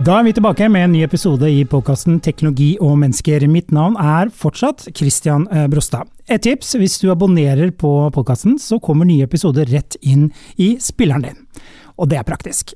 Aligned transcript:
Da 0.00 0.14
er 0.16 0.24
vi 0.24 0.30
tilbake 0.32 0.64
med 0.72 0.86
en 0.86 0.94
ny 0.94 1.00
episode 1.04 1.44
i 1.44 1.58
podkasten 1.68 2.22
Teknologi 2.24 2.70
og 2.80 2.94
mennesker. 3.02 3.44
Mitt 3.52 3.68
navn 3.68 3.98
er 4.00 4.30
fortsatt 4.32 4.86
Christian 4.96 5.44
eh, 5.52 5.66
Brostad. 5.68 6.08
Et 6.24 6.40
tips, 6.40 6.70
hvis 6.80 6.96
du 7.02 7.10
abonnerer 7.12 7.68
på 7.76 7.90
podkasten, 8.14 8.56
så 8.56 8.78
kommer 8.80 9.04
nye 9.04 9.26
episoder 9.28 9.68
rett 9.68 9.98
inn 10.00 10.30
i 10.56 10.70
spilleren 10.80 11.26
din. 11.26 11.44
Og 12.00 12.08
det 12.08 12.16
er 12.16 12.24
praktisk. 12.24 12.72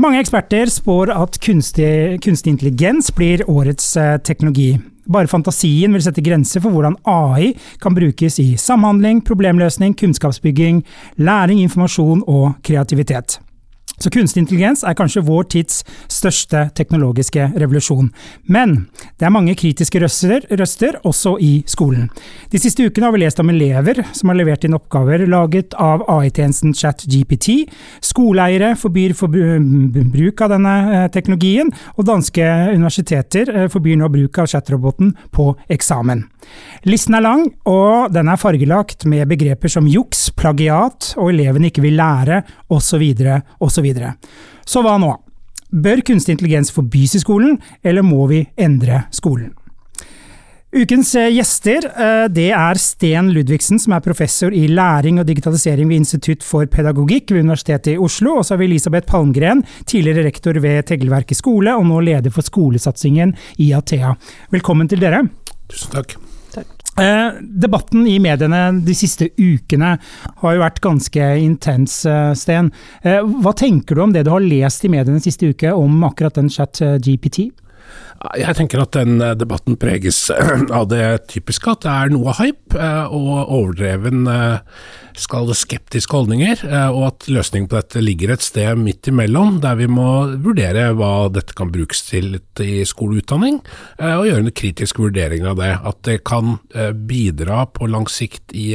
Mange 0.00 0.22
eksperter 0.24 0.72
spår 0.72 1.12
at 1.12 1.36
kunstig, 1.44 2.22
kunstig 2.24 2.56
intelligens 2.56 3.12
blir 3.12 3.44
årets 3.52 3.92
eh, 4.00 4.16
teknologi. 4.24 4.78
Bare 5.12 5.28
fantasien 5.28 5.92
vil 5.92 6.08
sette 6.08 6.24
grenser 6.24 6.64
for 6.64 6.72
hvordan 6.72 6.96
AI 7.04 7.52
kan 7.84 8.00
brukes 8.00 8.40
i 8.40 8.54
samhandling, 8.56 9.20
problemløsning, 9.28 9.92
kunnskapsbygging, 10.00 10.86
læring, 11.20 11.60
informasjon 11.68 12.24
og 12.24 12.56
kreativitet. 12.64 13.42
Så 13.96 14.10
kunstig 14.12 14.42
intelligens 14.42 14.84
er 14.84 14.96
kanskje 14.96 15.24
vår 15.24 15.48
tids 15.54 15.80
største 16.12 16.66
teknologiske 16.76 17.48
revolusjon. 17.56 18.10
Men 18.52 18.76
det 19.16 19.28
er 19.28 19.32
mange 19.32 19.56
kritiske 19.58 20.00
røster, 20.02 20.44
røster, 20.52 20.98
også 21.06 21.36
i 21.40 21.52
skolen. 21.68 22.10
De 22.52 22.60
siste 22.60 22.84
ukene 22.84 23.08
har 23.08 23.16
vi 23.16 23.22
lest 23.24 23.40
om 23.40 23.50
elever 23.52 24.02
som 24.12 24.30
har 24.30 24.38
levert 24.38 24.66
inn 24.66 24.76
oppgaver 24.76 25.24
laget 25.30 25.76
av 25.80 26.04
AI-tjenesten 26.12 26.76
ChatGPT. 26.76 27.64
Skoleeiere 28.04 28.74
forbyr 28.76 29.16
for 29.16 29.32
bruk 29.32 30.44
av 30.44 30.52
denne 30.52 30.76
eh, 30.92 31.08
teknologien, 31.14 31.72
og 31.96 32.08
danske 32.08 32.46
universiteter 32.76 33.52
eh, 33.54 33.68
forbyr 33.72 34.00
nå 34.00 34.12
bruk 34.12 34.42
av 34.42 34.50
chatroboten 34.52 35.14
på 35.34 35.52
eksamen. 35.72 36.26
Listen 36.86 37.16
er 37.18 37.24
lang, 37.24 37.44
og 37.66 38.12
den 38.14 38.30
er 38.30 38.40
fargelagt 38.40 39.06
med 39.10 39.26
begreper 39.30 39.72
som 39.72 39.88
juks, 39.90 40.28
plagiat, 40.36 41.14
og 41.16 41.32
elevene 41.32 41.70
ikke 41.70 41.84
vil 41.84 41.98
lære, 41.98 42.42
osv., 42.70 43.04
osv. 43.58 43.92
Så 43.92 44.12
så 44.66 44.82
hva 44.82 44.96
nå? 44.98 45.12
Bør 45.70 46.00
kunstig 46.06 46.36
intelligens 46.36 46.72
forbys 46.74 47.16
i 47.18 47.22
skolen, 47.22 47.58
eller 47.82 48.06
må 48.06 48.26
vi 48.30 48.44
endre 48.56 49.04
skolen? 49.14 49.52
Ukens 50.76 51.14
eh, 51.16 51.30
gjester 51.32 51.86
eh, 51.88 52.26
det 52.28 52.50
er 52.52 52.78
Sten 52.80 53.30
Ludvigsen, 53.32 53.78
som 53.80 53.94
er 53.96 54.04
professor 54.04 54.52
i 54.52 54.66
læring 54.68 55.20
og 55.22 55.28
digitalisering 55.28 55.88
ved 55.88 56.02
Institutt 56.02 56.44
for 56.44 56.68
pedagogikk 56.68 57.32
ved 57.32 57.46
Universitetet 57.46 57.94
i 57.94 57.98
Oslo. 58.02 58.36
Og 58.36 58.44
så 58.44 58.54
har 58.54 58.60
vi 58.60 58.68
Elisabeth 58.72 59.08
Palmgren, 59.08 59.64
tidligere 59.86 60.26
rektor 60.26 60.60
ved 60.60 60.84
Tegelverket 60.90 61.40
skole, 61.40 61.72
og 61.72 61.86
nå 61.88 62.02
leder 62.10 62.34
for 62.34 62.44
skolesatsingen 62.44 63.36
i 63.62 63.72
Athea. 63.78 64.16
Velkommen 64.52 64.90
til 64.90 65.00
dere. 65.00 65.24
Tusen 65.70 65.96
takk. 65.96 66.18
Eh, 67.00 67.32
debatten 67.40 68.06
i 68.08 68.16
mediene 68.24 68.70
de 68.80 68.94
siste 68.96 69.28
ukene 69.36 69.96
har 70.40 70.54
jo 70.54 70.62
vært 70.62 70.80
ganske 70.80 71.26
intens, 71.42 71.98
eh, 72.08 72.32
Sten. 72.32 72.70
Eh, 73.02 73.20
hva 73.20 73.52
tenker 73.52 73.94
du 73.94 74.02
om 74.02 74.14
det 74.14 74.24
du 74.24 74.30
har 74.32 74.40
lest 74.40 74.84
i 74.84 74.88
mediene 74.88 75.20
siste 75.20 75.52
uke 75.52 75.74
om 75.76 76.04
akkurat 76.08 76.40
den 76.40 76.48
chat 76.48 76.80
eh? 76.80 76.96
Jeg 78.40 78.56
tenker 78.56 78.80
at 78.82 78.96
den 78.96 79.20
eh, 79.22 79.34
debatten 79.38 79.76
preges 79.80 80.18
av 80.78 80.88
det 80.90 81.28
typiske 81.32 81.72
at 81.72 81.84
det 81.84 81.92
er 81.92 82.12
noe 82.14 82.34
hype 82.38 82.78
eh, 82.78 83.12
og 83.12 83.52
overdreven 83.52 84.24
skal 85.16 85.48
skeptiske 85.56 86.12
holdninger, 86.12 86.60
og 86.92 86.98
at 87.06 87.24
løsningen 87.32 87.70
på 87.72 87.78
dette 87.78 88.02
ligger 88.02 88.34
et 88.34 88.44
sted 88.44 88.76
midt 88.76 89.08
imellom, 89.08 89.62
der 89.64 89.78
vi 89.78 89.86
må 89.88 90.36
vurdere 90.44 90.90
hva 90.92 91.30
dette 91.32 91.56
kan 91.56 91.70
brukes 91.72 92.02
til 92.10 92.36
i 92.60 92.82
skoleutdanning, 92.84 93.62
og 93.96 94.26
gjøre 94.28 94.44
en 94.44 94.52
kritisk 94.60 95.00
vurdering 95.00 95.48
av 95.48 95.56
det. 95.62 95.72
At 95.88 96.02
det 96.04 96.18
kan 96.28 96.58
bidra 97.08 97.62
på 97.72 97.88
lang 97.88 98.04
sikt 98.12 98.52
i, 98.52 98.74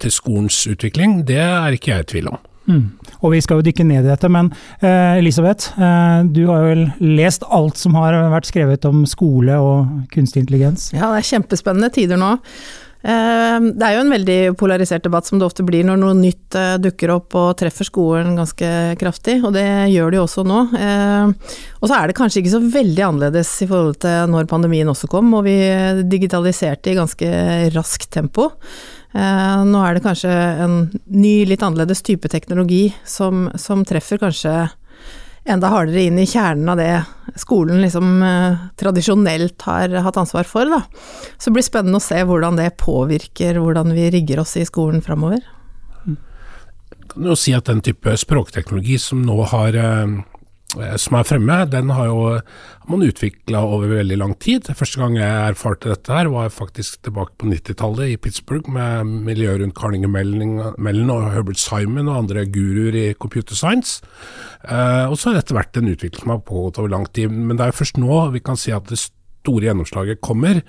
til 0.00 0.16
skolens 0.16 0.62
utvikling, 0.72 1.26
det 1.28 1.42
er 1.44 1.76
ikke 1.76 1.92
jeg 1.92 2.08
i 2.08 2.12
tvil 2.14 2.32
om. 2.32 2.40
Mm. 2.68 2.82
Og 3.22 3.32
vi 3.32 3.40
skal 3.44 3.60
jo 3.60 3.66
dykke 3.66 3.86
ned 3.88 4.04
i 4.04 4.10
dette, 4.10 4.28
men 4.32 4.50
eh, 4.80 5.18
Elisabeth, 5.18 5.72
eh, 5.80 6.18
du 6.28 6.44
har 6.50 6.66
vel 6.68 6.84
lest 7.00 7.46
alt 7.48 7.80
som 7.80 7.96
har 7.98 8.16
vært 8.34 8.50
skrevet 8.50 8.84
om 8.88 9.06
skole 9.08 9.56
og 9.62 10.10
kunstig 10.12 10.44
intelligens? 10.44 10.90
Ja, 10.92 11.08
det 11.14 11.22
er 11.22 11.30
kjempespennende 11.32 11.90
tider 11.94 12.20
nå. 12.20 12.36
Eh, 13.08 13.58
det 13.72 13.86
er 13.86 13.94
jo 13.94 14.02
en 14.02 14.12
veldig 14.12 14.38
polarisert 14.60 15.06
debatt 15.06 15.28
som 15.28 15.40
det 15.40 15.46
ofte 15.46 15.64
blir 15.64 15.86
når 15.88 16.00
noe 16.00 16.16
nytt 16.18 16.56
eh, 16.58 16.74
dukker 16.82 17.14
opp 17.14 17.36
og 17.38 17.54
treffer 17.60 17.88
skolen 17.88 18.36
ganske 18.36 18.68
kraftig, 19.00 19.38
og 19.46 19.54
det 19.56 19.64
gjør 19.94 20.12
det 20.12 20.20
jo 20.20 20.26
også 20.26 20.44
nå. 20.48 20.60
Eh, 20.76 21.54
og 21.78 21.88
så 21.88 21.96
er 21.96 22.10
det 22.10 22.18
kanskje 22.18 22.42
ikke 22.42 22.54
så 22.58 22.62
veldig 22.76 23.06
annerledes 23.06 23.54
i 23.64 23.70
forhold 23.70 24.00
til 24.04 24.34
når 24.34 24.50
pandemien 24.50 24.92
også 24.92 25.08
kom, 25.10 25.32
og 25.38 25.46
vi 25.48 25.56
digitaliserte 26.10 26.92
i 26.92 26.98
ganske 26.98 27.32
raskt 27.76 28.10
tempo. 28.18 28.50
Eh, 29.16 29.60
nå 29.64 29.80
er 29.86 29.96
det 29.96 30.04
kanskje 30.04 30.34
en 30.66 30.76
ny, 31.08 31.46
litt 31.48 31.64
annerledes 31.64 32.04
type 32.04 32.28
teknologi 32.28 32.90
som, 33.08 33.48
som 33.56 33.86
treffer 33.88 34.20
kanskje 34.20 34.52
enda 35.48 35.70
hardere 35.72 36.06
inn 36.08 36.18
i 36.20 36.26
kjernen 36.28 36.68
av 36.72 36.80
det 36.80 36.92
skolen 37.40 37.82
liksom 37.82 38.22
eh, 38.22 38.64
tradisjonelt 38.80 39.62
har 39.68 39.94
hatt 40.04 40.20
ansvar 40.20 40.48
for. 40.48 40.68
Da. 40.70 40.82
Så 41.36 41.50
det 41.50 41.58
blir 41.58 41.66
spennende 41.66 42.00
å 42.00 42.04
se 42.04 42.22
hvordan 42.28 42.58
det 42.60 42.74
påvirker 42.80 43.60
hvordan 43.62 43.94
vi 43.96 44.10
rigger 44.14 44.44
oss 44.44 44.56
i 44.60 44.66
skolen 44.68 45.04
framover. 45.04 45.40
Kan 47.08 47.24
du 47.24 47.32
si 47.40 47.54
at 47.56 47.68
den 47.70 47.80
type 47.84 48.16
språkteknologi 48.20 48.98
som 49.00 49.24
nå 49.24 49.40
har 49.48 49.78
Eh, 49.78 50.37
som 51.00 51.18
er 51.18 51.26
fremme, 51.26 51.56
den 51.70 51.90
har 51.94 52.08
jo 52.10 52.20
man 52.88 53.04
utvikla 53.04 53.60
over 53.68 53.90
veldig 53.90 54.16
lang 54.20 54.34
tid. 54.40 54.68
Første 54.76 55.00
gang 55.00 55.18
jeg 55.18 55.52
erfarte 55.52 55.90
dette 55.92 56.14
her 56.14 56.30
var 56.32 56.52
faktisk 56.52 57.02
tilbake 57.04 57.36
på 57.40 57.50
90-tallet 57.50 58.14
i 58.14 58.18
Pittsburgh 58.20 58.70
med 58.72 59.10
miljøet 59.26 59.60
rundt 59.62 59.76
Carnegie 59.76 60.08
Mellon 60.08 61.12
og 61.12 61.28
Herbert 61.34 61.60
Simon 61.60 62.08
og 62.08 62.22
andre 62.22 62.46
guruer 62.48 62.96
i 62.96 63.06
computer 63.20 63.58
science. 63.58 64.00
Uh, 64.64 65.10
og 65.10 65.18
så 65.18 65.30
har 65.30 65.40
dette 65.40 65.56
vært 65.56 65.76
en 65.80 65.90
utvikling 65.92 66.24
som 66.24 66.34
har 66.34 66.46
pågått 66.48 66.80
over 66.80 66.94
lang 66.96 67.04
tid. 67.12 67.28
Men 67.32 67.58
det 67.58 67.66
er 67.66 67.74
jo 67.74 67.80
først 67.82 68.00
nå 68.00 68.22
vi 68.34 68.44
kan 68.44 68.60
si 68.60 68.72
at 68.74 68.88
det 68.88 69.00
store 69.02 69.68
gjennomslaget 69.68 70.24
kommer. 70.24 70.62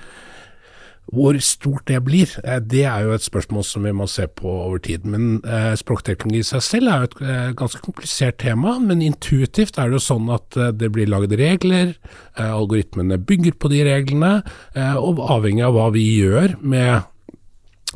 Hvor 1.09 1.37
stort 1.41 1.87
det 1.89 2.03
blir, 2.05 2.29
eh, 2.43 2.59
det 2.59 2.83
er 2.85 3.05
jo 3.05 3.13
et 3.15 3.25
spørsmål 3.25 3.63
som 3.65 3.83
vi 3.83 3.93
må 3.95 4.05
se 4.07 4.27
på 4.27 4.45
over 4.47 4.77
tid. 4.77 5.05
Men 5.09 5.41
eh, 5.43 5.73
språkteknologi 5.79 6.43
i 6.43 6.49
seg 6.51 6.61
selv 6.61 6.91
er 6.91 6.97
jo 7.01 7.09
et 7.09 7.21
eh, 7.25 7.51
ganske 7.57 7.81
komplisert 7.81 8.37
tema. 8.43 8.77
Men 8.79 9.01
intuitivt 9.01 9.79
er 9.79 9.89
det 9.89 9.97
jo 9.97 10.05
sånn 10.05 10.29
at 10.33 10.57
det 10.77 10.91
blir 10.93 11.09
lagd 11.09 11.33
regler, 11.39 11.95
algoritmene 12.39 13.17
bygger 13.17 13.55
på 13.59 13.71
de 13.71 13.81
reglene. 13.87 14.31
Og 14.99 15.21
avhengig 15.23 15.65
av 15.65 15.75
hva 15.75 15.87
vi 15.93 16.05
gjør 16.19 16.55
med 16.61 17.07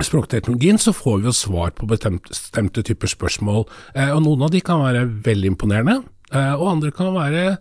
språkteknologien, 0.03 0.79
så 0.81 0.93
får 0.95 1.21
vi 1.21 1.29
jo 1.29 1.35
svar 1.37 1.73
på 1.77 1.87
bestemte 1.89 2.83
typer 2.85 3.11
spørsmål. 3.11 3.65
og 3.65 4.21
noen 4.25 4.47
av 4.47 4.53
de 4.53 4.61
kan 4.61 4.81
være 4.81 5.05
veldig 5.25 5.53
imponerende, 5.53 5.99
og 6.33 6.65
andre 6.71 6.91
kan 6.91 7.13
være 7.13 7.57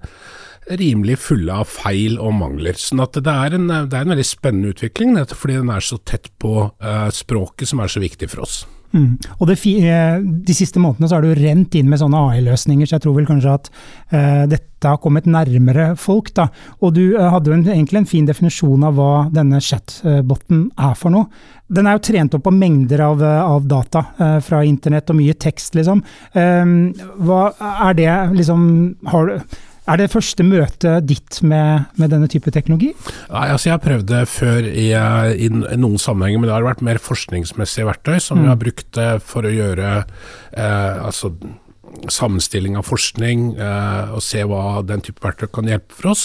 rimelig 0.70 1.18
fulle 1.18 1.62
av 1.62 1.70
feil 1.70 2.18
og 2.22 2.34
mangler. 2.38 2.78
sånn 2.78 3.02
at 3.02 3.18
det 3.18 3.32
er 3.32 3.56
en, 3.58 3.66
det 3.68 3.96
er 3.96 4.04
en 4.04 4.14
veldig 4.14 4.26
spennende 4.26 4.74
utvikling, 4.74 5.16
fordi 5.34 5.58
den 5.58 5.72
er 5.74 5.80
så 5.84 5.98
tett 5.98 6.30
på 6.38 6.70
uh, 6.70 7.08
språket 7.10 7.68
som 7.68 7.82
er 7.82 7.92
så 7.92 8.02
viktig 8.02 8.30
for 8.30 8.46
oss. 8.46 8.62
Mm. 8.92 9.16
Og 9.40 9.48
det, 9.48 9.56
eh, 9.64 10.20
De 10.20 10.54
siste 10.54 10.78
månedene 10.78 11.08
så 11.08 11.16
har 11.16 11.22
du 11.22 11.32
rent 11.34 11.74
inn 11.74 11.88
med 11.88 11.98
sånne 11.98 12.18
AI-løsninger, 12.28 12.86
så 12.86 12.98
jeg 12.98 13.04
tror 13.06 13.16
vel 13.16 13.28
kanskje 13.28 13.54
at 13.54 13.70
uh, 14.12 14.44
dette 14.46 14.84
har 14.84 15.00
kommet 15.00 15.24
nærmere 15.24 15.96
folk. 15.96 16.32
da. 16.34 16.48
Og 16.82 16.94
du 16.94 17.16
uh, 17.16 17.30
hadde 17.32 17.48
jo 17.48 17.56
en, 17.56 17.64
egentlig 17.64 18.02
en 18.02 18.10
fin 18.10 18.28
definisjon 18.28 18.84
av 18.84 18.94
hva 18.94 19.28
denne 19.32 19.60
chatboten 19.60 20.70
er 20.76 20.94
for 20.94 21.14
noe. 21.14 21.30
Den 21.72 21.88
er 21.88 21.96
jo 21.96 22.04
trent 22.04 22.34
opp 22.36 22.44
på 22.44 22.52
mengder 22.52 23.00
av, 23.00 23.22
av 23.22 23.64
data 23.64 24.04
uh, 24.20 24.38
fra 24.44 24.62
internett 24.64 25.08
og 25.08 25.16
mye 25.16 25.34
tekst, 25.40 25.74
liksom. 25.78 26.02
hva 26.34 27.42
er 27.88 27.94
det 27.96 28.12
liksom 28.36 28.64
har, 29.08 29.38
er 29.90 29.98
det 29.98 30.12
første 30.12 30.44
møtet 30.46 31.08
ditt 31.08 31.40
med, 31.42 31.88
med, 31.98 32.12
denne 32.12 32.28
type 32.30 32.52
teknologi? 32.54 32.92
Nei, 33.32 33.48
altså 33.48 33.68
Jeg 33.68 33.74
har 33.76 33.82
prøvd 33.82 34.06
det 34.12 34.22
før 34.30 34.68
i, 34.68 34.90
i, 34.92 35.48
i 35.48 35.80
noen 35.80 35.98
sammenhenger, 35.98 36.42
men 36.42 36.50
det 36.50 36.54
har 36.54 36.68
vært 36.68 36.84
mer 36.86 37.02
forskningsmessige 37.02 37.88
verktøy 37.88 38.20
som 38.22 38.38
mm. 38.38 38.44
vi 38.44 38.52
har 38.52 38.62
brukt 38.62 39.02
eh, 39.02 39.16
for 39.26 39.48
å 39.48 39.52
gjøre 39.52 39.90
eh, 39.98 41.02
altså, 41.02 41.32
sammenstilling 42.12 42.76
av 42.78 42.86
forskning 42.88 43.48
eh, 43.60 44.12
og 44.14 44.22
se 44.24 44.44
hva 44.48 44.82
den 44.86 45.02
type 45.04 45.22
verktøy 45.24 45.50
kan 45.52 45.70
hjelpe 45.70 45.96
for 45.98 46.12
oss. 46.14 46.24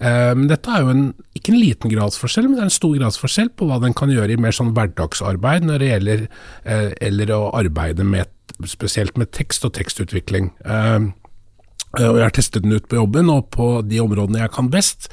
Eh, 0.00 0.32
men 0.36 0.48
dette 0.50 0.72
er 0.72 0.84
jo 0.84 0.94
en, 0.94 1.04
ikke 1.36 1.52
en 1.54 1.60
liten 1.60 1.92
gradsforskjell, 1.92 2.48
men 2.48 2.58
det 2.58 2.64
er 2.64 2.70
en 2.70 2.78
stor 2.78 2.94
gradsforskjell 2.96 3.52
på 3.52 3.68
hva 3.68 3.80
den 3.84 3.96
kan 3.96 4.12
gjøre 4.12 4.32
i 4.32 4.40
mer 4.40 4.56
sånn 4.56 4.72
hverdagsarbeid 4.76 5.68
når 5.68 5.82
det 5.82 5.92
gjelder 5.92 6.24
eh, 6.28 6.88
eller 7.10 7.36
å 7.36 7.42
arbeide 7.60 8.06
med 8.06 8.32
spesielt 8.68 9.16
med 9.20 9.32
tekst 9.34 9.64
og 9.66 9.74
tekstutvikling. 9.76 10.50
Eh, 10.64 10.98
Eh, 10.98 11.23
og 12.02 12.18
jeg 12.18 12.26
har 12.26 12.34
testet 12.34 12.64
den 12.64 12.74
ut 12.74 12.86
på 12.90 12.98
jobben, 12.98 13.30
og 13.32 13.50
på 13.54 13.66
de 13.86 14.00
områdene 14.02 14.42
jeg 14.42 14.52
kan 14.54 14.70
best, 14.72 15.08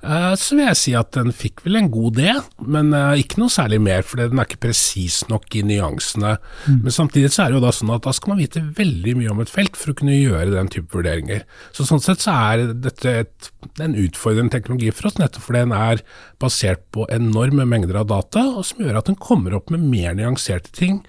eh, 0.00 0.32
så 0.38 0.56
vil 0.56 0.64
jeg 0.68 0.78
si 0.80 0.94
at 0.98 1.12
den 1.16 1.32
fikk 1.36 1.64
vel 1.66 1.78
en 1.80 1.90
god 1.92 2.18
D, 2.18 2.32
men 2.74 2.92
eh, 2.96 3.22
ikke 3.22 3.40
noe 3.42 3.52
særlig 3.52 3.80
mer, 3.84 4.04
for 4.06 4.22
den 4.22 4.40
er 4.40 4.48
ikke 4.48 4.62
presis 4.66 5.20
nok 5.30 5.46
i 5.58 5.64
nyansene. 5.68 6.36
Mm. 6.66 6.78
Men 6.86 6.96
samtidig 6.96 7.32
så 7.34 7.44
er 7.44 7.52
det 7.52 7.58
jo 7.58 7.64
da 7.66 7.74
sånn 7.76 7.92
at 7.94 8.06
da 8.06 8.14
skal 8.16 8.32
man 8.32 8.42
vite 8.42 8.64
veldig 8.78 9.14
mye 9.20 9.34
om 9.34 9.44
et 9.44 9.52
felt 9.52 9.78
for 9.78 9.92
å 9.92 9.98
kunne 9.98 10.16
gjøre 10.16 10.54
den 10.54 10.72
type 10.72 10.96
vurderinger. 10.96 11.44
Så 11.76 11.86
sånn 11.88 12.02
sett 12.04 12.24
så 12.24 12.34
er 12.54 12.64
dette 12.72 13.14
et, 13.24 13.52
en 13.82 13.98
utfordrende 13.98 14.54
teknologi 14.56 14.90
for 14.94 15.10
oss, 15.10 15.20
nettopp 15.20 15.46
fordi 15.46 15.64
den 15.66 15.76
er 15.76 16.02
basert 16.42 16.84
på 16.94 17.06
enorme 17.12 17.68
mengder 17.68 18.00
av 18.02 18.10
data, 18.10 18.46
og 18.56 18.66
som 18.68 18.82
gjør 18.82 19.02
at 19.02 19.12
den 19.12 19.20
kommer 19.20 19.58
opp 19.58 19.70
med 19.74 19.84
mer 19.86 20.16
nyanserte 20.18 20.72
ting, 20.74 21.02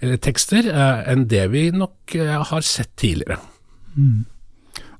eller 0.00 0.20
tekster, 0.22 0.70
enn 1.08 1.26
det 1.28 1.44
vi 1.52 1.68
nok 1.74 2.16
har 2.48 2.64
sett 2.64 2.94
tidligere. 3.00 3.40
Mm. 3.98 4.26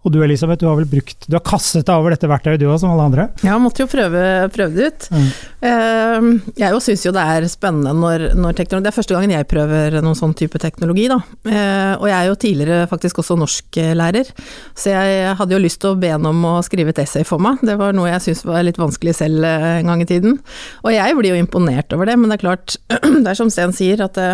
Og 0.06 0.12
du 0.15 0.21
Elisabeth, 0.23 0.61
du 0.62 0.69
har 0.69 0.77
vel 0.79 0.87
brukt 0.89 1.27
Du 1.27 1.35
har 1.35 1.43
kastet 1.45 1.89
deg 1.89 1.99
over 1.99 2.15
dette 2.15 2.29
verktøyet 2.31 2.61
du 2.62 2.69
òg, 2.69 2.77
som 2.79 2.93
alle 2.93 3.06
andre? 3.09 3.25
Ja, 3.43 3.56
måtte 3.61 3.83
jo 3.83 3.89
prøve, 3.91 4.23
prøve 4.55 4.71
det 4.77 4.87
ut. 4.89 5.06
Mm. 5.11 5.27
Uh, 5.59 6.53
jeg 6.61 6.83
syns 6.85 7.03
jo 7.09 7.12
det 7.15 7.25
er 7.35 7.47
spennende 7.50 7.95
når, 7.99 8.29
når, 8.39 8.55
teknologi 8.61 8.87
Det 8.87 8.93
er 8.93 8.97
første 9.00 9.17
gangen 9.17 9.35
jeg 9.35 9.49
prøver 9.50 9.99
noen 9.99 10.19
sånn 10.19 10.37
type 10.39 10.61
teknologi, 10.62 11.09
da. 11.11 11.19
Uh, 11.49 11.95
og 11.99 12.06
jeg 12.06 12.17
er 12.19 12.29
jo 12.31 12.39
tidligere 12.39 12.91
faktisk 12.91 13.19
også 13.23 13.39
norsklærer, 13.41 14.31
så 14.79 14.95
jeg 14.95 15.35
hadde 15.41 15.56
jo 15.56 15.62
lyst 15.62 15.81
til 15.83 15.93
å 15.93 15.99
be 15.99 16.12
henne 16.12 16.31
om 16.31 16.47
å 16.47 16.55
skrive 16.67 16.95
et 16.95 17.03
essay 17.03 17.27
for 17.27 17.43
meg. 17.43 17.59
Det 17.67 17.75
var 17.81 17.97
noe 17.97 18.12
jeg 18.12 18.25
syntes 18.29 18.47
var 18.47 18.62
litt 18.67 18.79
vanskelig 18.79 19.17
selv 19.19 19.47
eh, 19.47 19.67
en 19.81 19.91
gang 19.91 20.05
i 20.05 20.09
tiden. 20.09 20.39
Og 20.85 20.95
jeg 20.95 21.19
blir 21.19 21.35
jo 21.35 21.43
imponert 21.43 21.93
over 21.97 22.09
det, 22.09 22.17
men 22.21 22.31
det 22.31 22.39
er 22.39 22.45
klart, 22.45 22.79
det 23.25 23.27
er 23.27 23.39
som 23.39 23.50
Sten 23.53 23.75
sier, 23.75 24.05
at 24.05 24.15
det, 24.19 24.31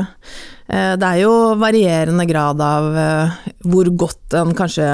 det 1.01 1.09
er 1.09 1.23
jo 1.23 1.33
varierende 1.61 2.27
grad 2.29 2.61
av 2.65 2.91
hvor 3.65 3.91
godt 4.05 4.37
en 4.39 4.55
kanskje 4.57 4.89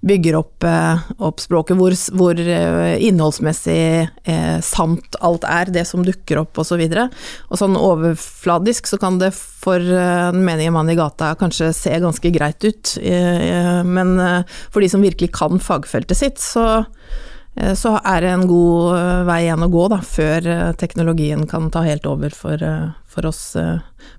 bygger 0.00 0.36
opp, 0.38 0.64
eh, 0.64 1.06
opp 1.18 1.40
språket, 1.40 1.76
hvor, 1.76 1.94
hvor, 2.16 2.40
eh, 2.40 2.96
innholdsmessig 3.08 4.08
eh, 4.24 4.58
sant 4.64 5.18
alt 5.20 5.46
er, 5.48 5.72
det 5.74 5.86
som 5.88 6.04
dukker 6.06 6.42
opp 6.42 6.58
osv. 6.62 6.78
Og, 6.80 6.92
så 6.92 7.06
og 7.50 7.60
sånn 7.60 7.78
overfladisk 7.80 8.90
så 8.90 9.00
kan 9.02 9.18
det 9.22 9.32
for 9.36 9.82
den 9.82 10.44
menige 10.46 10.72
mann 10.74 10.90
i 10.92 10.98
gata 10.98 11.32
kanskje 11.38 11.72
se 11.74 11.94
ganske 12.02 12.30
greit 12.34 12.62
ut, 12.62 12.92
men 13.02 14.12
for 14.70 14.84
de 14.84 14.88
som 14.92 15.02
virkelig 15.02 15.32
kan 15.34 15.58
fagfeltet 15.62 16.18
sitt, 16.18 16.38
så 16.42 16.84
så 17.78 17.94
er 18.04 18.20
det 18.20 18.30
en 18.34 18.46
god 18.50 19.24
vei 19.24 19.38
igjen 19.46 19.64
å 19.64 19.70
gå 19.72 19.86
da, 19.88 20.02
før 20.04 20.48
teknologien 20.76 21.46
kan 21.48 21.70
ta 21.72 21.80
helt 21.86 22.04
over 22.10 22.34
for, 22.36 22.60
for 23.08 23.28
oss 23.30 23.54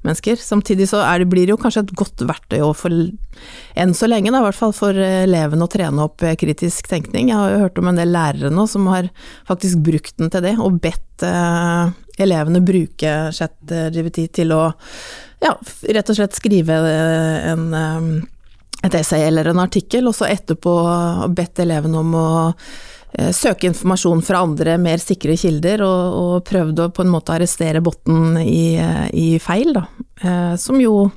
mennesker. 0.01 0.35
Samtidig 0.35 0.89
så 0.89 1.01
det, 1.19 1.25
blir 1.25 1.45
det 1.45 1.55
jo 1.55 1.59
kanskje 1.61 1.85
et 1.85 1.93
godt 1.97 2.23
verktøy 2.27 2.61
for, 2.77 2.93
enn 3.77 3.93
så 3.97 4.09
lenge, 4.09 4.31
da, 4.31 4.41
i 4.41 4.47
hvert 4.47 4.59
fall 4.59 4.73
for 4.75 4.97
elevene 4.97 5.65
å 5.65 5.71
trene 5.71 6.05
opp 6.07 6.23
eh, 6.25 6.37
kritisk 6.39 6.89
tenkning. 6.91 7.31
Jeg 7.31 7.39
har 7.39 7.53
jo 7.53 7.63
hørt 7.65 7.81
om 7.81 7.91
en 7.91 7.99
del 7.99 8.13
lærere 8.13 8.51
nå 8.53 8.67
som 8.69 8.87
har 8.91 9.09
faktisk 9.49 9.83
brukt 9.85 10.17
den 10.21 10.31
til 10.33 10.45
det, 10.45 10.55
og 10.61 10.79
bedt 10.83 11.25
eh, 11.25 11.93
elevene 12.23 12.63
bruke 12.65 13.17
ChatGPT 13.35 14.27
til 14.39 14.55
å 14.55 14.63
ja, 15.43 15.53
rett 15.93 16.09
og 16.09 16.17
slett 16.17 16.37
skrive 16.37 16.79
en 17.45 17.69
et 18.85 18.93
essay 18.93 19.23
eller 19.25 19.47
en 19.49 19.59
artikkel, 19.61 20.05
og 20.05 20.13
så 20.13 20.27
etterpå 20.29 20.71
bedt 21.33 21.63
elevene 21.63 21.97
om 21.97 22.11
å 22.17 22.27
Eh, 22.57 22.96
søke 23.33 23.67
informasjon 23.71 24.21
fra 24.21 24.43
andre, 24.45 24.77
mer 24.77 25.01
sikre 25.01 25.37
kilder, 25.39 25.81
og, 25.85 26.17
og 26.17 26.43
prøvd 26.47 26.83
å 26.83 26.89
på 26.93 27.05
en 27.05 27.13
måte 27.13 27.33
arrestere 27.33 27.81
botten 27.83 28.37
i, 28.43 28.77
eh, 28.77 29.07
i 29.13 29.27
feil, 29.41 29.73
da. 29.73 29.87
Eh, 30.21 30.53
som 30.61 30.77
jo 30.81 31.07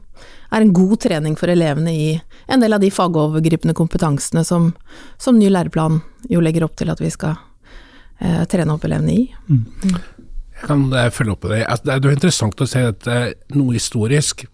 er 0.51 0.65
en 0.65 0.73
god 0.75 0.97
trening 1.05 1.37
for 1.39 1.53
elevene 1.53 1.93
i 1.93 2.09
en 2.51 2.63
del 2.63 2.75
av 2.75 2.81
de 2.83 2.91
fagovergripende 2.91 3.77
kompetansene 3.77 4.43
som, 4.45 4.73
som 5.21 5.39
ny 5.39 5.51
læreplan 5.53 6.01
jo 6.33 6.41
legger 6.43 6.67
opp 6.67 6.75
til 6.81 6.91
at 6.91 7.03
vi 7.03 7.13
skal 7.13 7.37
eh, 8.19 8.43
trene 8.51 8.75
opp 8.75 8.89
elevene 8.89 9.15
i. 9.15 9.29
Mm. 9.51 10.01
Jeg 10.61 10.67
kan 10.67 10.89
følge 11.15 11.37
opp 11.37 11.45
på 11.45 11.53
det. 11.53 11.63
Altså, 11.65 11.87
det 11.87 11.95
er 11.95 12.09
jo 12.11 12.17
interessant 12.17 12.65
å 12.65 12.69
se 12.69 12.83
dette 12.89 13.21
noe 13.57 13.77
historisk. 13.77 14.49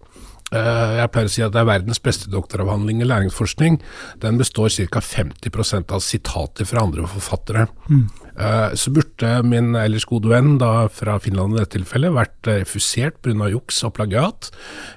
Eh, 0.55 0.93
jeg 1.01 1.11
pleier 1.11 1.27
å 1.27 1.31
si 1.33 1.43
at 1.43 1.51
det 1.51 1.59
er 1.59 1.67
verdens 1.67 1.99
beste 2.03 2.31
doktoravhandling 2.31 3.01
i 3.03 3.07
læringsforskning. 3.07 3.81
Den 4.23 4.39
består 4.39 4.71
ca. 4.87 5.01
50% 5.03 5.91
av 5.91 6.03
sitater 6.05 6.69
fra 6.69 6.85
andre 6.87 7.07
forfattere. 7.11 7.67
Mm. 7.91 8.07
Eh, 8.37 8.73
så 8.77 8.91
burde 8.93 9.31
min 9.47 9.73
ellers 9.77 10.05
gode 10.05 10.29
venn 10.29 10.59
da 10.61 10.85
fra 10.93 11.15
Finland 11.21 11.55
i 11.55 11.61
dette 11.61 11.73
tilfellet 11.79 12.13
vært 12.13 12.49
refusert 12.51 13.17
pga. 13.25 13.49
juks 13.49 13.81
og 13.87 13.95
plagiat, 13.97 14.51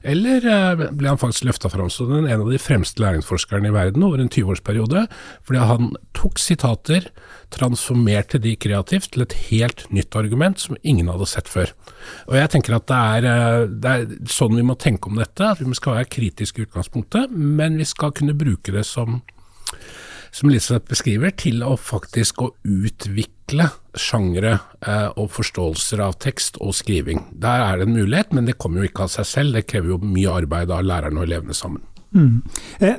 eller 0.04 0.44
eh, 0.44 0.84
ble 0.92 1.08
han 1.08 1.20
faktisk 1.20 1.48
løfta 1.48 1.70
fram 1.72 1.88
som 1.92 2.12
en 2.18 2.28
av 2.28 2.50
de 2.50 2.60
fremste 2.60 3.00
læringsforskerne 3.00 3.70
i 3.70 3.74
verden 3.74 4.04
over 4.04 4.20
en 4.20 4.28
20-årsperiode, 4.28 5.06
fordi 5.48 5.64
han 5.72 5.94
tok 6.16 6.40
sitater, 6.42 7.08
transformerte 7.50 8.38
de 8.42 8.52
kreativt 8.60 9.14
til 9.14 9.24
et 9.24 9.38
helt 9.48 9.86
nytt 9.90 10.14
argument 10.20 10.60
som 10.60 10.76
ingen 10.82 11.08
hadde 11.10 11.26
sett 11.30 11.48
før. 11.50 11.72
Og 12.28 12.36
jeg 12.36 12.52
tenker 12.52 12.76
at 12.76 12.86
det 12.90 13.00
er, 13.00 13.30
eh, 13.30 13.66
det 13.72 13.96
er, 13.96 14.06
sånn 14.28 14.58
vi 14.58 14.66
må 14.66 14.76
tenke 14.76 15.08
om 15.08 15.16
dette. 15.16 15.40
at 15.40 15.64
Vi 15.64 15.74
skal 15.74 15.96
være 15.96 16.12
kritiske 16.12 16.60
i 16.60 16.68
utgangspunktet, 16.68 17.32
men 17.32 17.80
vi 17.80 17.88
skal 17.88 18.12
kunne 18.12 18.36
bruke 18.36 18.72
det 18.72 18.84
som, 18.84 19.22
som 20.30 20.50
Elisabeth 20.50 20.90
beskriver, 20.90 21.34
til 21.34 21.64
å 21.66 21.74
faktisk 21.80 22.42
å 22.44 22.50
utvikle 22.62 23.70
sjangre 23.98 24.56
eh, 24.86 25.08
og 25.18 25.30
forståelser 25.34 26.02
av 26.04 26.18
tekst 26.22 26.60
og 26.62 26.74
skriving. 26.78 27.24
Der 27.42 27.64
er 27.66 27.80
det 27.80 27.88
en 27.88 27.96
mulighet, 27.96 28.34
men 28.36 28.46
det 28.48 28.58
kommer 28.60 28.82
jo 28.82 28.90
ikke 28.90 29.06
av 29.08 29.14
seg 29.14 29.28
selv. 29.28 29.58
Det 29.58 29.66
krever 29.70 29.94
jo 29.94 30.02
mye 30.02 30.40
arbeid 30.42 30.70
av 30.74 30.86
lærerne 30.86 31.22
og 31.22 31.28
elevene 31.28 31.56
sammen. 31.56 31.82
Mm. 32.10 32.40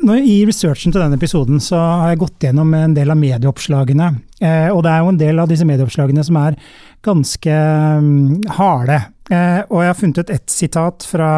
Nå, 0.08 0.16
I 0.24 0.38
researchen 0.48 0.94
til 0.94 1.02
denne 1.02 1.18
episoden 1.20 1.60
så 1.64 1.80
har 1.80 2.14
jeg 2.14 2.22
gått 2.22 2.46
gjennom 2.46 2.70
en 2.78 2.94
del 2.96 3.12
av 3.12 3.20
medieoppslagene. 3.20 4.12
Eh, 4.40 4.70
og 4.72 4.86
det 4.86 4.94
er 4.94 5.02
jo 5.04 5.12
en 5.12 5.20
del 5.20 5.42
av 5.44 5.50
disse 5.52 5.68
medieoppslagene 5.68 6.24
som 6.24 6.40
er 6.40 6.56
ganske 7.04 7.58
um, 8.00 8.38
harde. 8.60 9.02
Eh, 9.28 9.60
og 9.68 9.84
jeg 9.84 9.92
har 9.92 10.00
funnet 10.00 10.22
ut 10.22 10.32
et 10.38 10.54
sitat 10.54 11.08
fra 11.08 11.32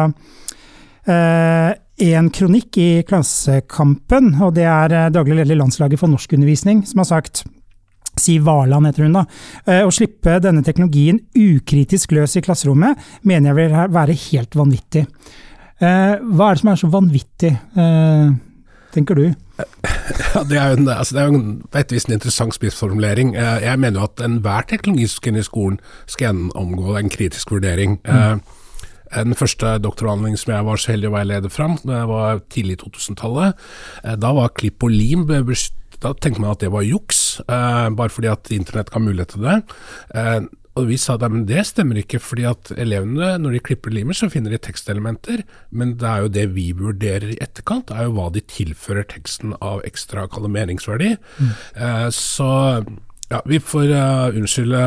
en 2.02 2.30
kronikk 2.34 2.78
i 2.82 2.88
Klassekampen, 3.06 4.32
og 4.42 4.56
det 4.56 4.66
er 4.66 5.12
daglig 5.14 5.38
leder 5.38 5.54
i 5.54 5.60
landslaget 5.60 6.00
for 6.00 6.10
norskundervisning, 6.10 6.82
som 6.88 7.02
har 7.04 7.10
sagt 7.10 7.44
Siv 8.20 8.44
Varland 8.46 8.86
heter 8.86 9.06
hun 9.06 9.16
da. 9.16 9.24
Å 9.82 9.90
slippe 9.94 10.36
denne 10.42 10.62
teknologien 10.66 11.18
ukritisk 11.34 12.14
løs 12.14 12.36
i 12.38 12.42
klasserommet 12.46 13.00
mener 13.26 13.50
jeg 13.50 13.58
vil 13.58 13.94
være 13.94 14.14
helt 14.28 14.54
vanvittig. 14.58 15.02
Eh, 15.82 16.14
hva 16.22 16.50
er 16.50 16.54
det 16.54 16.62
som 16.62 16.70
er 16.70 16.80
så 16.80 16.90
vanvittig, 16.92 17.50
eh, 17.76 18.34
tenker 18.94 19.18
du? 19.20 19.26
Ja, 20.34 20.42
det 20.44 20.58
er 20.58 20.72
jo 20.72 20.76
en, 20.76 20.88
altså 20.90 21.14
det 21.14 21.22
er 21.22 21.30
en, 21.32 21.44
en 21.64 22.12
interessant 22.12 22.54
spissformulering. 22.54 23.32
Eh, 23.38 23.62
jeg 23.64 23.80
mener 23.80 24.00
jo 24.00 24.08
at 24.08 24.20
enhver 24.26 24.66
teknologi 24.68 25.06
som 25.08 25.20
skal 25.20 25.32
inn 25.32 25.40
i 25.40 25.44
skolen, 25.46 25.78
skal 26.10 26.26
gjennomgå 26.28 26.96
en 26.98 27.10
kritisk 27.12 27.54
vurdering. 27.54 27.96
Mm. 28.04 28.42
Den 29.14 29.38
første 29.38 29.76
doktoravhandlingen 29.84 30.40
som 30.40 30.54
jeg 30.54 30.66
var 30.66 30.80
så 30.80 30.92
heldig 30.94 31.10
å 31.10 31.14
være 31.14 31.30
leder 31.30 31.52
fram, 31.52 31.78
det 31.86 32.02
var 32.10 32.42
tidlig 32.52 32.80
2000-tallet. 32.82 33.64
Da 34.20 34.32
var 34.36 34.54
klipp 34.58 34.82
og 34.86 34.94
lim 34.94 35.26
Da 35.28 36.12
tenkte 36.12 36.42
man 36.42 36.52
at 36.52 36.60
det 36.60 36.72
var 36.74 36.82
juks, 36.82 37.40
bare 37.46 38.10
fordi 38.12 38.28
at 38.28 38.50
internett 38.52 38.90
ga 38.90 39.00
mulighet 39.00 39.36
til 39.36 39.46
det. 39.46 39.56
Og 40.74 40.88
vi 40.88 40.96
sa 40.98 41.14
at 41.14 41.22
det 41.46 41.62
stemmer 41.68 42.00
ikke, 42.00 42.18
fordi 42.18 42.46
at 42.50 42.72
elevene 42.74 43.36
når 43.38 43.56
de 43.56 43.62
klipper 43.68 43.94
limer, 43.94 44.16
så 44.18 44.26
finner 44.30 44.50
de 44.50 44.58
tekstelementer. 44.58 45.44
Men 45.70 45.94
det 46.00 46.08
er 46.10 46.24
jo 46.24 46.32
det 46.34 46.46
vi 46.56 46.66
vurderer 46.74 47.30
i 47.30 47.38
etterkant, 47.42 47.86
det 47.88 47.98
er 47.98 48.08
jo 48.08 48.16
hva 48.16 48.26
de 48.34 48.42
tilfører 48.42 49.06
teksten 49.12 49.54
av 49.62 49.84
ekstra 49.86 50.26
kalimeringsverdi. 50.34 51.14
Mm. 51.38 51.52
Eh, 51.78 52.08
så 52.14 52.50
ja, 53.30 53.40
vi 53.46 53.62
får 53.62 53.94
unnskylde 54.34 54.82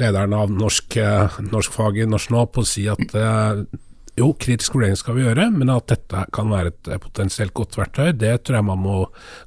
lederen 0.00 0.36
av 0.36 0.52
norsk, 0.52 0.98
uh, 1.00 1.40
norskfaget 1.50 2.10
Norsk 2.10 2.34
Nå 2.34 2.46
på 2.52 2.64
å 2.64 2.68
si 2.68 2.86
at 2.90 3.16
uh, 3.18 3.64
jo, 4.14 4.28
kritisk 4.38 4.76
vurdering 4.76 4.98
skal 4.98 5.16
vi 5.16 5.24
gjøre, 5.24 5.48
men 5.50 5.72
at 5.74 5.88
dette 5.90 6.26
kan 6.34 6.52
være 6.52 6.70
et 6.70 6.92
potensielt 7.02 7.54
godt 7.56 7.78
verktøy, 7.80 8.12
det 8.14 8.36
tror 8.46 8.60
jeg 8.60 8.68
man 8.68 8.82
må 8.84 9.00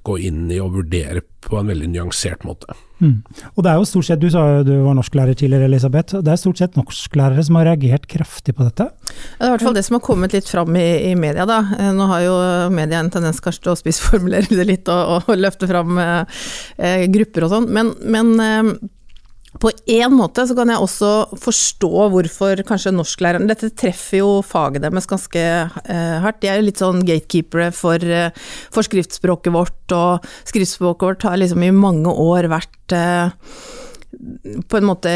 gå 0.07 0.17
inn 0.27 0.49
i 0.51 0.59
og 0.63 0.73
vurdere 0.75 1.23
på 1.47 1.55
en 1.59 1.71
veldig 1.71 1.87
nyansert 1.93 2.43
måte. 2.43 2.75
Mm. 2.99 3.21
Og 3.53 3.61
det 3.63 3.71
er 3.71 3.77
jo 3.77 3.85
stort 3.87 4.07
sett, 4.07 4.19
Du 4.19 4.27
sa 4.33 4.41
jo 4.49 4.63
du 4.65 4.73
var 4.81 4.97
norsklærer 4.97 5.37
tidligere, 5.37 5.69
Elisabeth. 5.69 6.17
Det 6.25 6.31
er 6.33 6.39
stort 6.41 6.59
sett 6.59 6.75
norsklærere 6.75 7.45
som 7.45 7.59
har 7.59 7.69
reagert 7.69 8.07
kraftig 8.09 8.55
på 8.57 8.65
dette? 8.65 8.89
Ja, 8.89 9.37
det 9.37 9.45
er 9.45 9.51
i 9.51 9.53
hvert 9.53 9.65
fall 9.67 9.77
det 9.77 9.85
som 9.85 9.99
har 9.99 10.03
kommet 10.03 10.35
litt 10.35 10.49
fram 10.49 10.75
i, 10.75 10.87
i 11.11 11.15
media. 11.15 11.45
da. 11.47 11.61
Eh, 11.77 11.93
nå 11.95 12.09
har 12.09 12.25
jo 12.25 12.35
media 12.73 12.99
en 12.99 13.13
tendens 13.13 13.39
kanskje 13.43 13.67
til 13.67 13.75
å 13.75 13.79
spissformulere 13.79 14.49
det 14.59 14.67
litt 14.67 14.91
og, 14.91 15.29
og 15.29 15.39
løfte 15.39 15.69
fram 15.69 16.01
eh, 16.01 16.43
eh 16.81 17.07
grupper 17.13 17.47
og 17.47 17.53
sånn, 17.53 17.71
men, 17.71 17.93
men 18.03 18.35
eh, 18.43 18.73
på 19.61 19.71
en 19.97 20.13
måte 20.13 20.45
så 20.47 20.55
kan 20.57 20.71
jeg 20.71 20.83
også 20.83 21.11
forstå 21.41 21.91
hvorfor 22.13 22.61
kanskje 22.67 22.93
norsklæreren 22.95 23.49
Dette 23.49 23.71
treffer 23.77 24.21
jo 24.21 24.29
faget 24.45 24.83
deres 24.85 25.09
ganske 25.09 25.43
eh, 25.43 26.17
hardt. 26.23 26.41
De 26.43 26.51
er 26.51 26.59
jo 26.59 26.67
litt 26.67 26.81
sånn 26.81 27.01
gatekeepere 27.07 27.71
for, 27.75 28.01
eh, 28.01 28.29
for, 28.73 28.87
skriftspråket 28.87 29.55
vårt, 29.55 29.95
og 29.95 30.25
skriftspråket 30.47 31.09
vårt 31.09 31.27
har 31.27 31.41
liksom 31.41 31.65
i 31.65 31.73
mange 31.75 32.11
år 32.11 32.49
vært 32.51 32.95
eh, 32.95 33.33
på 34.67 34.77
en 34.77 34.87
måte 34.87 35.11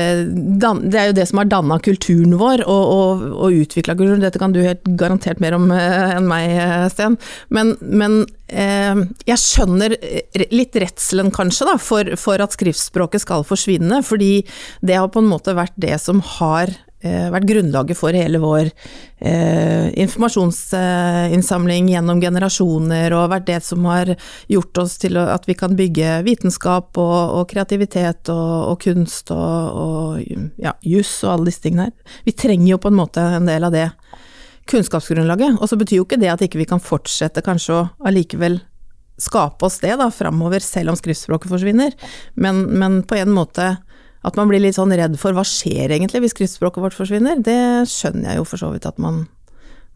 Det 0.62 1.00
er 1.00 1.10
jo 1.10 1.15
det 1.15 1.25
som 1.29 1.39
har 1.39 1.50
danna 1.50 1.77
kulturen 1.83 2.36
vår, 2.39 2.63
og, 2.67 2.91
og, 2.91 3.24
og 3.31 3.62
utvikla 3.63 3.95
kulturen. 3.95 4.21
Dette 4.24 4.41
kan 4.41 4.53
du 4.53 4.60
helt 4.62 4.83
garantert 5.00 5.41
mer 5.43 5.55
om 5.57 5.69
uh, 5.71 6.17
enn 6.17 6.27
meg, 6.29 6.51
eh, 6.51 6.86
Sten. 6.91 7.17
Men, 7.53 7.74
men 7.81 8.21
uh, 8.51 9.01
jeg 9.29 9.41
skjønner 9.41 9.95
litt 10.51 10.77
redselen, 10.83 11.31
kanskje, 11.33 11.69
da, 11.71 11.77
for, 11.81 12.13
for, 12.19 12.43
at 12.43 12.57
skriftspråket 12.57 13.24
skal 13.24 13.48
forsvinne. 13.48 14.03
Fordi 14.05 14.33
det 14.86 15.00
har 15.00 15.12
på 15.13 15.24
en 15.24 15.31
måte 15.31 15.55
vært 15.57 15.77
det 15.81 15.98
som 16.03 16.21
har 16.38 16.75
Eh, 16.75 16.90
vært 17.03 17.48
grunnlaget 17.50 17.98
for 17.98 18.13
hele 18.15 18.39
vår 18.41 18.70
eh, 18.70 19.88
informasjonsinnsamling 20.03 21.89
gjennom 21.91 22.22
generasjoner, 22.22 23.15
og 23.17 23.31
vært 23.34 23.48
det 23.50 23.60
som 23.65 23.86
har 23.89 24.13
gjort 24.51 24.84
oss 24.84 24.98
til 25.01 25.17
at 25.22 25.48
vi 25.50 25.58
kan 25.58 25.77
bygge 25.77 26.22
vitenskap 26.27 26.98
og, 27.01 27.20
og 27.39 27.48
kreativitet 27.51 28.29
og, 28.34 28.72
og, 28.72 28.77
kunst 28.84 29.34
og, 29.34 29.81
og 29.86 30.60
ja, 30.62 30.75
juss 30.86 31.24
og 31.25 31.36
alle 31.36 31.51
disse 31.51 31.65
tingene 31.65 31.89
her. 31.89 32.17
Vi 32.27 32.38
trenger 32.38 32.75
jo 32.75 32.81
på 32.81 32.91
en 32.91 33.00
måte 33.01 33.24
en 33.39 33.50
del 33.50 33.65
av 33.67 33.75
det 33.75 33.89
kunnskapsgrunnlaget. 34.72 35.58
Og 35.60 35.70
så 35.70 35.77
betyr 35.79 36.01
jo 36.01 36.08
ikke 36.08 36.20
det 36.22 36.31
at 36.34 36.43
ikke 36.46 36.62
vi 36.62 36.70
kan 36.70 36.84
fortsette 36.84 37.43
kanskje 37.46 37.77
å 37.77 37.88
allikevel 38.08 38.60
skape 39.22 39.67
oss 39.67 39.79
det 39.84 39.96
da 40.00 40.10
framover, 40.13 40.63
selv 40.65 40.93
om 40.93 40.98
skriftspråket 40.98 41.51
forsvinner, 41.51 41.93
men, 42.41 42.63
men 42.81 43.01
på 43.05 43.20
en 43.20 43.34
måte 43.36 43.75
at 44.28 44.38
man 44.38 44.51
blir 44.51 44.62
litt 44.62 44.78
sånn 44.78 44.94
redd 44.94 45.18
for 45.22 45.36
hva 45.38 45.46
skjer 45.48 45.94
egentlig 45.94 46.22
hvis 46.24 46.36
skriftspråket 46.36 46.84
vårt 46.84 46.98
forsvinner, 46.98 47.42
det 47.42 47.90
skjønner 47.90 48.34
jeg 48.34 48.42
jo 48.42 48.48
for 48.48 48.62
så 48.62 48.70
vidt 48.74 48.86
at 48.90 49.01
man, 49.01 49.24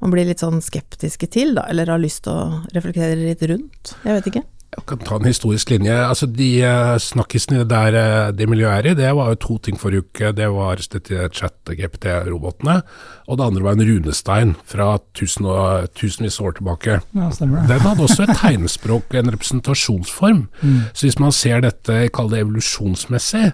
man 0.02 0.14
blir 0.14 0.28
litt 0.28 0.42
sånn 0.42 0.64
skeptiske 0.66 1.30
til, 1.34 1.54
da, 1.58 1.68
eller 1.70 1.94
har 1.94 2.02
lyst 2.02 2.26
til 2.26 2.34
å 2.34 2.64
reflektere 2.74 3.20
litt 3.20 3.46
rundt. 3.52 3.96
Jeg 4.02 4.18
vet 4.18 4.32
ikke. 4.32 4.46
Jeg 4.76 4.84
kan 4.90 5.00
ta 5.08 5.16
en 5.16 5.28
historisk 5.28 5.70
linje. 5.72 5.94
Altså 5.94 6.28
De 6.28 6.50
uh, 6.68 6.96
snakkisene 7.00 7.64
der 7.70 7.96
uh, 7.96 8.32
det 8.36 8.48
miljøet 8.52 8.86
er 8.86 8.90
i, 8.92 8.96
det 8.98 9.12
var 9.16 9.32
jo 9.32 9.40
to 9.40 9.58
ting 9.64 9.80
forrige 9.80 10.04
uke. 10.04 10.32
Det 10.36 10.50
var 10.52 10.82
dette 10.82 11.30
chat-GPT-robotene, 11.32 12.82
og 13.28 13.40
det 13.40 13.48
andre 13.48 13.64
var 13.64 13.78
en 13.78 13.86
runestein 13.88 14.54
fra 14.68 14.98
tusen 15.16 15.48
og, 15.48 15.88
tusenvis 15.96 16.42
av 16.42 16.50
år 16.50 16.58
tilbake. 16.60 17.00
Ja, 17.16 17.30
stemmer 17.32 17.64
det. 17.64 17.70
Den 17.72 17.88
hadde 17.88 18.08
også 18.10 18.28
et 18.28 18.36
tegnspråk, 18.44 19.16
en 19.16 19.34
representasjonsform. 19.38 20.46
Mm. 20.62 20.80
Så 20.92 21.08
hvis 21.08 21.20
man 21.24 21.36
ser 21.36 21.64
dette, 21.64 22.02
kall 22.16 22.34
det 22.34 22.44
evolusjonsmessig, 22.44 23.52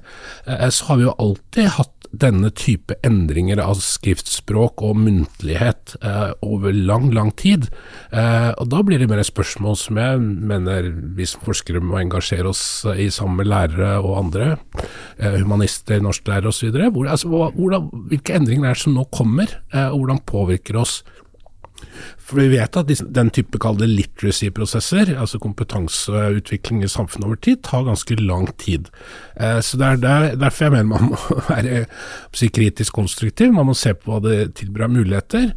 uh, 0.50 0.70
så 0.74 0.90
har 0.90 1.02
vi 1.02 1.10
jo 1.10 1.18
alltid 1.22 1.76
hatt 1.78 2.01
denne 2.12 2.52
type 2.52 2.96
endringer 3.08 3.62
av 3.64 3.80
skriftspråk 3.84 4.84
og 4.84 5.00
muntlighet 5.00 5.96
eh, 6.04 6.34
over 6.44 6.76
lang, 6.76 7.10
lang 7.16 7.32
tid. 7.40 7.70
Eh, 8.12 8.52
og 8.52 8.68
Da 8.72 8.82
blir 8.86 9.00
det 9.00 9.08
mer 9.12 9.22
et 9.24 9.30
spørsmål 9.30 9.78
som 9.80 10.00
jeg 10.02 10.20
mener 10.20 10.92
vi 11.16 11.28
som 11.30 11.44
forskere 11.46 11.84
må 11.84 12.02
engasjere 12.02 12.52
oss 12.52 12.64
i 12.92 13.08
sammen 13.14 13.42
med 13.42 13.52
lærere 13.52 13.94
og 14.02 14.18
andre, 14.26 14.50
eh, 15.18 15.40
humanister, 15.40 16.04
norsklærere 16.04 16.52
osv. 16.52 16.76
Hvor, 16.92 17.08
altså, 17.08 17.52
hvilke 18.12 18.36
endringer 18.36 18.70
er 18.70 18.76
det 18.76 18.84
som 18.84 18.98
nå 18.98 19.08
kommer, 19.14 19.48
eh, 19.74 19.88
og 19.88 20.04
hvordan 20.04 20.24
påvirker 20.28 20.82
oss 20.84 21.02
for 22.32 22.40
vi 22.40 22.54
vet 22.54 22.78
at 22.80 22.92
den 23.14 23.30
type 23.36 23.60
kalde 23.62 23.88
literacy-prosesser, 23.90 25.12
altså 25.20 25.40
kompetanseutvikling 25.44 26.86
i 26.86 26.90
samfunnet 26.92 27.28
over 27.28 27.40
tid, 27.44 27.62
tar 27.68 27.84
ganske 27.88 28.16
lang 28.22 28.48
tid. 28.62 28.88
Eh, 29.36 29.60
så 29.60 29.78
Det 29.78 29.88
er 29.92 30.36
derfor 30.40 30.66
jeg 30.66 30.72
mener 30.72 30.90
man 30.90 31.12
må 31.12 31.20
være 31.50 31.86
kritisk 32.56 32.94
konstruktiv. 32.94 33.52
Man 33.54 33.68
må 33.68 33.76
se 33.76 33.94
på 33.94 34.12
hva 34.12 34.22
det 34.24 34.56
tilbyr 34.56 34.88
av 34.88 34.96
muligheter. 34.96 35.52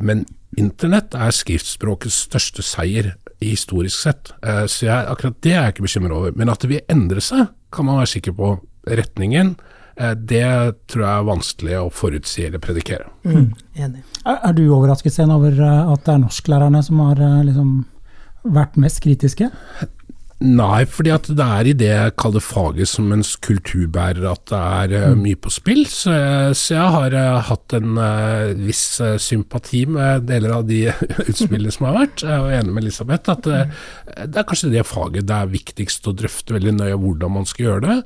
Men 0.00 0.24
internett 0.58 1.14
er 1.14 1.34
skriftspråkets 1.34 2.26
største 2.30 2.62
seier 2.62 3.14
historisk 3.40 3.98
sett. 3.98 4.32
Eh, 4.42 4.66
så 4.66 4.86
jeg, 4.86 5.10
akkurat 5.10 5.42
det 5.42 5.54
er 5.54 5.64
jeg 5.64 5.74
ikke 5.74 5.88
bekymret 5.88 6.16
over. 6.16 6.36
Men 6.36 6.52
at 6.52 6.62
det 6.62 6.70
vil 6.70 6.86
endre 6.92 7.20
seg, 7.24 7.50
kan 7.72 7.86
man 7.86 8.00
være 8.02 8.14
sikker 8.16 8.36
på. 8.38 8.56
Retningen 8.88 9.58
det 9.98 10.46
tror 10.90 11.04
jeg 11.04 11.12
er 11.12 11.28
vanskelig 11.28 11.78
å 11.80 11.90
forutsi 11.92 12.46
eller 12.46 12.62
predikere. 12.62 13.10
Mm, 13.24 13.50
enig. 13.76 14.04
Er, 14.24 14.36
er, 14.36 14.52
du 14.56 14.66
overrasket 14.68 15.16
sen 15.16 15.32
over 15.32 15.56
eh, 15.56 15.94
at 15.94 16.04
det 16.06 16.16
er 16.16 16.20
norsklærerne 16.26 16.82
som 16.84 17.00
har 17.04 17.22
eh, 17.24 17.40
liksom, 17.48 17.72
vært 18.56 18.76
mest 18.80 19.02
kritiske? 19.04 19.48
Nei, 20.40 20.86
fordi 20.88 21.10
at 21.12 21.26
det 21.36 21.44
er 21.44 21.68
i 21.68 21.72
det 21.76 21.88
jeg 21.90 22.12
kaller 22.20 22.40
faget 22.40 22.88
som 22.88 23.10
en 23.12 23.20
kulturbærer 23.44 24.24
at 24.24 24.46
det 24.48 24.60
er 24.96 25.10
mm. 25.12 25.20
mye 25.20 25.36
på 25.36 25.52
spill. 25.52 25.82
Så, 25.84 26.14
så 26.56 26.78
jeg 26.78 26.94
har 26.94 27.16
uh, 27.16 27.42
hatt 27.44 27.74
en 27.76 28.00
uh, 28.00 28.48
viss 28.56 28.84
uh, 29.04 29.18
sympati 29.20 29.82
med 29.84 30.24
deler 30.30 30.54
av 30.56 30.64
de 30.70 30.86
utspillene 31.28 31.74
som 31.76 31.90
har 31.90 31.98
vært. 31.98 32.24
Jeg 32.24 32.38
er 32.38 32.56
enig 32.62 32.72
med 32.72 32.86
Elisabeth 32.86 33.34
at 33.34 33.50
det 33.50 34.40
er 34.40 34.48
kanskje 34.48 34.72
det 34.72 34.86
faget 34.88 35.28
det 35.28 35.42
er 35.42 35.52
viktigst 35.52 36.08
å 36.08 36.16
drøfte 36.16 36.56
veldig 36.56 36.78
nøye 36.78 36.96
hvordan 37.04 37.36
man 37.36 37.48
skal 37.48 37.66
gjøre 37.66 37.84
det. 37.84 37.98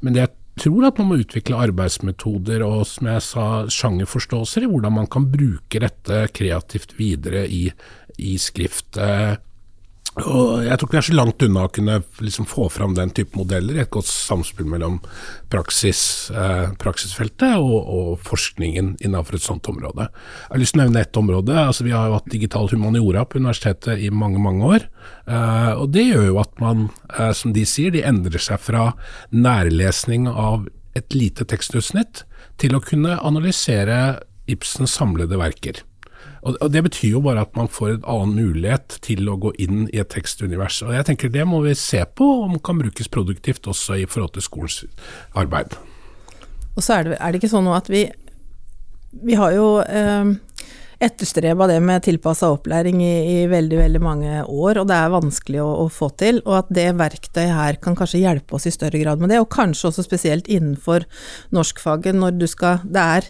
Men 0.00 0.16
det 0.16 0.24
jeg 0.24 0.36
tror 0.60 0.88
at 0.88 0.98
man 1.00 1.08
må 1.08 1.20
utvikle 1.22 1.60
arbeidsmetoder 1.68 2.64
og 2.66 2.84
som 2.88 3.08
jeg 3.08 3.24
sa, 3.24 3.46
sjangerforståelser 3.72 4.66
i 4.66 4.70
hvordan 4.72 4.98
man 5.00 5.08
kan 5.12 5.28
bruke 5.32 5.80
dette 5.82 6.26
kreativt 6.36 6.96
videre 6.98 7.46
i, 7.48 7.64
i 8.18 8.36
skrift. 8.40 8.98
Og 10.20 10.60
jeg 10.66 10.76
tror 10.76 10.88
ikke 10.88 10.92
vi 10.92 10.98
er 11.00 11.06
så 11.06 11.14
langt 11.16 11.42
unna 11.46 11.62
å 11.64 11.70
kunne 11.72 11.94
liksom 12.20 12.44
få 12.44 12.66
fram 12.68 12.92
den 12.98 13.14
type 13.16 13.32
modeller 13.38 13.78
i 13.78 13.80
et 13.80 13.92
godt 13.94 14.10
samspill 14.10 14.66
mellom 14.68 14.98
praksis, 15.52 16.02
eh, 16.36 16.74
praksisfeltet 16.80 17.56
og, 17.56 17.78
og, 17.80 18.10
forskningen 18.26 18.90
innenfor 19.00 19.38
et 19.38 19.46
sånt 19.46 19.70
område. 19.72 20.10
Jeg 20.10 20.52
har 20.52 20.60
lyst 20.60 20.76
til 20.76 20.82
å 20.82 20.84
nevne 20.84 21.00
ett 21.00 21.16
område. 21.16 21.56
altså 21.56 21.86
Vi 21.86 21.94
har 21.96 22.10
jo 22.10 22.18
hatt 22.18 22.28
digital 22.34 22.68
humaniora 22.68 23.24
på 23.24 23.40
universitetet 23.40 24.04
i 24.04 24.10
mange 24.12 24.42
mange 24.42 24.68
år. 24.76 24.84
Eh, 25.24 25.72
og 25.80 25.88
Det 25.96 26.04
gjør 26.04 26.28
jo 26.28 26.40
at 26.44 26.60
man, 26.60 26.90
eh, 27.16 27.32
som 27.32 27.54
de 27.56 27.64
sier, 27.64 27.90
de 27.90 28.04
endrer 28.04 28.38
seg 28.38 28.60
fra 28.60 28.92
nærlesning 29.32 30.28
av 30.28 30.68
et 30.94 31.16
lite 31.16 31.48
tekstutsnitt 31.48 32.26
til 32.60 32.76
å 32.76 32.84
kunne 32.84 33.16
analysere 33.16 34.20
Ibsens 34.50 34.92
samlede 34.92 35.40
verker. 35.40 35.80
Og, 36.42 36.72
Det 36.72 36.82
betyr 36.82 37.16
jo 37.16 37.22
bare 37.22 37.44
at 37.46 37.54
man 37.56 37.70
får 37.70 37.96
en 37.96 38.08
annen 38.14 38.34
mulighet 38.34 38.98
til 39.04 39.28
å 39.30 39.38
gå 39.40 39.54
inn 39.62 39.86
i 39.92 40.00
et 40.02 40.10
tekstunivers. 40.10 40.82
Og 40.86 40.94
jeg 40.96 41.06
tenker 41.06 41.32
Det 41.32 41.46
må 41.46 41.62
vi 41.66 41.74
se 41.78 42.02
på 42.04 42.28
om 42.46 42.58
kan 42.58 42.78
brukes 42.78 43.08
produktivt 43.08 43.66
også 43.66 44.02
i 44.02 44.06
forhold 44.06 44.34
til 44.34 44.42
skolens 44.42 44.82
arbeid. 45.34 45.78
Og 46.76 46.82
så 46.82 46.98
er 46.98 47.04
det, 47.04 47.18
er 47.20 47.32
det 47.32 47.42
ikke 47.42 47.52
sånn 47.52 47.68
at 47.70 47.90
vi, 47.92 48.06
vi 49.22 49.36
har 49.36 49.52
jo 49.52 49.66
eh, 49.84 50.32
etterstreba 51.02 51.66
det 51.68 51.78
med 51.84 52.04
tilpassa 52.06 52.48
opplæring 52.54 53.02
i, 53.04 53.14
i, 53.34 53.38
veldig 53.50 53.78
veldig 53.80 54.02
mange 54.02 54.42
år, 54.46 54.80
og 54.80 54.88
det 54.88 54.96
er 54.96 55.12
vanskelig 55.12 55.62
å, 55.62 55.68
å, 55.84 55.86
få 55.92 56.08
til. 56.20 56.40
Og 56.46 56.58
at 56.62 56.72
det 56.74 56.88
verktøyet 56.98 57.54
her 57.58 57.78
kan 57.82 57.98
kanskje 57.98 58.22
hjelpe 58.22 58.56
oss 58.56 58.68
i 58.70 58.74
større 58.74 59.00
grad 59.02 59.22
med 59.22 59.34
det, 59.34 59.40
og 59.42 59.50
kanskje 59.52 59.90
også 59.90 60.06
spesielt 60.06 60.50
innenfor 60.50 61.06
norskfaget 61.54 62.16
når 62.18 62.38
du 62.40 62.48
skal 62.50 62.80
Det 62.82 63.02
er 63.18 63.28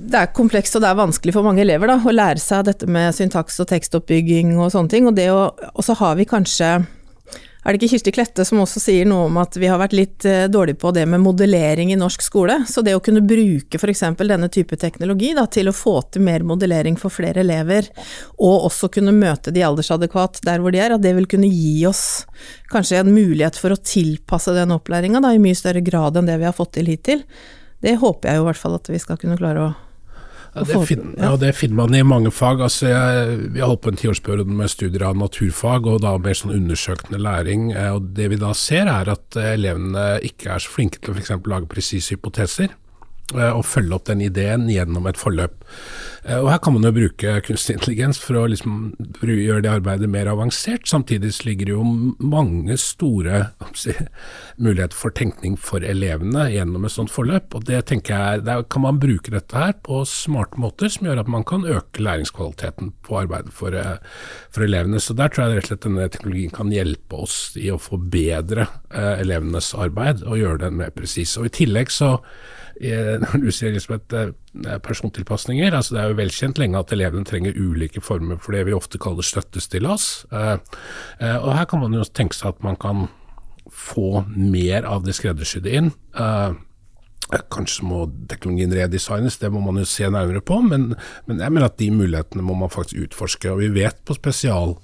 det 0.00 0.22
er 0.22 0.32
komplekst 0.36 0.76
og 0.76 0.84
det 0.84 0.90
er 0.90 1.00
vanskelig 1.00 1.34
for 1.36 1.46
mange 1.46 1.64
elever 1.64 1.90
da, 1.90 1.98
å 2.00 2.14
lære 2.14 2.40
seg 2.42 2.64
dette 2.68 2.88
med 2.90 3.14
syntaks 3.16 3.60
og 3.62 3.68
tekstoppbygging 3.70 4.56
og 4.58 4.72
sånne 4.74 4.92
ting. 4.92 5.08
Og, 5.10 5.20
og 5.74 5.84
så 5.84 5.96
har 6.00 6.16
vi 6.18 6.28
kanskje 6.28 6.78
er 7.60 7.74
det 7.76 7.82
ikke 7.82 7.90
Kirsti 7.92 8.12
Klette 8.16 8.44
som 8.48 8.62
også 8.62 8.80
sier 8.80 9.08
noe 9.08 9.26
om 9.28 9.36
at 9.42 9.56
vi 9.60 9.68
har 9.68 9.76
vært 9.82 9.92
litt 9.92 10.24
eh, 10.24 10.46
dårlige 10.48 10.80
på 10.80 10.94
det 10.96 11.02
med 11.12 11.20
modellering 11.20 11.92
i 11.92 11.98
norsk 12.00 12.24
skole? 12.24 12.56
Så 12.64 12.80
det 12.80 12.94
å 12.96 13.02
kunne 13.04 13.20
bruke 13.20 13.76
f.eks. 13.76 14.00
denne 14.16 14.48
type 14.48 14.78
teknologi 14.80 15.34
da, 15.36 15.44
til 15.44 15.68
å 15.68 15.76
få 15.76 15.98
til 16.08 16.24
mer 16.24 16.46
modellering 16.46 16.96
for 17.00 17.12
flere 17.12 17.44
elever, 17.44 17.90
og 18.40 18.66
også 18.70 18.88
kunne 18.96 19.12
møte 19.12 19.52
de 19.52 19.66
aldersadekvat 19.66 20.40
der 20.46 20.64
hvor 20.64 20.72
de 20.72 20.80
er, 20.80 20.96
at 20.96 21.04
det 21.04 21.12
vil 21.18 21.28
kunne 21.28 21.52
gi 21.52 21.84
oss 21.88 22.24
kanskje 22.72 23.02
en 23.02 23.12
mulighet 23.12 23.60
for 23.60 23.76
å 23.76 23.82
tilpasse 23.84 24.56
den 24.56 24.72
opplæringa 24.72 25.20
i 25.28 25.42
mye 25.42 25.58
større 25.58 25.84
grad 25.84 26.16
enn 26.16 26.32
det 26.32 26.40
vi 26.40 26.48
har 26.48 26.56
fått 26.56 26.78
til 26.78 26.88
hittil. 26.88 27.26
Det 27.80 27.96
håper 28.00 28.28
jeg 28.28 28.40
jo 28.40 28.44
i 28.44 28.50
hvert 28.50 28.60
fall 28.60 28.76
at 28.76 28.90
vi 28.92 29.00
skal 29.00 29.20
kunne 29.20 29.38
klare 29.40 29.68
å 29.68 29.70
ja, 30.50 30.64
det, 30.66 30.86
finner, 30.86 31.12
ja. 31.14 31.36
det, 31.38 31.52
finner, 31.54 31.76
man 31.78 31.94
i 31.94 32.02
mange 32.02 32.30
fag. 32.34 32.58
Altså, 32.64 32.88
jeg, 32.90 33.36
vi 33.54 33.62
har 33.62 33.70
holdt 33.70 33.84
på 33.84 33.92
en 33.92 34.00
tiårsperiode 34.00 34.56
med 34.58 34.72
studier 34.72 35.04
av 35.06 35.18
naturfag, 35.20 35.86
og 35.86 36.00
da 36.02 36.16
mer 36.18 36.34
sånn 36.34 36.56
undersøkende 36.56 37.20
læring. 37.22 37.68
Eh, 37.70 37.92
og 37.94 38.10
Det 38.18 38.26
vi 38.32 38.38
da 38.40 38.50
ser, 38.58 38.90
er 38.90 39.12
at 39.14 39.38
eh, 39.38 39.52
elevene 39.54 40.06
ikke 40.26 40.50
er 40.56 40.64
så 40.64 40.72
flinke 40.74 40.98
til 40.98 41.14
å 41.14 41.18
f.eks. 41.20 41.36
lage 41.46 41.70
presise 41.70 42.16
hypoteser. 42.16 42.74
Eh, 43.36 43.50
og 43.54 43.66
følge 43.68 43.94
opp 43.96 44.08
den 44.10 44.22
ideen 44.24 44.68
gjennom 44.70 45.06
et 45.10 45.18
forløp. 45.20 45.54
Eh, 46.24 46.36
og 46.38 46.50
Her 46.50 46.58
kan 46.62 46.74
man 46.74 46.84
jo 46.84 46.92
bruke 46.94 47.36
kunstig 47.46 47.76
intelligens 47.78 48.18
for 48.20 48.40
å 48.40 48.46
liksom 48.50 48.92
gjøre 49.22 49.62
det 49.64 49.72
arbeidet 49.72 50.10
mer 50.10 50.30
avansert. 50.32 50.88
Samtidig 50.90 51.32
ligger 51.46 51.70
det 51.70 51.76
jo 51.76 51.84
mange 52.18 52.76
store 52.80 53.50
muligheter 54.64 54.96
for 54.96 55.14
tenkning 55.16 55.56
for 55.60 55.84
elevene 55.86 56.48
gjennom 56.52 56.84
et 56.84 56.96
sånt 56.96 57.12
forløp. 57.12 57.54
og 57.54 57.64
det 57.64 57.86
tenker 57.86 58.14
jeg, 58.16 58.44
Der 58.44 58.62
kan 58.62 58.82
man 58.82 59.00
bruke 59.00 59.30
dette 59.30 59.56
her 59.56 59.72
på 59.72 60.04
smarte 60.04 60.58
måter 60.58 60.90
som 60.90 61.06
gjør 61.06 61.20
at 61.20 61.28
man 61.28 61.44
kan 61.44 61.64
øke 61.64 62.02
læringskvaliteten 62.02 62.92
på 63.02 63.20
arbeidet 63.22 63.52
for, 63.52 63.74
eh, 63.74 63.98
for 64.50 64.62
elevene. 64.62 65.00
Så 65.00 65.14
Der 65.14 65.28
tror 65.28 65.48
jeg 65.48 65.56
rett 65.56 65.64
og 65.64 65.78
slett 65.78 65.86
denne 65.88 66.08
teknologien 66.08 66.52
kan 66.52 66.70
hjelpe 66.70 67.22
oss 67.22 67.56
i 67.56 67.70
å 67.70 67.78
forbedre 67.78 68.68
eh, 68.90 69.20
elevenes 69.20 69.74
arbeid 69.74 70.22
og 70.22 70.38
gjøre 70.38 70.58
den 70.58 70.76
mer 70.76 70.90
presis. 70.90 71.36
I 71.38 71.48
tillegg 71.48 71.90
så 71.90 72.20
når 73.24 73.42
du 73.42 73.50
sier 73.52 73.74
liksom 73.74 73.98
at 73.98 74.14
persontilpasninger, 74.84 75.74
altså 75.76 75.94
det 75.94 76.02
er 76.02 76.12
jo 76.12 76.18
velkjent 76.20 76.60
lenge 76.60 76.80
at 76.80 76.94
elevene 76.96 77.28
trenger 77.28 77.58
ulike 77.58 78.00
former 78.00 78.40
for 78.40 78.56
det 78.56 78.64
vi 78.68 78.76
ofte 78.76 79.00
kaller 79.00 79.26
støttestillas. 79.26 80.08
Eh, 80.32 80.56
eh, 81.20 81.36
og 81.36 81.54
her 81.58 81.68
kan 81.70 81.84
man 81.84 81.94
jo 81.96 82.06
tenke 82.08 82.38
seg 82.38 82.54
at 82.54 82.64
man 82.64 82.78
kan 82.80 83.08
få 83.70 84.24
mer 84.32 84.88
av 84.88 85.04
det 85.06 85.14
skreddersydde 85.18 85.76
inn. 85.78 85.92
Uh, 86.16 86.56
Kanskje 87.30 87.84
må 87.86 88.00
teknologien 88.26 88.72
redesignes, 88.74 89.36
det 89.38 89.52
må 89.54 89.60
man 89.62 89.76
jo 89.78 89.84
se 89.86 90.08
nærmere 90.10 90.40
på, 90.42 90.56
men, 90.66 90.88
men 91.28 91.38
jeg 91.38 91.54
mener 91.54 91.68
at 91.68 91.76
de 91.78 91.86
mulighetene 91.94 92.42
må 92.42 92.56
man 92.58 92.72
faktisk 92.72 93.04
utforske. 93.04 93.52
og 93.52 93.60
Vi 93.60 93.68
vet 93.76 94.00
på 94.02 94.16
spesial 94.18 94.74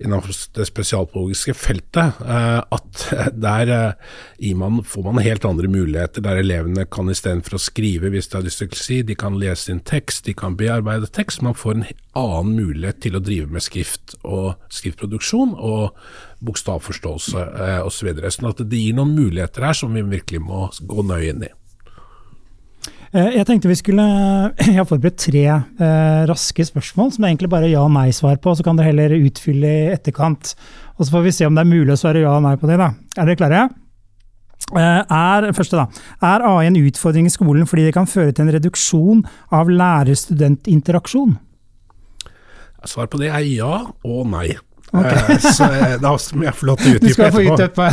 innenfor 0.00 0.34
det 0.56 0.66
spesialpedagogiske 0.68 1.54
feltet, 1.58 2.20
eh, 2.24 2.60
at 2.60 3.04
der 3.46 3.72
eh, 3.74 4.54
man, 4.56 4.80
får 4.84 5.04
man 5.06 5.22
helt 5.24 5.44
andre 5.44 5.68
muligheter, 5.68 6.24
der 6.24 6.40
elevene 6.40 6.86
kan 6.88 7.10
istedenfor 7.12 7.58
å 7.58 7.62
skrive 7.62 8.12
hvis 8.12 8.30
de 8.30 8.38
har 8.38 8.46
dysleksi, 8.46 9.00
de 9.06 9.16
kan 9.18 9.38
lese 9.40 9.72
inn 9.74 9.82
tekst, 9.84 10.24
de 10.28 10.34
kan 10.36 10.56
bearbeide 10.58 11.10
tekst. 11.12 11.44
Man 11.44 11.58
får 11.58 11.76
en 11.76 11.86
annen 12.18 12.56
mulighet 12.56 13.02
til 13.04 13.18
å 13.18 13.24
drive 13.24 13.52
med 13.52 13.64
skrift 13.64 14.16
og 14.24 14.56
skriftproduksjon 14.72 15.54
og 15.54 15.96
bokstavforståelse 16.40 17.46
eh, 17.46 17.78
osv. 17.84 17.98
Så 18.00 18.08
videre. 18.08 18.30
sånn 18.32 18.48
at 18.48 18.62
det 18.64 18.80
gir 18.80 18.96
noen 18.96 19.12
muligheter 19.12 19.66
her 19.68 19.76
som 19.76 19.92
vi 19.92 20.00
virkelig 20.00 20.40
må 20.40 20.70
gå 20.88 21.04
nøye 21.04 21.34
inn 21.34 21.44
i. 21.44 21.50
Eh, 23.10 23.32
jeg 23.34 23.46
tenkte 23.48 23.66
vi 23.66 23.74
skulle 23.74 24.04
Jeg 24.68 24.76
har 24.76 24.86
forberedt 24.86 25.18
tre 25.18 25.42
eh, 25.50 26.20
raske 26.30 26.62
spørsmål 26.68 27.10
som 27.10 27.24
det 27.24 27.26
er 27.26 27.32
egentlig 27.32 27.50
bare 27.50 27.70
ja- 27.72 27.82
og 27.82 27.92
nei-svar 27.94 28.38
på. 28.42 28.54
Så 28.54 28.66
kan 28.66 28.78
dere 28.78 28.92
heller 28.92 29.16
utfylle 29.18 29.66
i 29.66 29.92
etterkant. 29.96 30.54
Og 30.98 31.06
så 31.06 31.16
får 31.16 31.26
vi 31.26 31.34
se 31.34 31.48
om 31.48 31.56
det 31.58 31.64
er 31.64 31.72
mulig 31.72 31.94
å 31.96 32.00
svare 32.00 32.22
ja 32.22 32.36
og 32.36 32.44
nei 32.46 32.56
på 32.60 32.70
det. 32.70 32.78
da. 32.78 32.92
Er 33.18 33.26
dere 33.26 33.40
klare? 33.40 33.68
Eh, 34.70 35.02
er, 35.02 35.50
første 35.56 35.80
da, 35.80 35.86
er 36.22 36.44
AI 36.46 36.68
en 36.68 36.78
utfordring 36.78 37.26
i 37.26 37.32
skolen 37.34 37.66
fordi 37.66 37.88
det 37.88 37.94
kan 37.96 38.06
føre 38.06 38.30
til 38.30 38.46
en 38.46 38.54
reduksjon 38.54 39.24
av 39.50 39.72
lærer-student-interaksjon? 39.72 41.38
Svar 42.86 43.10
på 43.10 43.18
det 43.20 43.32
er 43.34 43.42
ja 43.44 43.72
og 44.06 44.28
nei. 44.30 44.54
Okay. 44.90 45.34
Eh, 45.34 45.44
så 45.54 45.66
eh, 45.70 45.92
da 46.02 46.12
må 46.34 46.46
jeg 46.46 46.56
få 46.58 46.66
lov 46.66 46.80
til 46.80 46.90
å 46.90 46.98
utdype 46.98 47.10
etterpå. 47.10 47.10
Du 47.10 47.12
skal 47.14 47.34
få 47.34 47.42
utdype. 47.54 47.90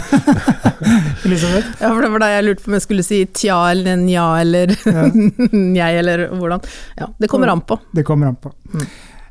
Elisabeth? 1.27 1.75
Ja, 1.82 1.92
for 1.92 2.01
det 2.06 2.10
var 2.13 2.24
da 2.24 2.32
jeg 2.32 2.48
lurte 2.48 2.63
på 2.63 2.72
om 2.72 2.77
jeg 2.77 2.86
skulle 2.88 3.06
si 3.06 3.20
tja 3.38 3.58
eller 3.74 4.00
nja 4.01 4.25
eller 4.42 4.74
njei 5.77 5.92
eller 6.00 6.25
hvordan. 6.34 6.66
Ja, 6.98 7.12
det 7.22 7.30
kommer 7.32 7.54
an 7.54 7.62
på. 7.70 7.77
Det 7.94 8.06
kommer 8.08 8.32
an 8.32 8.39
på. 8.42 8.54
Mm. 8.74 8.88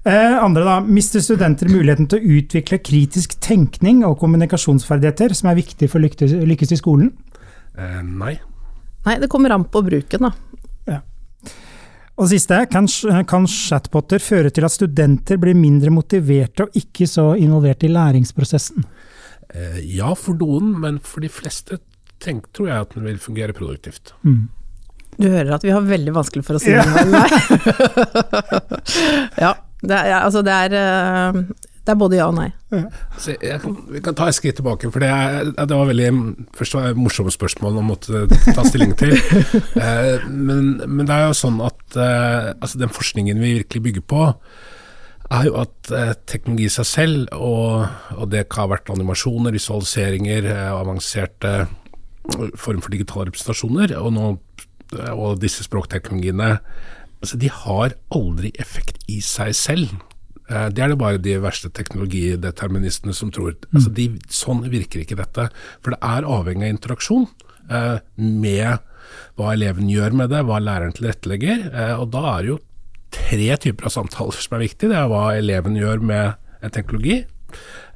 Eh, 0.07 0.45
andre 0.45 0.63
da, 0.63 0.81
Mister 0.87 1.23
studenter 1.25 1.71
muligheten 1.73 2.07
til 2.07 2.21
å 2.21 2.37
utvikle 2.39 2.79
kritisk 2.79 3.41
tenkning 3.43 4.05
og 4.07 4.21
kommunikasjonsferdigheter, 4.21 5.35
som 5.35 5.51
er 5.51 5.59
viktig 5.59 5.89
for 5.91 5.99
å 5.99 6.07
lykkes 6.07 6.77
i 6.77 6.79
skolen? 6.79 7.11
Eh, 7.75 8.03
nei. 8.07 8.37
Nei, 9.07 9.17
det 9.23 9.31
kommer 9.31 9.51
an 9.55 9.67
på 9.71 9.83
bruken, 9.87 10.29
da. 10.29 10.31
Og 12.17 12.31
siste, 12.31 12.63
kan, 12.73 12.87
kan 13.29 13.47
chatboter 13.51 14.23
føre 14.25 14.53
til 14.55 14.65
at 14.65 14.73
studenter 14.73 15.37
blir 15.41 15.57
mindre 15.57 15.93
motiverte 15.93 16.65
og 16.65 16.79
ikke 16.79 17.09
så 17.11 17.35
involvert 17.37 17.85
i 17.85 17.91
læringsprosessen? 17.93 18.87
Eh, 19.53 19.83
ja, 19.99 20.15
for 20.17 20.39
noen, 20.41 20.73
men 20.81 20.97
for 21.05 21.25
de 21.25 21.31
fleste 21.33 21.79
tenk, 22.25 22.49
tror 22.57 22.71
jeg 22.71 22.87
at 22.87 22.97
den 22.97 23.05
vil 23.05 23.21
fungere 23.21 23.57
produktivt. 23.57 24.15
Mm. 24.25 24.47
Du 25.17 25.29
hører 25.29 25.55
at 25.57 25.65
vi 25.65 25.73
har 25.73 25.85
veldig 25.85 26.17
vanskelig 26.17 26.45
for 26.45 26.57
å 26.57 26.63
si 26.63 26.73
ja. 26.73 26.85
det. 27.13 27.23
ja, 29.45 29.53
det 29.85 30.01
er, 30.01 30.17
altså 30.23 30.43
det 30.45 30.57
er 30.67 30.77
eh, 30.81 31.41
det 31.87 31.93
er 31.93 31.99
både 32.01 32.17
ja 32.19 32.25
og 32.27 32.35
nei. 32.35 32.49
Ja. 32.75 32.81
Altså, 33.15 33.37
kan, 33.63 33.75
vi 33.95 34.01
kan 34.03 34.17
ta 34.19 34.27
et 34.27 34.35
skritt 34.35 34.57
tilbake, 34.59 34.89
for 34.91 35.03
det, 35.05 35.11
det 35.55 35.77
var 35.79 35.87
veldig 35.87 36.09
først 36.59 36.75
var 36.75 36.87
det 36.87 36.95
et 36.97 36.99
morsomt 36.99 37.35
spørsmål 37.35 37.79
å 37.79 37.85
måtte 37.87 38.25
ta 38.27 38.65
stilling 38.67 38.97
til. 38.99 39.15
eh, 39.85 40.25
men, 40.27 40.73
men, 40.83 41.05
det 41.07 41.15
er 41.15 41.29
jo 41.29 41.37
sånn 41.39 41.61
at 41.63 41.99
eh, 42.03 42.49
altså 42.57 42.81
den 42.83 42.91
forskningen 42.91 43.39
vi 43.39 43.61
virkelig 43.61 43.85
bygger 43.85 44.07
på, 44.11 44.25
er 45.37 45.47
jo 45.47 45.55
at 45.63 45.93
eh, 45.95 46.13
teknologi 46.27 46.67
i 46.67 46.75
seg 46.75 46.89
selv, 46.91 47.31
og, 47.39 47.87
og, 48.17 48.27
det 48.35 48.49
kan 48.51 48.65
ha 48.67 48.75
vært 48.75 48.91
animasjoner, 48.95 49.55
visualiseringer, 49.55 50.51
eh, 50.51 50.67
avanserte 50.75 51.55
form 52.59 52.83
for 52.83 52.91
digitale 52.91 53.29
representasjoner, 53.29 53.95
og, 54.01 54.11
nå, 54.17 54.27
og 55.15 55.39
disse 55.43 55.63
språkteknologiene, 55.67 56.57
altså 57.23 57.39
de 57.39 57.55
har 57.63 57.95
aldri 58.15 58.51
effekt 58.59 58.99
i 59.07 59.21
seg 59.23 59.55
selv. 59.55 59.95
Eh, 60.49 60.69
det 60.75 60.83
er 60.85 60.93
det 60.93 60.99
bare 61.01 61.23
de 61.23 61.37
verste 61.43 61.71
teknologideterministene 61.75 63.15
som 63.17 63.33
tror. 63.35 63.57
Altså 63.73 63.93
de, 63.95 64.11
sånn 64.33 64.65
virker 64.73 65.03
ikke 65.03 65.19
dette. 65.19 65.49
For 65.83 65.95
det 65.95 66.01
er 66.05 66.29
avhengig 66.37 66.69
av 66.69 66.77
interaksjon 66.77 67.29
eh, 67.71 67.99
med 68.17 68.79
hva 69.37 69.53
eleven 69.55 69.91
gjør 69.91 70.17
med 70.17 70.33
det, 70.33 70.43
hva 70.47 70.61
læreren 70.63 70.95
tilrettelegger. 70.97 71.69
Eh, 71.73 71.95
og 72.01 72.11
da 72.15 72.25
er 72.35 72.45
det 72.45 72.53
jo 72.55 72.61
tre 73.17 73.49
typer 73.63 73.89
av 73.89 73.95
samtaler 73.95 74.45
som 74.45 74.59
er 74.59 74.67
viktig. 74.67 74.91
Det 74.93 74.99
er 74.99 75.11
hva 75.11 75.25
eleven 75.37 75.79
gjør 75.79 76.05
med 76.13 76.37
en 76.65 76.75
teknologi. 76.75 77.23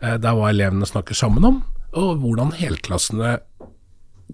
Eh, 0.00 0.16
det 0.16 0.26
er 0.26 0.36
hva 0.38 0.50
elevene 0.50 0.88
snakker 0.88 1.18
sammen 1.18 1.46
om, 1.46 1.62
og 1.98 2.20
hvordan 2.22 2.54
helklassene 2.58 3.38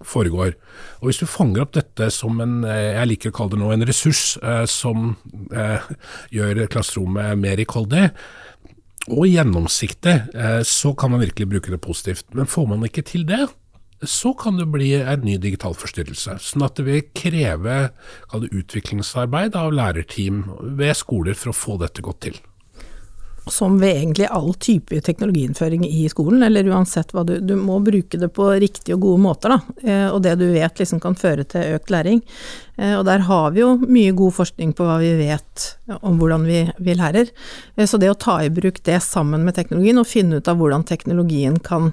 foregår. 0.05 0.55
Og 1.01 1.11
Hvis 1.11 1.21
du 1.23 1.27
fanger 1.31 1.65
opp 1.65 1.75
dette 1.77 2.11
som 2.15 2.41
en 2.43 2.65
eh, 2.65 2.97
jeg 2.97 3.11
liker 3.13 3.33
å 3.33 3.37
kalle 3.37 3.55
det 3.55 3.61
nå, 3.63 3.71
en 3.73 3.87
ressurs 3.89 4.25
eh, 4.43 4.65
som 4.71 5.15
eh, 5.53 5.87
gjør 6.35 6.65
klasserommet 6.73 7.39
mer 7.41 7.57
rikholdig, 7.61 8.11
og 9.07 9.23
gjennomsiktig, 9.31 10.13
så 10.67 10.91
kan 10.99 11.13
man 11.13 11.21
virkelig 11.23 11.47
bruke 11.47 11.71
det 11.71 11.79
positivt. 11.79 12.25
Men 12.35 12.49
får 12.51 12.65
man 12.73 12.83
ikke 12.89 13.05
til 13.07 13.23
det, 13.29 13.45
så 14.03 14.33
kan 14.35 14.59
det 14.59 14.67
bli 14.75 14.89
en 14.99 15.23
ny 15.23 15.37
digital 15.39 15.77
forstyrrelse. 15.79 16.35
Sånn 16.43 16.67
at 16.67 16.75
det 16.81 16.89
vil 16.89 17.07
kreve 17.15 17.77
utviklingsarbeid 18.35 19.55
av 19.55 19.71
lærerteam 19.79 20.43
ved 20.75 20.99
skoler 20.99 21.39
for 21.39 21.55
å 21.55 21.57
få 21.61 21.79
dette 21.85 22.03
godt 22.03 22.25
til 22.27 22.43
som 23.51 23.79
ved 23.81 23.97
egentlig 23.97 24.27
all 24.27 24.55
type 24.55 25.01
teknologiinnføring 25.01 25.85
i 25.87 26.09
skolen, 26.11 26.43
eller 26.43 26.67
uansett 26.73 27.13
hva 27.15 27.23
du 27.27 27.37
Du 27.41 27.55
må 27.57 27.79
bruke 27.85 28.19
det 28.19 28.29
på 28.35 28.49
riktige 28.59 28.97
og 28.97 29.05
gode 29.05 29.23
måter, 29.23 29.55
da. 29.55 29.59
Eh, 29.83 30.09
og 30.11 30.23
det 30.25 30.35
du 30.41 30.49
vet 30.53 30.81
liksom 30.81 31.01
kan 31.03 31.15
føre 31.15 31.45
til 31.47 31.77
økt 31.77 31.93
læring. 31.95 32.23
Eh, 32.77 32.97
og 32.99 33.05
der 33.07 33.23
har 33.29 33.53
vi 33.55 33.63
jo 33.63 33.77
mye 33.83 34.15
god 34.17 34.35
forskning 34.41 34.73
på 34.75 34.87
hva 34.89 34.99
vi 35.03 35.13
vet 35.21 35.69
om 36.01 36.19
hvordan 36.19 36.47
vi, 36.49 36.65
vi 36.79 36.97
lærer. 36.99 37.31
Eh, 37.77 37.87
så 37.87 38.01
det 38.03 38.11
å 38.11 38.19
ta 38.19 38.41
i 38.43 38.51
bruk 38.51 38.83
det 38.83 38.99
sammen 39.05 39.47
med 39.47 39.55
teknologien, 39.55 40.03
og 40.03 40.11
finne 40.11 40.41
ut 40.41 40.51
av 40.51 40.59
hvordan 40.59 40.87
teknologien 40.89 41.61
kan 41.63 41.93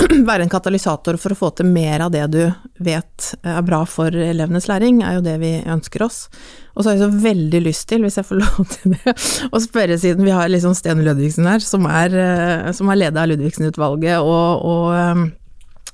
være 0.28 0.46
en 0.46 0.52
katalysator 0.52 1.18
for 1.20 1.34
å 1.34 1.38
få 1.38 1.50
til 1.56 1.68
mer 1.68 2.04
av 2.04 2.12
det 2.14 2.24
du 2.32 2.40
vet 2.82 3.28
er 3.42 3.62
bra 3.66 3.82
for 3.88 4.14
elevenes 4.14 4.68
læring, 4.70 5.02
er 5.04 5.18
jo 5.18 5.24
det 5.24 5.36
vi 5.42 5.52
ønsker 5.68 6.04
oss. 6.06 6.24
Og 6.72 6.82
så 6.82 6.90
har 6.90 6.96
jeg 6.96 7.04
så 7.04 7.22
veldig 7.26 7.60
lyst 7.66 7.88
til, 7.90 8.04
hvis 8.04 8.18
jeg 8.20 8.28
får 8.28 8.40
lov 8.44 8.64
til 8.72 8.96
det, 8.96 9.14
å 9.52 9.62
spørre, 9.62 9.98
siden 10.00 10.26
vi 10.26 10.34
har 10.34 10.50
liksom 10.52 10.74
Sten 10.78 11.04
Ludvigsen 11.04 11.48
her, 11.48 11.62
som 11.64 11.86
er, 11.90 12.16
eh, 12.16 12.72
som 12.76 12.90
er 12.92 13.00
leder 13.04 13.24
av 13.24 13.32
Ludvigsen-utvalget, 13.32 14.18
og, 14.24 14.66
og 14.66 14.90
eh, 14.96 15.22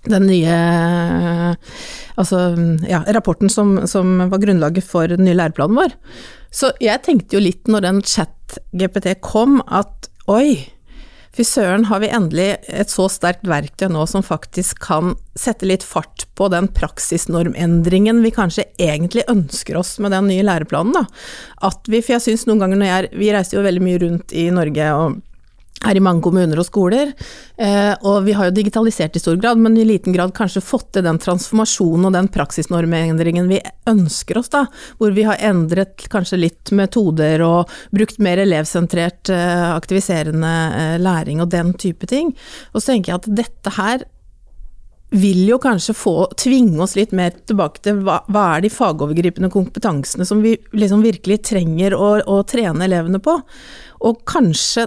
den 0.09 0.29
nye 0.31 0.57
altså, 2.17 2.43
ja, 2.89 3.03
rapporten 3.17 3.51
som, 3.53 3.77
som, 3.91 4.31
var 4.31 4.43
grunnlaget 4.43 4.87
for 4.87 5.11
den 5.11 5.27
nye 5.27 5.37
læreplanen 5.37 5.79
vår. 5.79 5.97
Så 6.55 6.73
jeg 6.83 7.03
tenkte 7.05 7.37
jo 7.37 7.45
litt 7.45 7.69
når 7.69 7.85
den 7.85 8.03
chat-GPT 8.07 9.19
kom, 9.25 9.59
at 9.67 10.09
oi, 10.31 10.69
Fy 11.39 11.45
søren, 11.47 11.85
har 11.87 12.01
vi 12.03 12.09
endelig 12.11 12.49
et 12.67 12.91
så 12.91 13.05
sterkt 13.07 13.45
verktøy 13.47 13.87
nå 13.95 14.03
som 14.11 14.25
faktisk 14.27 14.81
kan 14.83 15.13
sette 15.39 15.69
litt 15.71 15.85
fart 15.87 16.25
på 16.35 16.49
den 16.51 16.67
praksisnormendringen 16.75 18.25
vi 18.25 18.33
kanskje 18.35 18.65
egentlig 18.83 19.23
ønsker 19.31 19.79
oss 19.79 19.93
med 20.03 20.11
den 20.17 20.27
nye 20.33 20.43
læreplanen, 20.43 20.97
da. 20.99 21.05
At 21.63 21.87
vi, 21.87 22.01
for 22.03 22.17
jeg 22.17 22.25
syns 22.25 22.49
noen 22.49 22.65
ganger 22.65 22.83
når 22.83 22.91
jeg 22.91 23.13
Vi 23.23 23.31
reiser 23.31 23.61
jo 23.61 23.63
veldig 23.69 23.85
mye 23.87 24.03
rundt 24.03 24.35
i 24.35 24.49
Norge 24.51 24.91
og 24.99 25.21
er 25.87 25.99
i 25.99 26.03
mange 26.03 26.23
kommuner 26.25 26.59
og 26.59 26.67
skoler. 26.67 27.13
Eh, 27.57 27.93
og 28.07 28.25
vi 28.27 28.35
har 28.37 28.49
jo 28.49 28.57
digitalisert 28.57 29.17
i 29.17 29.23
stor 29.23 29.39
grad, 29.41 29.61
men 29.63 29.77
i 29.79 29.87
liten 29.87 30.15
grad 30.17 30.35
kanskje 30.37 30.65
fått 30.65 30.91
til 30.97 31.07
den 31.07 31.21
transformasjonen 31.23 32.09
og 32.09 32.17
den 32.17 32.31
praksisnormendringen 32.35 33.51
vi 33.51 33.61
ønsker 33.91 34.41
oss, 34.41 34.51
da. 34.55 34.65
Hvor 34.99 35.15
vi 35.17 35.27
har 35.29 35.41
endret 35.51 36.09
kanskje 36.13 36.41
litt 36.43 36.75
metoder 36.75 37.43
og 37.47 37.73
brukt 37.95 38.21
mer 38.23 38.43
elevsentrert 38.43 39.33
eh, 39.35 39.67
aktiviserende 39.71 40.55
eh, 40.69 40.95
læring 41.03 41.43
og 41.45 41.53
den 41.55 41.75
type 41.79 42.11
ting. 42.11 42.35
Og 42.73 42.83
så 42.83 42.93
tenker 42.93 43.15
jeg 43.15 43.23
at 43.23 43.35
dette 43.45 43.77
her 43.79 44.09
vil 45.11 45.47
jo 45.49 45.57
kanskje 45.63 45.95
få 45.97 46.15
tvinge 46.37 46.83
oss 46.85 46.95
litt 46.99 47.15
mer 47.17 47.33
tilbake 47.49 47.81
til 47.85 48.03
hva, 48.05 48.19
hva 48.29 48.45
er 48.57 48.65
de 48.65 48.71
fagovergripende 48.73 49.49
kompetansene 49.53 50.27
som 50.29 50.43
vi 50.45 50.55
liksom 50.77 51.05
virkelig 51.05 51.41
trenger 51.49 51.97
å, 51.97 52.11
å 52.21 52.43
trene 52.49 52.85
elevene 52.85 53.21
på. 53.25 53.39
Og 54.05 54.21
kanskje 54.29 54.87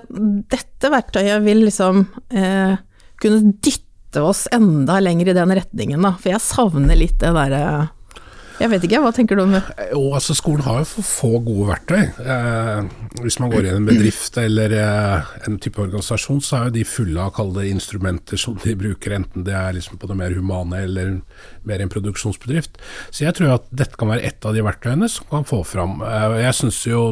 dette 0.52 0.92
verktøyet 0.94 1.42
vil 1.46 1.66
liksom 1.66 2.06
eh, 2.38 2.76
kunne 3.22 3.56
dytte 3.58 4.22
oss 4.22 4.46
enda 4.54 5.00
lenger 5.02 5.32
i 5.32 5.38
den 5.38 5.56
retningen, 5.58 6.06
da. 6.06 6.14
For 6.20 6.36
jeg 6.36 6.46
savner 6.46 7.00
litt 7.00 7.18
det 7.24 7.34
derre 7.36 7.90
jeg 8.62 8.70
vet 8.70 8.84
ikke, 8.86 9.00
hva 9.02 9.12
tenker 9.16 9.38
du 9.40 9.44
om 9.44 9.56
det? 9.56 9.62
Jo, 9.90 10.02
altså 10.18 10.36
Skolen 10.38 10.64
har 10.66 10.82
jo 10.82 10.88
for 10.92 11.08
få 11.08 11.32
gode 11.42 11.68
verktøy. 11.72 12.04
Eh, 12.22 12.92
hvis 13.24 13.40
man 13.42 13.52
går 13.54 13.68
i 13.68 13.74
en 13.74 13.88
bedrift 13.90 14.38
eller 14.38 14.76
eh, 14.78 15.32
en 15.50 15.58
type 15.62 15.82
organisasjon, 15.82 16.44
så 16.46 16.58
er 16.60 16.70
jo 16.70 16.76
de 16.78 16.86
fulle 16.86 17.26
av 17.26 17.34
kalde 17.38 17.66
instrumenter 17.70 18.40
som 18.42 18.60
de 18.62 18.78
bruker, 18.78 19.18
enten 19.18 19.48
det 19.48 19.58
er 19.58 19.76
liksom 19.78 19.98
på 20.02 20.10
det 20.12 20.20
mer 20.20 20.38
humane 20.38 20.84
eller 20.86 21.18
mer 21.68 21.82
en 21.82 21.92
produksjonsbedrift. 21.92 22.78
Så 23.10 23.26
jeg 23.26 23.38
tror 23.40 23.58
at 23.58 23.70
dette 23.74 23.98
kan 23.98 24.14
være 24.14 24.30
et 24.30 24.46
av 24.46 24.56
de 24.56 24.66
verktøyene 24.66 25.10
som 25.12 25.30
kan 25.32 25.48
få 25.48 25.64
fram. 25.68 26.00
Eh, 26.06 26.40
jeg 26.46 26.58
synes 26.62 26.82
jo 26.88 27.06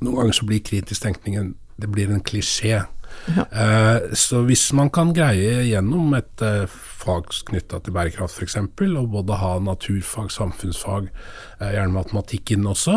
noen 0.00 0.20
ganger 0.22 0.38
så 0.38 0.48
blir 0.48 0.64
kritisk 0.64 1.02
tenkning 1.02 1.54
det 1.76 1.88
blir 1.92 2.08
en 2.12 2.22
klisjé. 2.24 2.80
Ja. 3.26 3.46
Uh, 3.50 4.14
så 4.14 4.42
hvis 4.46 4.68
man 4.76 4.92
kan 4.94 5.14
greie 5.16 5.64
gjennom 5.66 6.14
et 6.18 6.44
uh, 6.44 6.66
fag 7.06 7.30
knytta 7.50 7.80
til 7.82 7.94
bærekraft 7.94 8.38
f.eks., 8.40 8.56
og 8.58 9.10
både 9.12 9.38
ha 9.40 9.52
naturfag, 9.62 10.30
samfunnsfag, 10.32 11.08
eh, 11.60 11.72
gjerne 11.76 11.94
matematikk 11.94 12.54
inn 12.56 12.66
også. 12.66 12.96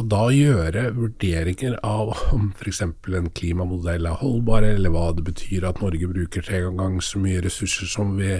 Og 0.00 0.08
da 0.10 0.22
gjøre 0.32 0.86
vurderinger 0.96 1.76
av 1.86 2.14
om 2.34 2.50
f.eks. 2.56 2.82
en 2.86 3.30
klimamodell 3.36 4.08
er 4.08 4.20
holdbar, 4.22 4.66
eller 4.66 4.94
hva 4.94 5.10
det 5.16 5.26
betyr 5.28 5.68
at 5.68 5.82
Norge 5.84 6.08
bruker 6.10 6.46
tre 6.46 6.62
ganger 6.66 7.04
så 7.04 7.20
mye 7.22 7.42
ressurser 7.44 7.90
som 7.90 8.16
vi 8.18 8.38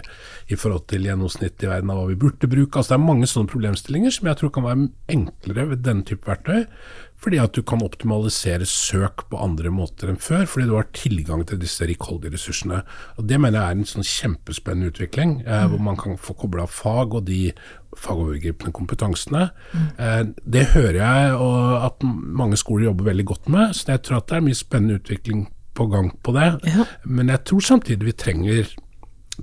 i 0.49 0.59
forhold 0.59 0.89
til 0.91 1.07
gjennomsnittet 1.09 1.67
i 1.67 1.73
verden 1.73 1.93
av 1.93 2.01
hva 2.01 2.09
vi 2.11 2.21
burde 2.21 2.51
bruke. 2.51 2.79
Altså 2.79 2.95
Det 2.95 3.01
er 3.01 3.09
mange 3.11 3.31
sånne 3.31 3.53
problemstillinger 3.53 4.17
som 4.17 4.31
jeg 4.31 4.41
tror 4.41 4.55
kan 4.57 4.69
være 4.69 4.89
enklere 5.13 5.69
ved 5.75 5.87
denne 5.87 6.07
type 6.09 6.29
verktøy. 6.29 6.65
Fordi 7.21 7.41
at 7.43 7.53
du 7.57 7.63
kan 7.67 7.83
optimalisere 7.85 8.67
søk 8.69 9.27
på 9.31 9.41
andre 9.45 9.73
måter 9.75 10.09
enn 10.09 10.21
før, 10.21 10.47
fordi 10.49 10.69
du 10.71 10.77
har 10.79 10.89
tilgang 10.97 11.45
til 11.49 11.61
disse 11.61 11.85
rikholdige 11.89 12.35
ressursene. 12.37 12.81
Og 13.19 13.29
Det 13.29 13.41
mener 13.41 13.61
jeg 13.61 13.69
er 13.69 13.79
en 13.79 13.91
sånn 13.93 14.09
kjempespennende 14.09 14.91
utvikling, 14.95 15.43
eh, 15.47 15.67
hvor 15.69 15.83
man 15.85 15.97
kan 16.01 16.17
få 16.17 16.35
kobla 16.35 16.67
fag 16.67 17.15
og 17.15 17.27
de 17.27 17.53
fagovergripende 17.97 18.73
kompetansene. 18.73 19.51
Mm. 19.73 19.89
Eh, 19.99 20.25
det 20.47 20.67
hører 20.75 21.01
jeg 21.01 21.39
at 21.85 22.03
mange 22.03 22.57
skoler 22.57 22.89
jobber 22.89 23.11
veldig 23.11 23.27
godt 23.27 23.49
med, 23.49 23.75
så 23.75 23.93
jeg 23.93 24.03
tror 24.03 24.21
at 24.21 24.29
det 24.29 24.37
er 24.37 24.47
mye 24.47 24.55
spennende 24.55 25.01
utvikling 25.01 25.49
på 25.75 25.87
gang 25.91 26.11
på 26.23 26.33
det. 26.33 26.61
Ja. 26.67 26.87
Men 27.05 27.29
jeg 27.29 27.45
tror 27.45 27.61
samtidig 27.61 28.07
vi 28.07 28.13
trenger 28.13 28.77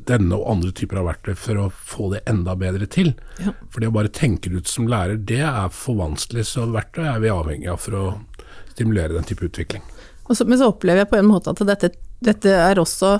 denne 0.08 0.38
og 0.38 0.50
andre 0.52 0.72
typer 0.76 1.02
av 1.02 1.10
verktøy 1.10 1.34
for 1.40 1.62
å 1.62 1.68
få 1.74 2.10
det 2.14 2.24
enda 2.30 2.56
bedre 2.60 2.88
til. 2.92 3.14
Ja. 3.42 3.54
For 3.72 3.84
det 3.84 3.92
å 3.92 3.96
bare 3.96 4.14
tenke 4.14 4.52
det 4.52 4.64
ut 4.64 4.72
som 4.72 4.90
lærer, 4.92 5.18
det 5.18 5.42
er 5.46 5.72
for 5.74 6.00
vanskelig. 6.00 6.46
Så 6.50 6.68
verktøy 6.74 7.06
er 7.08 7.22
vi 7.24 7.34
avhengig 7.34 7.72
av 7.72 7.82
for 7.84 7.98
å 7.98 8.06
stimulere 8.74 9.16
den 9.16 9.28
type 9.28 9.48
utvikling. 9.48 9.86
Så, 10.30 10.46
men 10.46 10.60
så 10.60 10.70
opplever 10.74 11.06
jeg 11.06 11.12
på 11.12 11.20
en 11.22 11.30
måte 11.30 11.54
at 11.54 11.64
dette, 11.70 11.94
dette 12.24 12.52
er 12.52 12.80
også 12.82 13.18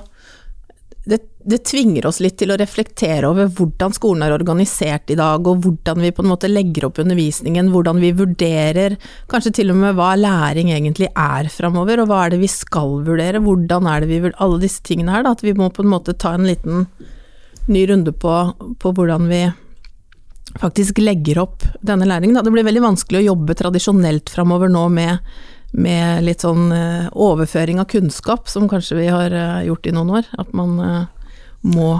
det, 1.08 1.18
det, 1.48 1.58
tvinger 1.64 2.06
oss 2.08 2.18
litt 2.20 2.36
til 2.40 2.50
å 2.52 2.56
reflektere 2.60 3.30
over 3.30 3.48
hvordan 3.56 3.94
skolen 3.96 4.26
er 4.26 4.34
organisert 4.34 5.08
i 5.08 5.16
dag, 5.16 5.46
og 5.48 5.62
hvordan 5.64 6.02
vi 6.04 6.10
på 6.12 6.24
en 6.24 6.28
måte 6.28 6.50
legger 6.50 6.88
opp 6.88 7.00
undervisningen, 7.00 7.70
hvordan 7.72 8.02
vi 8.02 8.10
vurderer 8.18 8.98
kanskje 9.32 9.54
til 9.60 9.72
og 9.72 9.78
med 9.80 9.96
hva 9.96 10.10
læring 10.20 10.72
egentlig 10.74 11.08
er 11.14 11.48
framover, 11.52 12.02
og 12.02 12.10
hva 12.10 12.26
er 12.26 12.34
det 12.34 12.42
vi 12.42 12.50
skal 12.52 12.98
vurdere, 13.06 13.40
hvordan 13.44 13.88
er 13.88 14.04
det 14.04 14.10
vi 14.10 14.20
vurderer 14.26 14.44
Alle 14.44 14.60
disse 14.60 14.84
tingene 14.84 15.14
her, 15.14 15.24
da, 15.24 15.32
at 15.32 15.44
vi 15.46 15.56
må 15.56 15.70
på 15.72 15.86
en 15.86 15.94
måte 15.94 16.12
ta 16.12 16.34
en 16.36 16.44
liten 16.46 16.84
ny 17.68 17.86
runde 17.88 18.12
på, 18.12 18.34
på 18.80 18.92
hvordan 18.96 19.28
vi 19.32 19.46
faktisk 20.60 21.00
legger 21.00 21.40
opp 21.42 21.64
denne 21.84 22.08
læringen. 22.08 22.36
Da. 22.36 22.44
Det 22.44 22.52
blir 22.52 22.66
veldig 22.66 22.84
vanskelig 22.84 23.22
å 23.22 23.28
jobbe 23.30 23.56
tradisjonelt 23.56 24.32
framover 24.32 24.68
nå 24.72 24.84
med 24.92 25.24
med 25.76 26.24
litt 26.24 26.44
sånn 26.46 26.70
uh, 26.72 27.08
overføring 27.12 27.80
av 27.82 27.88
kunnskap, 27.92 28.48
som 28.48 28.68
kanskje 28.70 29.02
vi 29.02 29.08
har 29.12 29.34
uh, 29.34 29.64
gjort 29.66 29.88
i 29.88 29.94
noen 29.96 30.14
år. 30.20 30.30
At 30.40 30.54
man 30.56 30.78
uh, 30.80 31.34
må 31.66 31.98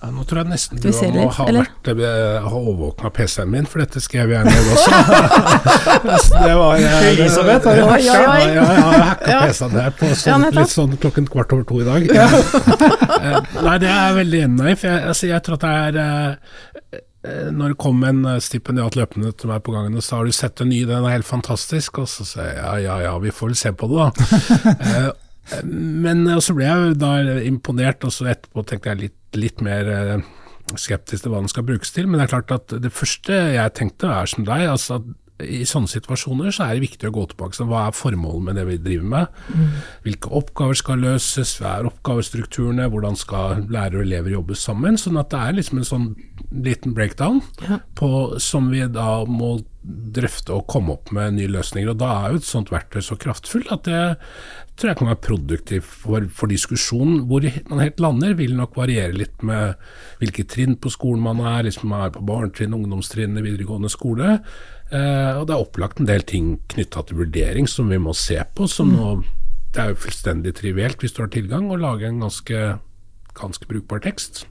ja, 0.00 0.08
nå 0.16 0.22
tror 0.24 0.38
jeg 0.40 0.48
nesten 0.48 0.78
du 0.80 0.86
må 0.88 1.26
ha, 1.36 1.44
vært, 1.52 1.88
ha 2.40 2.50
overvåkna 2.56 3.10
PC-en 3.12 3.50
min, 3.52 3.66
for 3.68 3.82
dette 3.82 4.00
skrev 4.00 4.30
jeg 4.32 4.46
ned 4.46 4.70
også. 4.72 5.00
det 6.46 6.54
var 6.56 6.80
Elisabeth, 7.10 7.68
har 7.68 7.76
du 7.76 7.84
hacka 7.84 8.06
ja, 8.06 8.14
ja, 8.22 8.46
ja, 8.48 8.62
jeg 8.64 9.02
hacka 9.10 9.34
PC-en 9.50 9.76
der 9.76 9.92
på 9.98 10.08
sånn, 10.22 10.46
litt 10.56 10.72
sånn 10.72 10.96
klokken 11.04 11.28
kvart 11.28 11.52
over 11.52 11.68
to 11.68 11.82
i 11.84 11.88
dag. 11.90 12.08
Nei, 13.66 13.76
det 13.82 13.92
er 13.92 14.00
jeg 14.00 14.16
veldig 14.22 14.42
enig 14.46 14.72
i. 14.72 14.78
For 14.80 14.88
jeg, 14.88 15.04
altså, 15.12 15.28
jeg 15.34 15.44
tror 15.44 15.60
at 15.60 15.68
det 15.68 16.06
er 16.06 16.40
Eh, 16.40 16.69
når 17.52 17.74
det 17.74 17.80
kom 17.82 18.04
en 18.08 18.22
eh, 18.24 18.38
stipendiat 18.40 18.96
løpende 18.96 19.32
til 19.36 19.50
meg 19.52 19.64
på 19.66 19.74
gangen 19.74 19.98
og 19.98 20.04
sa 20.04 20.20
har 20.20 20.28
du 20.28 20.32
sett 20.32 20.62
en 20.62 20.70
ny, 20.72 20.84
den 20.88 21.04
er 21.04 21.18
helt 21.18 21.28
fantastisk, 21.28 22.00
og 22.00 22.08
så 22.08 22.24
sa 22.24 22.46
jeg 22.46 22.60
ja 22.60 22.76
ja 22.86 22.94
ja, 23.10 23.16
vi 23.20 23.34
får 23.34 23.50
vel 23.50 23.58
se 23.60 23.74
på 23.76 23.90
det 23.90 24.06
da. 24.06 25.16
Eh, 25.50 25.64
men 25.66 26.28
så 26.44 26.52
ble 26.54 26.66
jeg 26.68 26.98
da 27.00 27.08
imponert, 27.42 28.04
og 28.06 28.12
så 28.14 28.28
etterpå 28.30 28.62
tenkte 28.68 28.92
jeg 28.92 28.98
litt, 29.00 29.38
litt 29.40 29.62
mer 29.64 29.88
skeptisk 30.78 31.24
til 31.24 31.32
hva 31.32 31.40
den 31.40 31.50
skal 31.50 31.64
brukes 31.66 31.90
til. 31.96 32.06
Men 32.06 32.20
det 32.20 32.26
er 32.28 32.32
klart 32.36 32.52
at 32.54 32.74
det 32.84 32.92
første 32.94 33.34
jeg 33.56 33.72
tenkte 33.74 34.12
er 34.14 34.30
som 34.30 34.46
deg, 34.46 34.68
altså 34.70 35.00
at 35.00 35.08
i 35.40 35.62
sånne 35.68 35.90
situasjoner 35.90 36.52
så 36.54 36.66
er 36.66 36.76
det 36.76 36.84
viktig 36.84 37.08
å 37.08 37.14
gå 37.14 37.24
tilbake 37.30 37.56
til 37.56 37.68
hva 37.70 37.86
er 37.88 37.96
formålet 37.96 38.46
med 38.46 38.58
det 38.58 38.66
vi 38.68 38.78
driver 38.82 39.08
med. 39.14 39.38
Mm. 39.48 39.76
Hvilke 40.06 40.32
oppgaver 40.40 40.80
skal 40.80 41.04
løses, 41.04 41.54
hva 41.60 41.76
er 41.78 41.88
oppgavestrukturene, 41.90 42.88
hvordan 42.92 43.18
skal 43.18 43.64
lærere 43.72 44.02
og 44.02 44.06
elever 44.06 44.34
jobbe 44.36 44.58
sammen. 44.58 44.98
Sånn 45.00 45.20
at 45.20 45.32
det 45.32 45.40
er 45.40 45.56
liksom 45.58 45.80
en 45.80 45.90
sånn 45.90 46.08
liten 46.50 46.94
breakdown 46.94 47.40
ja. 47.62 47.78
på, 47.94 48.38
som 48.42 48.70
vi 48.72 48.82
da 48.90 49.22
må 49.26 49.60
drøfte 49.80 50.52
og 50.52 50.66
komme 50.68 50.96
opp 50.96 51.12
med 51.14 51.38
nye 51.38 51.50
løsninger. 51.50 51.92
og 51.92 52.00
Da 52.02 52.10
er 52.12 52.32
jo 52.32 52.40
et 52.40 52.48
sånt 52.48 52.72
verktøy 52.72 53.00
så 53.04 53.16
kraftfullt 53.20 53.70
at 53.72 53.86
det 53.88 54.00
tror 54.76 54.90
jeg 54.90 54.98
kan 55.00 55.10
være 55.10 55.22
produktivt 55.24 55.86
for, 55.86 56.26
for 56.34 56.52
diskusjonen. 56.52 57.22
Hvor 57.30 57.46
man 57.70 57.82
helt 57.84 58.02
lander 58.02 58.34
vil 58.38 58.56
nok 58.58 58.76
variere 58.80 59.16
litt 59.16 59.44
med 59.46 59.78
hvilke 60.20 60.44
trinn 60.48 60.76
på 60.80 60.92
skolen 60.92 61.24
man 61.24 61.42
er, 61.44 61.64
liksom 61.68 61.92
man 61.92 62.06
er 62.08 62.14
på 62.14 62.24
barnetrinn, 62.26 62.76
ungdomstrinn, 62.76 63.40
videregående 63.40 63.92
skole. 63.92 64.38
Eh, 64.90 65.32
og 65.38 65.46
det 65.46 65.54
er 65.54 65.62
opplagt 65.62 66.00
en 66.00 66.08
del 66.08 66.24
ting 66.26 66.56
knytta 66.72 67.04
til 67.06 67.22
vurdering 67.22 67.68
som 67.70 67.92
vi 67.92 68.00
må 68.02 68.14
se 68.16 68.40
på. 68.54 68.68
som 68.68 68.90
mm. 68.90 68.96
nå, 68.96 69.10
Det 69.70 69.82
er 69.82 69.92
jo 69.92 70.02
fullstendig 70.02 70.54
trivielt 70.58 71.00
hvis 71.00 71.14
du 71.14 71.22
har 71.22 71.30
tilgang, 71.30 71.70
å 71.70 71.78
lage 71.78 72.08
en 72.08 72.24
ganske, 72.24 72.62
ganske 73.40 73.68
brukbar 73.70 74.02
tekst. 74.04 74.44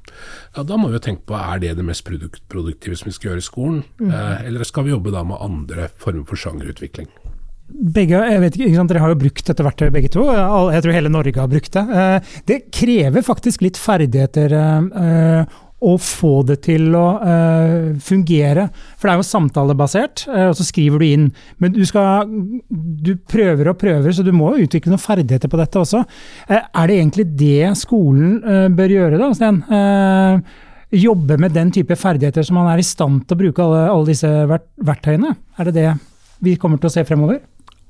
Ja, 0.55 0.63
Da 0.63 0.77
må 0.77 0.89
vi 0.89 0.99
jo 0.99 1.03
tenke 1.05 1.25
på 1.29 1.37
er 1.37 1.61
det 1.61 1.75
det 1.77 1.85
mest 1.85 2.05
produkt, 2.07 2.41
produktive 2.51 2.97
som 2.99 3.09
vi 3.09 3.15
skal 3.15 3.31
gjøre 3.31 3.43
i 3.43 3.49
skolen, 3.49 3.83
mm. 3.99 4.09
eh, 4.11 4.47
eller 4.49 4.67
skal 4.67 4.87
vi 4.87 4.95
jobbe 4.95 5.13
da 5.15 5.23
med 5.23 5.41
andre 5.41 5.89
former 5.97 6.25
for 6.29 6.39
sjangerutvikling? 6.39 7.09
Begge, 7.69 8.17
jeg 8.25 8.41
vet 8.41 8.55
ikke, 8.57 8.83
Dere 8.89 9.01
har 9.03 9.11
jo 9.13 9.21
brukt 9.21 9.45
dette 9.45 9.63
verktøyet 9.63 9.93
begge 9.93 10.09
to. 10.09 10.23
Jeg 10.25 10.81
tror 10.83 10.95
hele 10.95 11.11
Norge 11.13 11.37
har 11.37 11.51
brukt 11.51 11.75
det. 11.75 11.85
Eh, 12.01 12.37
det 12.49 12.61
krever 12.73 13.25
faktisk 13.25 13.61
litt 13.61 13.77
ferdigheter 13.77 14.55
å 15.79 15.95
få 16.01 16.41
det 16.47 16.59
til 16.65 16.91
å 16.97 17.05
uh, 17.21 17.97
fungere. 18.03 18.67
For 18.99 19.07
det 19.07 19.13
er 19.13 19.21
jo 19.21 19.27
samtalebasert, 19.29 20.25
uh, 20.27 20.47
og 20.49 20.55
så 20.59 20.65
skriver 20.67 21.01
du 21.01 21.07
inn. 21.07 21.27
Men 21.63 21.75
du, 21.75 21.81
skal, 21.87 22.29
du 22.69 23.13
prøver 23.31 23.71
og 23.71 23.79
prøver, 23.79 24.11
så 24.15 24.25
du 24.25 24.33
må 24.35 24.53
jo 24.55 24.67
utvikle 24.67 24.93
noen 24.93 25.03
ferdigheter 25.03 25.51
på 25.51 25.59
dette 25.59 25.79
også. 25.79 26.03
Uh, 26.49 26.57
er 26.59 26.89
det 26.89 26.97
egentlig 26.97 27.29
det 27.39 27.69
skolen 27.79 28.39
bør 28.75 28.97
gjøre, 28.97 29.21
da, 29.21 29.29
Sten? 29.35 29.63
jobbe 30.89 31.35
med 31.37 31.53
den 31.53 31.69
type 31.69 31.93
ferdigheter 31.93 32.41
som 32.41 32.55
man 32.57 32.71
er 32.71 32.79
i 32.81 32.85
stand 32.85 33.27
til 33.27 33.35
å 33.35 33.39
bruke 33.43 33.61
alle, 33.61 33.81
alle 33.91 34.09
disse 34.09 34.29
verktøyene? 34.49 35.35
Er 35.61 35.69
det 35.69 35.75
det 35.75 35.91
vi 36.41 36.55
kommer 36.57 36.81
til 36.81 36.89
å 36.89 36.93
se 36.95 37.03
fremover? 37.05 37.43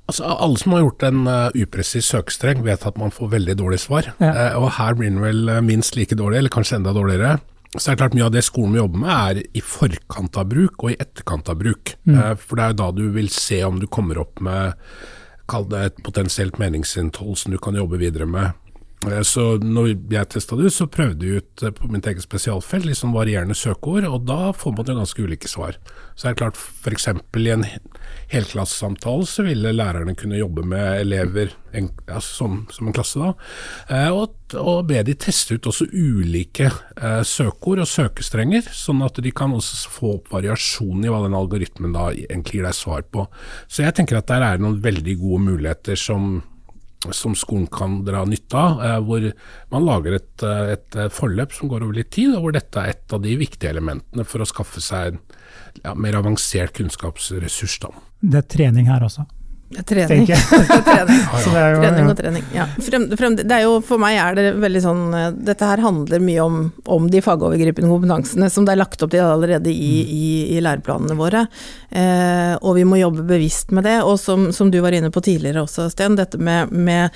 Altså, 0.09 0.25
alle 0.25 0.57
som 0.59 0.73
har 0.73 0.81
gjort 0.83 1.05
en 1.05 1.21
uh, 1.29 1.53
upresis 1.53 2.09
søkestreng, 2.11 2.63
vet 2.65 2.83
at 2.89 2.97
man 2.99 3.13
får 3.13 3.31
veldig 3.37 3.55
dårlig 3.59 3.79
svar. 3.85 4.09
Ja. 4.17 4.33
Uh, 4.33 4.65
og 4.65 4.73
her 4.79 4.97
blir 4.97 5.13
den 5.13 5.21
vel 5.21 5.53
minst 5.63 5.95
like 5.95 6.17
dårlig, 6.17 6.41
eller 6.41 6.53
kanskje 6.53 6.81
enda 6.81 6.91
dårligere. 6.97 7.37
Så 7.75 7.83
det 7.85 7.91
er 7.93 7.99
klart 8.01 8.15
Mye 8.17 8.25
av 8.25 8.33
det 8.33 8.41
skolen 8.47 8.73
vi 8.73 8.81
jobber 8.81 9.03
med, 9.03 9.13
er 9.13 9.57
i 9.59 9.61
forkant 9.61 10.37
av 10.41 10.49
bruk 10.49 10.83
og 10.83 10.93
i 10.93 10.97
etterkant 10.97 11.51
av 11.51 11.59
bruk. 11.61 11.93
Mm. 12.09 12.15
Eh, 12.17 12.33
for 12.41 12.57
det 12.57 12.65
er 12.65 12.73
jo 12.73 12.79
da 12.81 12.89
du 12.97 13.03
vil 13.13 13.29
se 13.33 13.61
om 13.67 13.77
du 13.81 13.87
kommer 13.87 14.21
opp 14.25 14.41
med 14.45 14.77
Kall 15.49 15.63
det 15.65 15.79
et 15.81 16.01
potensielt 16.05 16.59
meningsinnhold 16.61 17.37
som 17.41 17.53
du 17.53 17.57
kan 17.57 17.73
jobbe 17.73 17.97
videre 17.97 18.27
med. 18.29 18.53
Eh, 19.07 19.21
så 19.23 19.53
når 19.63 19.93
jeg 20.11 20.29
testa 20.33 20.57
det 20.59 20.67
ut, 20.67 20.75
så 20.75 20.89
prøvde 20.91 21.27
jeg 21.27 21.43
ut 21.43 21.63
eh, 21.63 21.75
på 21.75 21.87
mitt 21.91 22.07
eget 22.09 22.25
spesialfelt 22.25 22.87
liksom 22.89 23.15
varierende 23.15 23.55
søkeord, 23.55 24.07
og 24.09 24.25
da 24.27 24.51
får 24.55 24.75
man 24.75 24.91
jo 24.91 24.97
ganske 24.99 25.23
ulike 25.23 25.51
svar. 25.51 25.79
Så 26.15 26.27
det 26.27 26.33
er 26.33 26.39
klart 26.41 26.59
f.eks. 26.59 27.07
i 27.39 27.51
en 27.53 27.63
helklassesamtale 28.33 29.27
så 29.29 29.45
ville 29.47 29.71
lærerne 29.71 30.17
kunne 30.19 30.39
jobbe 30.39 30.65
med 30.67 31.05
elever 31.05 31.53
en, 31.71 31.87
ja, 32.09 32.19
som, 32.23 32.65
som, 32.73 32.89
en 32.89 32.95
klasse, 32.97 33.21
da, 33.21 33.31
eh, 33.93 34.09
og, 34.11 34.35
og, 34.57 34.83
be 34.89 34.99
de 35.05 35.15
teste 35.15 35.55
ut 35.55 35.69
også 35.69 35.87
ulike 35.93 36.67
eh, 36.67 37.21
søkeord 37.23 37.85
og 37.85 37.89
søkestrenger, 37.89 38.67
sånn 38.75 39.05
at 39.05 39.21
de 39.23 39.31
kan 39.31 39.53
også 39.55 39.93
få 39.95 40.13
opp 40.17 40.31
variasjon 40.33 41.05
i 41.05 41.11
hva 41.13 41.23
den 41.23 41.37
algoritmen 41.39 41.95
da 41.95 42.09
egentlig 42.11 42.59
gir 42.59 42.67
deg 42.67 42.75
svar 42.75 43.05
på. 43.07 43.29
Så 43.69 43.85
jeg 43.85 43.95
tenker 43.95 44.19
at 44.19 44.27
der 44.27 44.43
er 44.43 44.61
noen 44.61 44.81
veldig 44.83 45.19
gode 45.21 45.45
muligheter 45.53 45.99
som 45.99 46.41
som 47.11 47.35
skolen 47.35 47.67
kan 47.71 48.01
dra 48.05 48.25
nytte 48.27 48.57
av, 48.57 48.83
eh, 48.83 48.99
hvor 48.99 49.31
man 49.71 49.85
lager 49.85 50.17
et, 50.17 50.43
eh, 50.43 50.73
et, 50.73 50.95
eh, 50.95 51.07
forløp 51.07 51.53
som 51.53 51.69
går 51.69 51.83
over 51.83 51.93
litt 51.93 52.11
tid, 52.11 52.35
og 52.35 52.43
hvor 52.43 52.51
dette 52.53 52.75
er 52.75 52.89
et 52.89 53.13
av 53.13 53.21
de 53.21 53.35
viktige 53.37 53.71
elementene 53.71 54.25
for 54.25 54.39
å 54.39 54.47
skaffe 54.47 54.81
seg 54.83 55.13
en 55.13 55.19
ja, 55.83 55.93
mer 55.93 56.13
avansert 56.19 56.73
kunnskapsressurs. 56.73 57.79
Da. 57.79 57.89
Det 58.21 58.43
er 58.43 58.47
trening 58.57 58.87
her 58.87 58.99
også? 58.99 59.25
Trening. 59.69 60.25
trening. 60.85 61.19
trening 61.45 62.07
og 62.09 62.17
trening. 62.17 62.45
Ja. 62.55 62.65
Frem, 62.81 63.05
frem, 63.17 63.35
det 63.37 63.53
er 63.53 63.67
jo, 63.67 63.75
for 63.85 64.01
meg 64.01 64.17
er 64.17 64.37
det 64.37 64.45
veldig 64.57 64.81
sånn 64.81 65.03
eh, 65.13 65.27
Dette 65.51 65.67
her 65.69 65.83
handler 65.83 66.23
mye 66.25 66.41
om, 66.41 66.63
om 66.89 67.05
de 67.11 67.21
fagovergripende 67.21 67.91
kompetansene 67.91 68.49
som 68.49 68.65
det 68.65 68.73
er 68.73 68.81
lagt 68.81 69.05
opp 69.05 69.13
til 69.13 69.21
allerede 69.21 69.69
i, 69.69 69.91
mm. 70.01 70.15
i, 70.15 70.31
i 70.57 70.63
læreplanene 70.65 71.19
våre. 71.19 71.45
Eh, 71.89 72.55
og 72.57 72.79
vi 72.79 72.87
må 72.89 72.97
jobbe 72.97 73.27
bevisst 73.29 73.69
med 73.75 73.85
det. 73.85 73.99
Og 74.01 74.17
som, 74.21 74.49
som, 74.55 74.73
du 74.73 74.81
var 74.81 74.97
inne 74.97 75.13
på 75.13 75.21
tidligere 75.21 75.67
også, 75.67 75.85
Sten, 75.93 76.17
dette 76.17 76.41
med, 76.41 76.73
med 76.73 77.13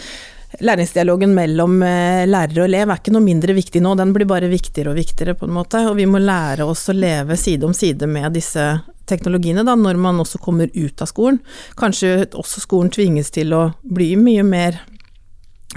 Læringsdialogen 0.61 1.33
mellom 1.33 1.79
eh, 1.81 2.27
lærer 2.29 2.59
og 2.61 2.67
elev 2.67 2.91
er 2.91 2.99
ikke 3.01 3.13
noe 3.15 3.25
mindre 3.25 3.55
viktig 3.57 3.81
nå, 3.81 3.95
den 3.97 4.13
blir 4.13 4.29
bare 4.29 4.51
viktigere 4.51 4.91
og 4.93 4.99
viktigere 5.01 5.33
på 5.39 5.49
en 5.49 5.55
måte. 5.57 5.81
Og 5.89 5.97
vi 5.97 6.05
må 6.05 6.21
lære 6.21 6.69
oss 6.69 6.85
å 6.93 6.93
leve 6.93 7.37
side 7.41 7.65
om 7.65 7.73
side 7.73 8.05
med 8.05 8.35
disse 8.37 8.67
teknologiene 9.09 9.65
da, 9.67 9.75
når 9.75 9.99
man 9.99 10.21
også 10.23 10.39
kommer 10.41 10.71
ut 10.73 11.01
av 11.03 11.09
skolen. 11.11 11.41
Kanskje 11.79 12.29
også 12.31 12.63
skolen 12.63 12.91
tvinges 12.93 13.31
til 13.33 13.53
å 13.55 13.67
bli 13.83 14.13
mye 14.19 14.43
mer 14.47 14.79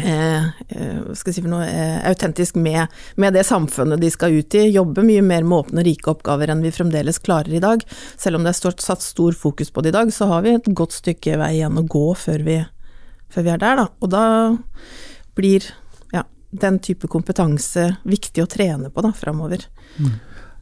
eh, 0.02 0.46
skal 1.14 1.30
jeg 1.30 1.36
si 1.38 1.42
for 1.42 1.50
noe, 1.50 1.66
eh, 1.66 1.98
autentisk 2.08 2.58
med, 2.60 2.92
med, 3.16 3.34
det 3.36 3.46
samfunnet 3.48 4.00
de 4.02 4.10
skal 4.12 4.36
ut 4.36 4.56
i. 4.58 4.66
Jobbe 4.74 5.04
mye 5.06 5.24
mer 5.24 5.46
med 5.46 5.64
åpne 5.64 5.82
og 5.82 5.88
rike 5.88 6.12
oppgaver 6.12 6.52
enn 6.52 6.64
vi 6.64 6.74
fremdeles 6.74 7.20
klarer 7.24 7.56
i 7.56 7.62
dag. 7.62 7.84
Selv 8.20 8.38
om 8.38 8.46
det 8.46 8.52
er 8.52 8.60
stort, 8.60 8.84
satt 8.84 9.04
stor 9.04 9.36
fokus 9.36 9.72
på 9.72 9.84
det 9.84 9.94
i 9.94 9.98
dag, 9.98 10.12
så 10.14 10.30
har 10.32 10.46
vi 10.46 10.54
et 10.56 10.70
godt 10.76 10.96
stykke 10.96 11.38
vei 11.40 11.56
igjen 11.58 11.80
å 11.80 11.86
gå 11.86 12.06
før 12.18 12.46
vi, 12.46 12.60
før 13.32 13.48
vi 13.48 13.54
er 13.54 13.62
der, 13.62 13.82
da. 13.82 13.88
Og 14.00 14.12
da 14.12 14.24
blir 15.36 15.66
ja, 16.14 16.24
den 16.50 16.80
type 16.84 17.10
kompetanse 17.12 17.90
viktig 18.08 18.44
å 18.44 18.50
trene 18.50 18.92
på 18.92 19.04
da, 19.04 19.12
framover. 19.16 19.68
Mm. 19.96 20.16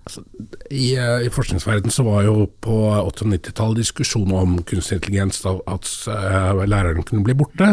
Altså, 0.04 0.20
i, 0.68 0.94
eh, 1.00 1.24
I 1.24 1.32
forskningsverdenen 1.32 1.92
så 1.92 2.04
var 2.04 2.26
jo 2.26 2.44
på 2.60 2.76
80- 2.92 3.24
og 3.24 3.32
90-tallet 3.32 3.80
diskusjon 3.80 4.34
om 4.36 4.58
kunstig 4.68 4.98
intelligens, 4.98 5.40
da, 5.44 5.56
at 5.72 5.88
uh, 6.12 6.64
læreren 6.68 7.06
kunne 7.08 7.24
bli 7.24 7.36
borte. 7.40 7.70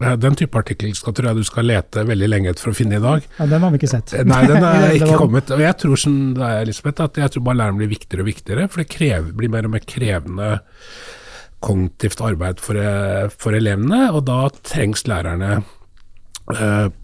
Uh, 0.00 0.12
den 0.20 0.36
type 0.36 0.60
artikkel 0.60 0.92
skal 0.96 1.16
tror 1.16 1.30
jeg 1.30 1.40
du 1.40 1.48
skal 1.48 1.68
lete 1.70 2.04
veldig 2.08 2.28
lenge 2.28 2.52
etter 2.52 2.66
for 2.66 2.74
å 2.74 2.76
finne 2.76 3.00
i 3.00 3.04
dag. 3.04 3.24
Ja, 3.38 3.48
Den 3.48 3.64
har 3.64 3.72
vi 3.72 3.80
ikke 3.80 3.92
sett. 3.94 4.12
Nei, 4.28 4.42
den 4.50 4.60
er 4.60 4.92
ikke 4.98 5.22
kommet. 5.22 5.54
Og 5.56 5.64
jeg 5.64 5.78
tror 5.80 6.04
som 6.04 6.20
det 6.36 6.44
er, 6.50 6.60
Elisabeth, 6.66 7.08
at 7.08 7.24
jeg 7.24 7.34
tror 7.36 7.48
bare 7.48 7.62
læreren 7.62 7.80
blir 7.80 7.94
viktigere 7.94 8.26
og 8.26 8.30
viktigere, 8.32 8.68
for 8.68 8.84
det 8.84 8.90
krever, 8.92 9.32
blir 9.40 9.52
mer 9.56 9.70
og 9.70 9.76
mer 9.78 9.88
krevende 9.88 10.52
kognitivt 11.64 12.20
arbeid 12.24 12.60
for, 12.64 12.76
for 13.40 13.56
elevene, 13.56 14.06
og 14.16 14.24
da 14.28 14.46
trengs 14.64 15.04
lærerne 15.08 15.58
Eh, 15.60 15.79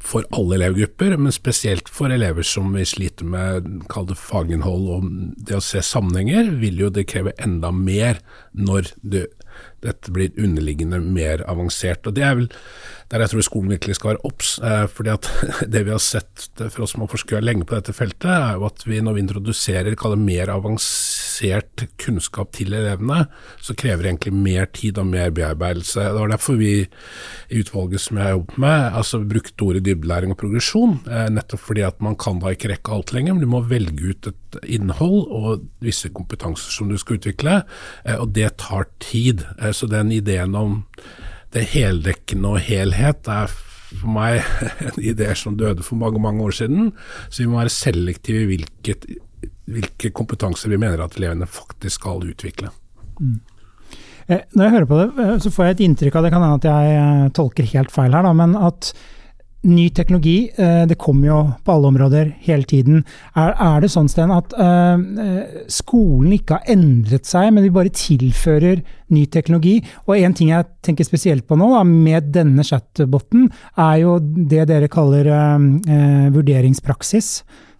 for 0.03 0.27
alle 0.37 0.59
elevgrupper, 0.59 1.17
men 1.21 1.35
spesielt 1.35 1.91
for 1.93 2.13
elever 2.13 2.47
som 2.47 2.73
vil 2.77 2.87
slite 2.89 3.27
med 3.27 3.69
kall 3.93 4.09
det 4.11 4.19
faginnhold 4.21 4.91
og 4.97 5.09
det 5.49 5.59
å 5.59 5.65
se 5.65 5.83
sammenhenger, 5.85 6.53
vil 6.61 6.87
jo 6.87 6.93
det 6.93 7.07
kreve 7.11 7.35
enda 7.43 7.73
mer 7.75 8.21
når 8.57 8.93
det, 9.03 9.27
dette 9.85 10.12
blir 10.15 10.35
underliggende 10.41 11.01
mer 11.01 11.45
avansert. 11.51 12.07
Og 12.07 12.15
Det 12.15 12.25
er 12.25 12.39
vel 12.39 12.51
der 13.12 13.23
jeg 13.23 13.31
tror 13.31 13.45
skolen 13.47 13.71
virkelig 13.71 13.99
skal 13.99 14.12
være 14.15 14.25
obs. 14.27 14.57
Eh, 14.59 14.85
fordi 14.91 15.12
at 15.12 15.29
det 15.73 15.85
vi 15.87 15.95
har 15.95 16.03
sett 16.03 16.49
for 16.59 16.85
oss 16.85 16.95
som 16.95 17.05
har 17.05 17.11
forsket 17.12 17.45
lenge 17.45 17.67
på 17.67 17.77
dette 17.77 17.95
feltet, 17.95 18.29
er 18.33 18.57
jo 18.59 18.67
at 18.67 18.83
vi 18.87 18.99
når 19.05 19.17
vi 19.17 19.25
introduserer 19.27 19.95
det 19.95 20.19
mer 20.19 20.51
avansert 20.51 21.87
kunnskap 22.03 22.53
til 22.57 22.75
elevene, 22.75 23.27
så 23.62 23.77
krever 23.79 24.03
det 24.03 24.11
egentlig 24.11 24.35
mer 24.35 24.67
tid 24.75 24.99
og 24.99 25.07
mer 25.12 25.31
bearbeidelse. 25.31 26.03
Det 26.03 26.19
var 26.19 26.33
derfor 26.33 26.59
vi 26.59 26.73
i 26.83 27.61
utvalget 27.61 28.03
som 28.03 28.19
jeg 28.19 28.27
har 28.27 28.37
jobbet 28.37 28.59
med, 28.59 28.97
altså 29.03 29.23
brukte 29.23 29.69
ordet 29.69 29.85
dybdelæring 29.87 30.35
og 30.35 30.41
progresjon. 30.43 30.99
Eh, 31.07 31.29
nettopp 31.37 31.62
fordi 31.62 31.87
at 31.87 32.03
man 32.03 32.19
kan 32.19 32.43
da 32.43 32.55
ikke 32.55 32.73
rekke 32.75 32.97
alt 32.97 33.15
lenger, 33.15 33.37
men 33.37 33.47
du 33.47 33.51
må 33.55 33.62
velge 33.71 34.11
ut 34.11 34.33
et 34.33 34.59
innhold 34.65 35.31
og 35.31 35.67
visse 35.85 36.11
kompetanser 36.15 36.75
som 36.75 36.91
du 36.91 36.97
skal 36.99 37.21
utvikle, 37.21 37.61
eh, 38.05 38.19
og 38.19 38.35
det 38.35 38.57
tar 38.65 38.91
tid. 38.99 39.47
Så 39.72 39.88
den 39.90 40.12
ideen 40.14 40.55
om 40.55 40.83
det 41.55 41.64
heldekkende 41.72 42.57
og 42.57 42.64
helhet 42.66 43.29
er 43.33 43.52
for 43.96 44.11
meg 44.11 44.42
en 44.88 45.02
idé 45.02 45.33
som 45.38 45.57
døde 45.59 45.85
for 45.87 45.98
mange 46.00 46.20
mange 46.22 46.44
år 46.44 46.57
siden. 46.61 46.92
Så 47.29 47.42
vi 47.42 47.50
må 47.50 47.61
være 47.61 47.74
selektive 47.74 48.44
i 48.44 48.48
hvilket, 48.52 49.07
hvilke 49.70 50.12
kompetanser 50.14 50.72
vi 50.72 50.81
mener 50.81 51.05
at 51.05 51.18
elevene 51.18 51.48
faktisk 51.50 52.02
skal 52.02 52.26
utvikle. 52.26 52.72
Mm. 53.20 53.38
Eh, 54.26 54.42
når 54.59 54.64
jeg 54.64 54.74
hører 54.74 54.88
på 54.90 54.98
det, 54.98 55.11
eh, 55.22 55.37
så 55.42 55.52
får 55.55 55.64
jeg 55.64 55.76
et 55.76 55.85
inntrykk 55.87 56.16
av 56.18 56.26
det 56.26 56.33
kan 56.35 56.42
hende 56.42 56.59
at 56.59 56.66
jeg 56.66 56.96
eh, 56.98 57.29
tolker 57.37 57.68
helt 57.70 57.94
feil 57.94 58.16
her, 58.16 58.26
da, 58.26 58.33
men 58.35 58.57
at 58.59 58.90
ny 59.66 59.88
teknologi, 59.90 60.50
eh, 60.57 60.85
det 60.88 60.98
kommer 60.98 61.29
jo 61.29 61.38
på 61.64 61.74
alle 61.74 61.90
områder 61.90 62.33
hele 62.46 62.66
tiden. 62.68 63.02
Er, 63.35 63.52
er 63.52 63.83
det 63.83 63.90
sånn, 63.92 64.09
Sten, 64.11 64.33
at 64.35 64.55
uh, 64.57 64.96
skolen 65.72 66.33
ikke 66.37 66.59
har 66.59 66.72
endret 66.76 67.29
seg, 67.29 67.50
men 67.52 67.66
vi 67.66 67.74
bare 67.74 67.92
tilfører 67.92 68.83
ny 69.14 69.26
teknologi? 69.33 69.76
Og 70.07 70.16
en 70.18 70.37
ting 70.37 70.52
jeg 70.55 70.68
tenker 70.87 71.09
spesielt 71.09 71.46
på 71.48 71.59
nå, 71.59 71.72
med 71.90 72.31
denne 72.35 72.64
chatboten, 72.66 73.50
er 73.76 74.02
jo 74.05 74.18
det 74.22 74.66
dere 74.70 74.90
kaller 74.92 75.29
vurderingspraksis. 76.35 77.31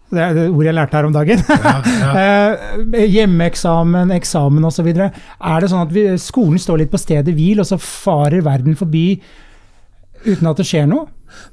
Det 0.07 0.21
er 0.23 0.35
det 0.37 0.45
ordet 0.47 0.69
jeg 0.69 0.77
lærte 0.77 0.95
her 0.95 1.07
om 1.07 1.15
dagen. 1.15 1.41
Ja, 1.51 1.73
ja. 2.15 3.01
Hjemmeeksamen, 3.17 4.13
eksamen 4.15 4.67
osv. 4.69 4.87
Er 4.87 5.59
det 5.59 5.71
sånn 5.71 5.83
at 5.83 5.91
vi, 5.91 6.07
skolen 6.21 6.61
står 6.61 6.83
litt 6.83 6.93
på 6.93 7.01
stedet 7.01 7.35
hvil, 7.35 7.59
og 7.59 7.67
så 7.67 7.79
farer 7.81 8.45
verden 8.45 8.77
forbi 8.79 9.09
uten 10.23 10.47
at 10.47 10.59
det 10.59 10.67
skjer 10.67 10.87
noe? 10.89 11.09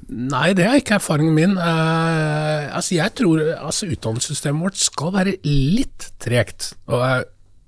Nei, 0.09 0.49
det 0.57 0.65
er 0.65 0.79
ikke 0.79 0.97
erfaringen 0.99 1.35
min. 1.35 1.55
Uh, 1.59 2.71
altså 2.75 2.97
jeg 2.97 3.15
tror 3.19 3.41
altså 3.55 3.89
Utdannelsessystemet 3.91 4.67
vårt 4.67 4.81
skal 4.81 5.15
være 5.15 5.37
litt 5.45 6.11
tregt. 6.21 6.73
Og, 6.87 7.01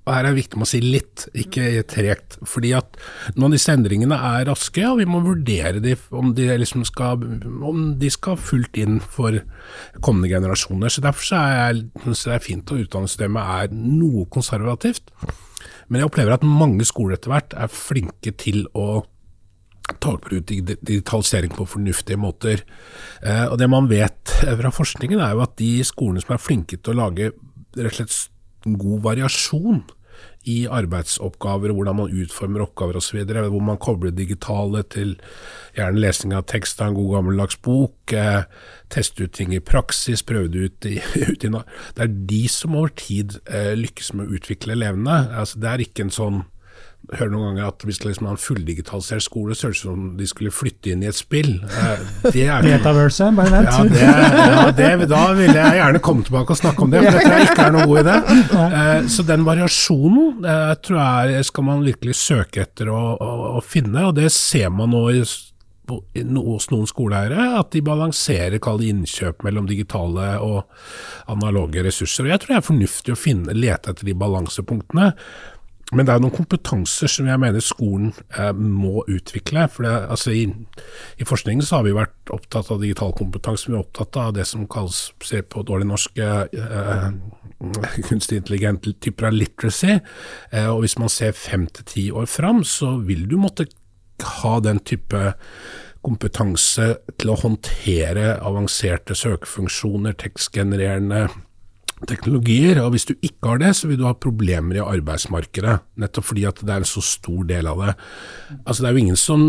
og 0.08 0.14
her 0.14 0.24
er 0.24 0.30
det 0.32 0.38
viktig 0.38 0.58
med 0.60 0.64
å 0.64 0.70
si 0.70 0.80
litt, 0.82 1.26
ikke 1.36 1.82
tregt. 1.90 2.38
Fordi 2.48 2.72
at 2.78 2.96
noen 3.34 3.50
av 3.50 3.58
disse 3.58 3.74
endringene 3.74 4.16
er 4.30 4.46
raske, 4.48 4.84
og 4.88 5.02
vi 5.02 5.08
må 5.10 5.20
vurdere 5.24 5.82
de, 5.84 5.96
om, 6.16 6.32
de 6.36 6.48
liksom 6.62 6.86
skal, 6.88 7.26
om 7.68 7.82
de 8.00 8.12
skal 8.12 8.40
fullt 8.40 8.80
inn 8.80 9.02
for 9.04 9.36
kommende 10.00 10.32
generasjoner. 10.32 10.92
Så 10.92 11.04
Derfor 11.04 11.28
så 11.28 11.42
er 11.42 11.58
jeg, 11.58 11.84
så 12.14 12.32
det 12.32 12.38
er 12.38 12.46
fint 12.46 12.72
at 12.72 12.86
utdannelsessystemet 12.86 13.52
er 13.58 13.76
noe 13.76 14.24
konservativt. 14.32 15.12
Men 15.88 16.02
jeg 16.02 16.10
opplever 16.10 16.36
at 16.36 16.46
mange 16.46 16.84
skoler 16.88 17.16
etter 17.16 17.32
hvert 17.32 17.54
er 17.56 17.72
flinke 17.72 18.32
til 18.40 18.66
å 18.76 19.04
tar 19.96 20.18
bruk 20.24 20.46
digitalisering 20.48 21.54
på 21.56 21.66
fornuftige 21.66 22.20
måter. 22.20 22.64
Eh, 23.22 23.46
og 23.48 23.58
Det 23.58 23.70
man 23.70 23.88
vet 23.90 24.34
fra 24.44 24.72
forskningen 24.74 25.20
er 25.20 25.36
jo 25.36 25.44
at 25.44 25.56
de 25.56 25.84
skolene 25.84 26.20
som 26.24 26.34
er 26.36 26.42
flinke 26.42 26.76
til 26.76 26.94
å 26.94 27.00
lage 27.06 27.32
rett 27.76 27.92
og 27.92 27.96
slett 28.00 28.18
god 28.78 29.02
variasjon 29.06 29.84
i 30.48 30.66
arbeidsoppgaver, 30.70 31.72
hvordan 31.74 31.98
man 31.98 32.14
utformer 32.14 32.62
oppgaver 32.64 32.98
osv., 33.00 33.20
hvor 33.26 33.64
man 33.64 33.80
kobler 33.80 34.14
digitale 34.14 34.82
til 34.90 35.16
gjerne 35.76 36.00
lesning 36.00 36.34
av 36.36 36.46
tekst 36.48 36.80
av 36.80 36.90
en 36.90 36.98
god 36.98 37.10
gammeldags 37.16 37.58
bok, 37.64 38.12
eh, 38.12 38.46
teste 38.92 39.26
ut 39.26 39.34
ting 39.36 39.52
i 39.54 39.60
praksis, 39.60 40.24
prøve 40.26 40.48
det 40.54 40.64
ut 40.64 40.88
i, 40.88 40.96
ut 41.32 41.44
i 41.44 41.52
Det 41.52 42.04
er 42.04 42.14
de 42.32 42.42
som 42.48 42.76
over 42.78 42.94
tid 42.96 43.40
eh, 43.46 43.74
lykkes 43.76 44.14
med 44.14 44.28
å 44.28 44.38
utvikle 44.38 44.78
elevene. 44.78 45.18
Altså, 45.36 45.60
det 45.60 45.70
er 45.72 45.84
ikke 45.84 46.08
en 46.08 46.14
sånn 46.14 46.40
hører 47.08 47.30
noen 47.32 47.46
ganger 47.48 47.70
at 47.70 47.84
hvis 47.88 48.02
liksom 48.02 48.26
en 48.28 48.40
fulldigitalisert 48.40 49.24
skole, 49.24 49.56
det 49.56 49.70
ut 49.72 49.78
som 49.80 50.02
de 50.18 50.26
skulle 50.28 50.52
flytte 50.52 50.92
inn 50.92 51.04
i 51.04 51.08
et 51.08 51.16
spill. 51.16 51.54
Eh, 51.64 52.02
det 52.34 52.44
er 52.44 52.66
Metaverse, 52.66 53.30
bare 53.36 53.52
vent. 53.54 53.70
Ja, 53.72 53.86
det, 53.88 54.02
ja 54.52 54.64
det, 54.76 55.08
da 55.08 55.22
vil 55.38 55.54
jeg 55.56 55.80
gjerne 55.80 56.02
komme 56.04 56.26
tilbake 56.26 56.52
og 56.52 56.60
snakke 56.60 56.84
om 56.84 56.92
det, 56.92 57.02
for 57.06 57.16
det 57.16 57.24
tror 57.24 57.36
jeg 57.38 57.48
ikke 57.48 57.66
er 57.68 57.76
noe 57.76 57.88
god 57.88 58.02
idé. 58.04 58.16
Eh, 58.68 59.10
så 59.14 59.26
den 59.28 59.46
variasjonen 59.48 60.48
eh, 60.52 60.72
tror 60.84 61.00
jeg 61.32 61.48
skal 61.48 61.68
man 61.70 61.86
virkelig 61.86 62.18
søke 62.20 62.66
etter 62.66 62.92
å, 62.92 63.02
å, 63.16 63.36
å 63.56 63.64
finne, 63.64 64.10
og 64.10 64.18
det 64.18 64.28
ser 64.34 64.68
man 64.74 64.92
nå 64.92 65.06
i 65.14 65.22
hos 65.88 66.66
noen 66.68 66.88
skoleeiere 66.88 67.46
at 67.56 67.70
de 67.72 67.80
balanserer 67.80 68.60
kall 68.60 68.82
innkjøp 68.84 69.40
mellom 69.46 69.68
digitale 69.70 70.34
og 70.44 70.66
analoge 71.32 71.80
ressurser. 71.86 72.26
Og 72.26 72.34
Jeg 72.34 72.42
tror 72.42 72.52
det 72.52 72.58
er 72.58 72.66
fornuftig 72.66 73.14
å 73.14 73.20
finne, 73.20 73.56
lete 73.56 73.94
etter 73.94 74.08
de 74.08 74.16
balansepunktene. 74.18 75.14
Men 75.96 76.04
det 76.04 76.12
er 76.12 76.20
noen 76.20 76.34
kompetanser 76.36 77.08
som 77.08 77.28
jeg 77.30 77.40
mener 77.40 77.64
skolen 77.64 78.10
eh, 78.36 78.52
må 78.52 79.04
utvikle. 79.08 79.64
for 79.72 79.86
det, 79.86 79.94
altså 80.12 80.34
i, 80.36 80.44
i, 81.16 81.24
forskningen 81.24 81.64
så 81.64 81.78
har 81.78 81.86
vi 81.86 81.96
vært 81.96 82.32
opptatt 82.34 82.68
av 82.74 82.82
digital 82.82 83.14
kompetanse, 83.16 83.70
vi 83.70 83.76
er 83.76 83.80
opptatt 83.80 84.18
av 84.20 84.34
det 84.36 84.44
som 84.50 84.66
kalles, 84.68 85.12
ser 85.24 85.46
på 85.48 85.64
dårlig 85.64 85.88
norsk, 85.88 86.20
eh, 86.20 87.08
kunstig 88.04 88.42
intelligent 88.42 88.84
typer 89.00 89.30
av 89.30 89.38
literacy. 89.38 89.98
Eh, 90.52 90.68
og 90.68 90.84
Hvis 90.84 90.98
man 91.00 91.08
ser 91.08 91.32
fem 91.32 91.66
til 91.66 91.84
ti 91.84 92.10
år 92.12 92.28
fram, 92.28 92.64
så 92.64 92.98
vil 93.00 93.24
du 93.28 93.38
måtte 93.40 93.66
ha 94.42 94.58
den 94.60 94.80
type 94.84 95.34
kompetanse 96.04 96.98
til 97.18 97.32
å 97.32 97.40
håndtere 97.40 98.36
avanserte 98.44 99.16
søkefunksjoner, 99.18 100.14
tekstgenererende 100.20 101.28
teknologier, 102.06 102.78
og 102.82 102.92
hvis 102.94 103.08
du 103.08 103.14
ikke 103.16 103.50
har 103.50 103.60
det, 103.62 103.72
så 103.76 103.88
vil 103.90 103.98
du 103.98 104.06
ha 104.06 104.14
problemer 104.14 104.78
i 104.78 104.84
arbeidsmarkedet. 104.84 105.78
Nettopp 105.98 106.28
fordi 106.30 106.44
at 106.48 106.62
det 106.62 106.74
er 106.74 106.84
en 106.84 106.88
så 106.88 107.02
stor 107.04 107.46
del 107.48 107.70
av 107.70 107.82
det. 107.82 107.94
Altså 108.60 108.82
Det 108.82 108.88
er 108.88 108.96
jo 108.96 109.04
ingen 109.04 109.20
som 109.20 109.44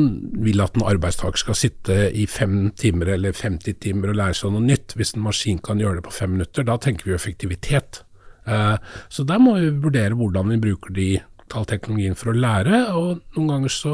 vil 0.46 0.64
at 0.66 0.78
en 0.78 0.88
arbeidstaker 0.90 1.44
skal 1.44 1.60
sitte 1.60 2.00
i 2.10 2.26
fem 2.30 2.72
timer 2.80 3.14
eller 3.16 3.36
50 3.38 3.80
timer 3.84 4.14
og 4.14 4.22
lære 4.22 4.40
seg 4.40 4.56
noe 4.56 4.66
nytt. 4.66 4.98
Hvis 4.98 5.16
en 5.16 5.26
maskin 5.26 5.62
kan 5.62 5.82
gjøre 5.82 6.00
det 6.00 6.08
på 6.08 6.16
fem 6.16 6.34
minutter, 6.38 6.66
da 6.66 6.80
tenker 6.82 7.10
vi 7.10 7.18
effektivitet. 7.18 8.04
Uh, 8.50 8.80
så 9.14 9.26
der 9.28 9.38
må 9.38 9.60
vi 9.60 9.70
vurdere 9.84 10.18
hvordan 10.18 10.50
vi 10.56 10.64
bruker 10.64 10.96
de 10.96 11.10
teknologien 11.50 12.18
for 12.18 12.32
å 12.32 12.38
lære, 12.38 12.80
og 12.96 13.22
noen 13.36 13.52
ganger 13.54 13.74
så 13.74 13.94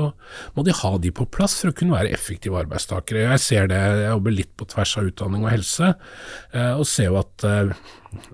må 0.56 0.64
de 0.66 0.76
ha 0.76 0.92
de 1.02 1.12
på 1.16 1.28
plass 1.32 1.58
for 1.62 1.72
å 1.72 1.76
kunne 1.76 1.96
være 1.96 2.14
effektive 2.16 2.60
arbeidstakere. 2.60 3.28
Jeg 3.32 3.44
ser 3.44 3.70
det, 3.72 3.80
jeg 3.80 4.10
jobber 4.12 4.36
litt 4.36 4.52
på 4.60 4.68
tvers 4.72 4.96
av 5.00 5.12
utdanning 5.12 5.46
og 5.46 5.54
helse, 5.54 5.94
eh, 6.54 6.74
og 6.76 6.86
ser 6.90 7.10
jo 7.10 7.20
at 7.22 7.48
eh, 7.48 7.74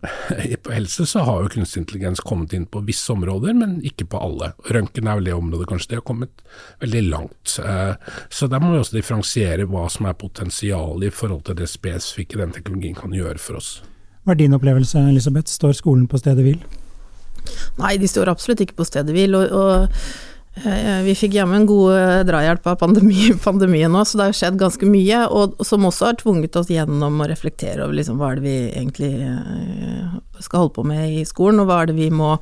på 0.64 0.74
helse 0.74 1.06
så 1.10 1.24
har 1.28 1.44
jo 1.44 1.54
kunstig 1.56 1.84
intelligens 1.84 2.22
kommet 2.26 2.54
inn 2.58 2.68
på 2.70 2.84
visse 2.88 3.14
områder, 3.14 3.56
men 3.58 3.80
ikke 3.88 4.10
på 4.12 4.22
alle. 4.22 4.52
Røntgen 4.70 5.10
er 5.10 5.22
vel 5.22 5.30
det 5.30 5.38
området 5.38 5.70
kanskje 5.72 5.94
det 5.94 6.02
har 6.02 6.08
kommet 6.10 6.44
veldig 6.84 7.06
langt. 7.10 7.56
Eh, 7.62 7.94
så 8.30 8.50
der 8.52 8.62
må 8.64 8.74
vi 8.74 8.82
også 8.82 8.98
differensiere 8.98 9.70
hva 9.70 9.88
som 9.94 10.10
er 10.10 10.20
potensialet 10.20 11.10
i 11.10 11.16
forhold 11.16 11.46
til 11.50 11.62
det 11.62 11.70
spesifikke 11.72 12.42
den 12.42 12.54
teknologien 12.58 12.98
kan 12.98 13.16
gjøre 13.16 13.42
for 13.42 13.62
oss. 13.62 13.80
Hva 14.22 14.36
er 14.36 14.44
din 14.44 14.54
opplevelse, 14.54 15.02
Elisabeth? 15.10 15.50
Står 15.50 15.74
skolen 15.80 16.06
på 16.10 16.20
stedet 16.22 16.46
hvil? 16.46 16.62
Nei, 17.82 17.96
de 18.02 18.10
står 18.10 18.32
absolutt 18.32 18.64
ikke 18.66 18.80
på 18.82 18.88
stedet 18.88 19.16
hvil. 19.16 19.38
og, 19.38 19.56
og 19.56 20.30
Eh, 20.52 21.02
vi 21.06 21.14
fikk 21.16 21.38
jammen 21.38 21.64
god 21.64 21.94
eh, 21.96 22.22
drahjelp 22.28 22.66
av 22.68 22.76
pandemi, 22.82 23.30
pandemien 23.44 23.92
nå, 23.92 24.04
så 24.06 24.20
det 24.20 24.26
har 24.28 24.36
skjedd 24.36 24.60
ganske 24.60 24.88
mye. 24.90 25.24
Og 25.32 25.62
som 25.66 25.88
også 25.88 26.10
har 26.10 26.18
tvunget 26.20 26.58
oss 26.60 26.72
gjennom 26.72 27.22
å 27.24 27.28
reflektere 27.32 27.86
over 27.86 27.96
liksom, 27.96 28.20
hva 28.20 28.34
er 28.34 28.42
det 28.42 28.46
vi 28.46 28.58
egentlig 28.68 29.14
eh, 29.24 30.18
skal 30.44 30.66
holde 30.66 30.76
på 30.76 30.86
med 30.92 31.22
i 31.22 31.26
skolen, 31.28 31.64
og 31.64 31.72
hva 31.72 31.82
er 31.82 31.92
det 31.92 31.98
vi 32.02 32.10
må 32.12 32.34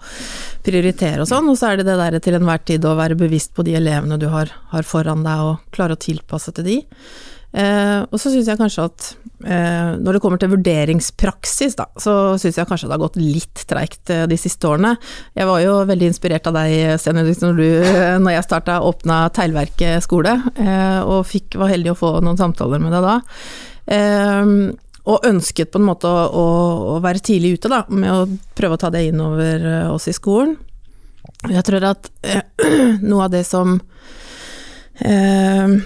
prioritere 0.66 1.22
og 1.24 1.30
sånn. 1.30 1.52
Og 1.52 1.60
så 1.60 1.72
er 1.72 1.80
det 1.80 1.90
det 1.92 2.00
der 2.02 2.18
til 2.24 2.40
enhver 2.40 2.64
tid 2.66 2.88
å 2.88 2.98
være 2.98 3.20
bevisst 3.20 3.54
på 3.54 3.66
de 3.68 3.78
elevene 3.78 4.18
du 4.20 4.30
har, 4.34 4.52
har 4.74 4.88
foran 4.88 5.26
deg, 5.28 5.46
og 5.46 5.76
klare 5.76 5.98
å 5.98 6.02
tilpasse 6.10 6.56
til 6.58 6.66
de. 6.66 6.80
Eh, 7.50 8.02
og 8.06 8.20
så 8.22 8.30
syns 8.30 8.50
jeg 8.52 8.60
kanskje 8.60 8.84
at 8.86 9.06
eh, 9.42 9.96
når 9.98 10.16
det 10.16 10.22
kommer 10.22 10.42
til 10.42 10.52
vurderingspraksis, 10.52 11.78
da, 11.80 11.88
så 11.98 12.14
syns 12.42 12.60
jeg 12.60 12.70
kanskje 12.70 12.90
det 12.90 12.94
har 12.94 13.02
gått 13.02 13.18
litt 13.18 13.64
treigt 13.70 14.12
eh, 14.14 14.28
de 14.30 14.38
siste 14.38 14.70
årene. 14.70 14.94
Jeg 15.38 15.50
var 15.50 15.64
jo 15.64 15.80
veldig 15.90 16.12
inspirert 16.12 16.50
av 16.52 16.60
deg, 16.60 17.00
Sten 17.02 17.18
Henrik, 17.18 17.42
når, 17.42 17.58
du, 17.58 17.96
når 18.22 18.38
jeg 18.38 18.48
starta 18.50 18.82
åpna 18.86 19.24
Teglverket 19.34 20.06
skole, 20.06 20.36
eh, 20.62 21.00
og 21.02 21.26
fikk, 21.30 21.58
var 21.62 21.74
heldig 21.74 21.96
å 21.96 22.00
få 22.00 22.14
noen 22.22 22.40
samtaler 22.40 22.84
med 22.84 22.94
deg 22.94 23.10
da. 23.10 23.18
Eh, 23.98 24.56
og 25.10 25.26
ønsket 25.26 25.72
på 25.74 25.80
en 25.80 25.88
måte 25.88 26.10
å, 26.10 26.48
å, 26.94 26.98
være 27.02 27.24
tidlig 27.26 27.58
ute 27.58 27.72
da, 27.72 27.84
med 27.90 28.12
å 28.14 28.26
prøve 28.58 28.78
å 28.78 28.82
ta 28.82 28.92
det 28.94 29.08
inn 29.10 29.22
over 29.24 29.64
eh, 29.66 29.88
oss 29.90 30.10
i 30.12 30.16
skolen. 30.16 30.58
Jeg 31.50 31.64
tror 31.66 31.86
at 31.88 32.10
noe 33.10 33.26
av 33.26 33.32
det 33.34 33.46
som 33.48 33.80
eh, 35.00 35.80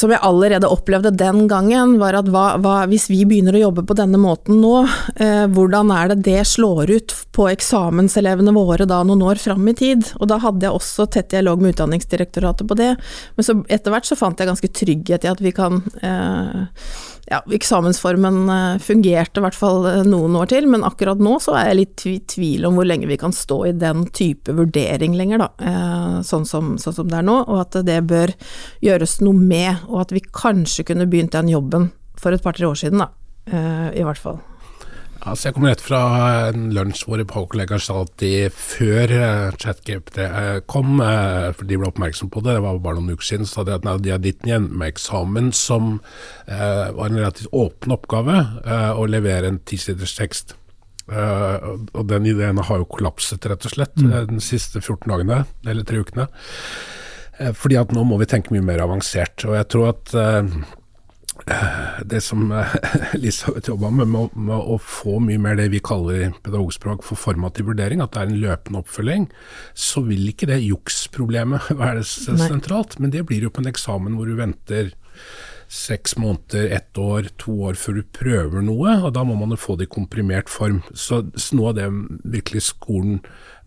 som 0.00 0.12
jeg 0.12 0.22
allerede 0.24 0.68
opplevde 0.70 1.12
den 1.12 1.44
gangen, 1.50 1.98
var 2.00 2.16
at 2.16 2.28
hva, 2.32 2.54
hva, 2.62 2.76
hvis 2.88 3.08
vi 3.10 3.20
begynner 3.28 3.56
å 3.58 3.64
jobbe 3.66 3.84
på 3.88 3.96
denne 3.98 4.20
måten 4.20 4.60
nå, 4.62 4.74
eh, 5.20 5.44
hvordan 5.52 5.92
er 5.92 6.12
det 6.12 6.22
det 6.30 6.44
slår 6.48 6.92
ut 6.94 7.14
på 7.36 7.48
eksamenselevene 7.50 8.54
våre 8.56 8.88
da 8.88 9.02
noen 9.06 9.26
år 9.28 9.40
fram 9.42 9.68
i 9.68 9.76
tid? 9.76 10.08
Og 10.18 10.30
da 10.32 10.40
hadde 10.40 10.66
jeg 10.66 10.76
også 10.76 11.08
tett 11.12 11.32
dialog 11.34 11.60
med 11.60 11.74
Utdanningsdirektoratet 11.74 12.68
på 12.68 12.78
det, 12.80 12.94
men 13.36 13.46
så 13.46 13.58
etter 13.68 13.92
hvert 13.92 14.08
så 14.08 14.18
fant 14.18 14.40
jeg 14.40 14.50
ganske 14.50 14.72
trygghet 14.80 15.26
i 15.26 15.32
at 15.32 15.44
vi 15.44 15.52
kan 15.56 15.82
eh, 16.00 16.64
ja, 17.26 17.40
eksamensformen 17.52 18.48
eh, 18.48 18.78
fungerte 18.82 19.40
i 19.40 19.44
hvert 19.44 19.58
fall 19.58 19.86
eh, 19.90 20.02
noen 20.08 20.36
år 20.40 20.50
til, 20.52 20.68
men 20.70 20.84
akkurat 20.86 21.20
nå 21.22 21.36
så 21.42 21.56
er 21.58 21.70
jeg 21.70 21.78
litt 21.80 22.04
i 22.10 22.16
tvil 22.34 22.66
om 22.68 22.78
hvor 22.78 22.88
lenge 22.88 23.08
vi 23.10 23.18
kan 23.20 23.34
stå 23.34 23.60
i 23.68 23.74
den 23.76 24.06
type 24.16 24.54
vurdering 24.56 25.16
lenger, 25.18 25.44
da. 25.44 25.50
Eh, 25.70 26.18
sånn 26.26 26.46
som, 26.48 26.74
sånn 26.80 26.96
som 27.00 27.10
det 27.10 27.20
er 27.20 27.26
nå, 27.28 27.38
og 27.46 27.62
at 27.64 27.80
det 27.86 28.00
bør 28.10 28.34
gjøres 28.84 29.18
noe 29.24 29.38
med, 29.38 29.86
og 29.88 30.04
at 30.06 30.14
vi 30.16 30.24
kanskje 30.24 30.88
kunne 30.90 31.08
begynt 31.10 31.36
den 31.36 31.52
jobben 31.52 31.90
for 32.20 32.34
et 32.34 32.44
par-tre 32.44 32.68
år 32.68 32.78
siden, 32.78 33.04
da. 33.04 33.12
I 33.50 34.04
hvert 34.04 34.20
fall. 34.20 34.36
Altså 35.28 35.50
jeg 35.50 35.56
kommer 35.56 35.74
rett 35.74 35.82
fra 35.84 36.00
en 36.48 36.70
lunsj 36.72 37.02
hvor 37.04 37.20
Power-kollegaer 37.28 37.82
sa 37.84 37.98
at 38.06 38.12
de 38.22 38.48
før 38.56 39.12
uh, 39.12 39.56
ChatGPT 39.60 40.22
uh, 40.24 40.60
kom, 40.70 40.94
uh, 41.04 41.50
for 41.56 41.68
de 41.68 41.76
ble 41.76 41.90
oppmerksom 41.90 42.30
på 42.32 42.40
det, 42.44 42.54
det 42.56 42.62
var 42.64 42.78
bare 42.80 42.96
noen 42.96 43.18
uker 43.18 43.28
siden, 43.28 43.48
så 43.48 43.60
sa 43.60 43.66
de 43.68 43.74
at 43.76 43.84
de 43.84 44.14
hadde 44.14 44.30
gitt 44.30 44.46
en 44.46 44.54
hjemmeeksamen 44.54 45.52
som 45.56 45.98
var 46.48 47.10
en 47.10 47.18
relativt 47.18 47.52
åpen 47.54 47.92
oppgave, 47.94 48.34
å 48.98 49.04
levere 49.06 49.50
en 49.50 49.60
tisiders 49.68 50.16
tekst. 50.18 50.56
og 51.10 52.02
den 52.10 52.26
ideen 52.26 52.58
har 52.58 52.80
jo 52.80 52.88
kollapset, 52.90 53.46
rett 53.46 53.66
og 53.68 53.74
slett, 53.74 53.94
mm. 54.00 54.32
de 54.32 54.40
siste 54.42 54.80
14 54.80 55.06
dagene, 55.12 55.44
eller 55.66 55.86
tre 55.86 56.02
ukene. 56.02 56.26
fordi 57.54 57.78
at 57.78 57.94
nå 57.94 58.04
må 58.04 58.18
vi 58.18 58.28
tenke 58.30 58.54
mye 58.54 58.66
mer 58.66 58.82
avansert. 58.82 59.46
Og 59.46 59.54
jeg 59.58 59.68
tror 59.70 59.92
at 59.92 60.14
det 62.10 62.20
som 62.24 62.50
eh, 62.52 62.74
Elisabeth 63.16 63.70
jobba 63.70 63.90
med, 63.94 64.08
med, 64.10 64.54
å 64.54 64.78
få 64.82 65.18
mye 65.24 65.40
mer 65.40 65.58
det 65.58 65.70
vi 65.74 65.82
kaller 65.84 66.24
i 66.26 66.30
pedagogspråk 66.44 67.04
for 67.06 67.20
formativ 67.20 67.70
vurdering, 67.70 68.02
at 68.02 68.14
det 68.14 68.22
er 68.22 68.30
en 68.30 68.42
løpende 68.42 68.82
oppfølging, 68.82 69.28
så 69.74 70.04
vil 70.06 70.30
ikke 70.32 70.50
det 70.50 70.60
juksproblemet 70.64 71.70
være 71.82 72.04
sentralt. 72.04 72.98
Men 73.00 73.14
det 73.14 73.26
blir 73.28 73.46
jo 73.46 73.54
på 73.54 73.64
en 73.64 73.72
eksamen 73.72 74.18
hvor 74.18 74.30
du 74.30 74.36
venter 74.38 74.92
seks 75.70 76.16
måneder, 76.18 76.66
ett 76.74 76.98
år, 76.98 77.28
to 77.38 77.52
år 77.68 77.76
før 77.78 78.00
du 78.00 78.06
prøver 78.16 78.64
noe, 78.66 78.96
og 79.06 79.12
da 79.14 79.22
må 79.26 79.36
man 79.38 79.54
jo 79.54 79.58
få 79.60 79.76
det 79.78 79.86
i 79.86 79.92
komprimert 79.94 80.50
form. 80.50 80.80
Så, 80.90 81.22
så 81.38 81.54
noe 81.54 81.70
av 81.70 81.76
det 81.78 81.86
virkelig 82.26 82.64
skolen 82.72 83.20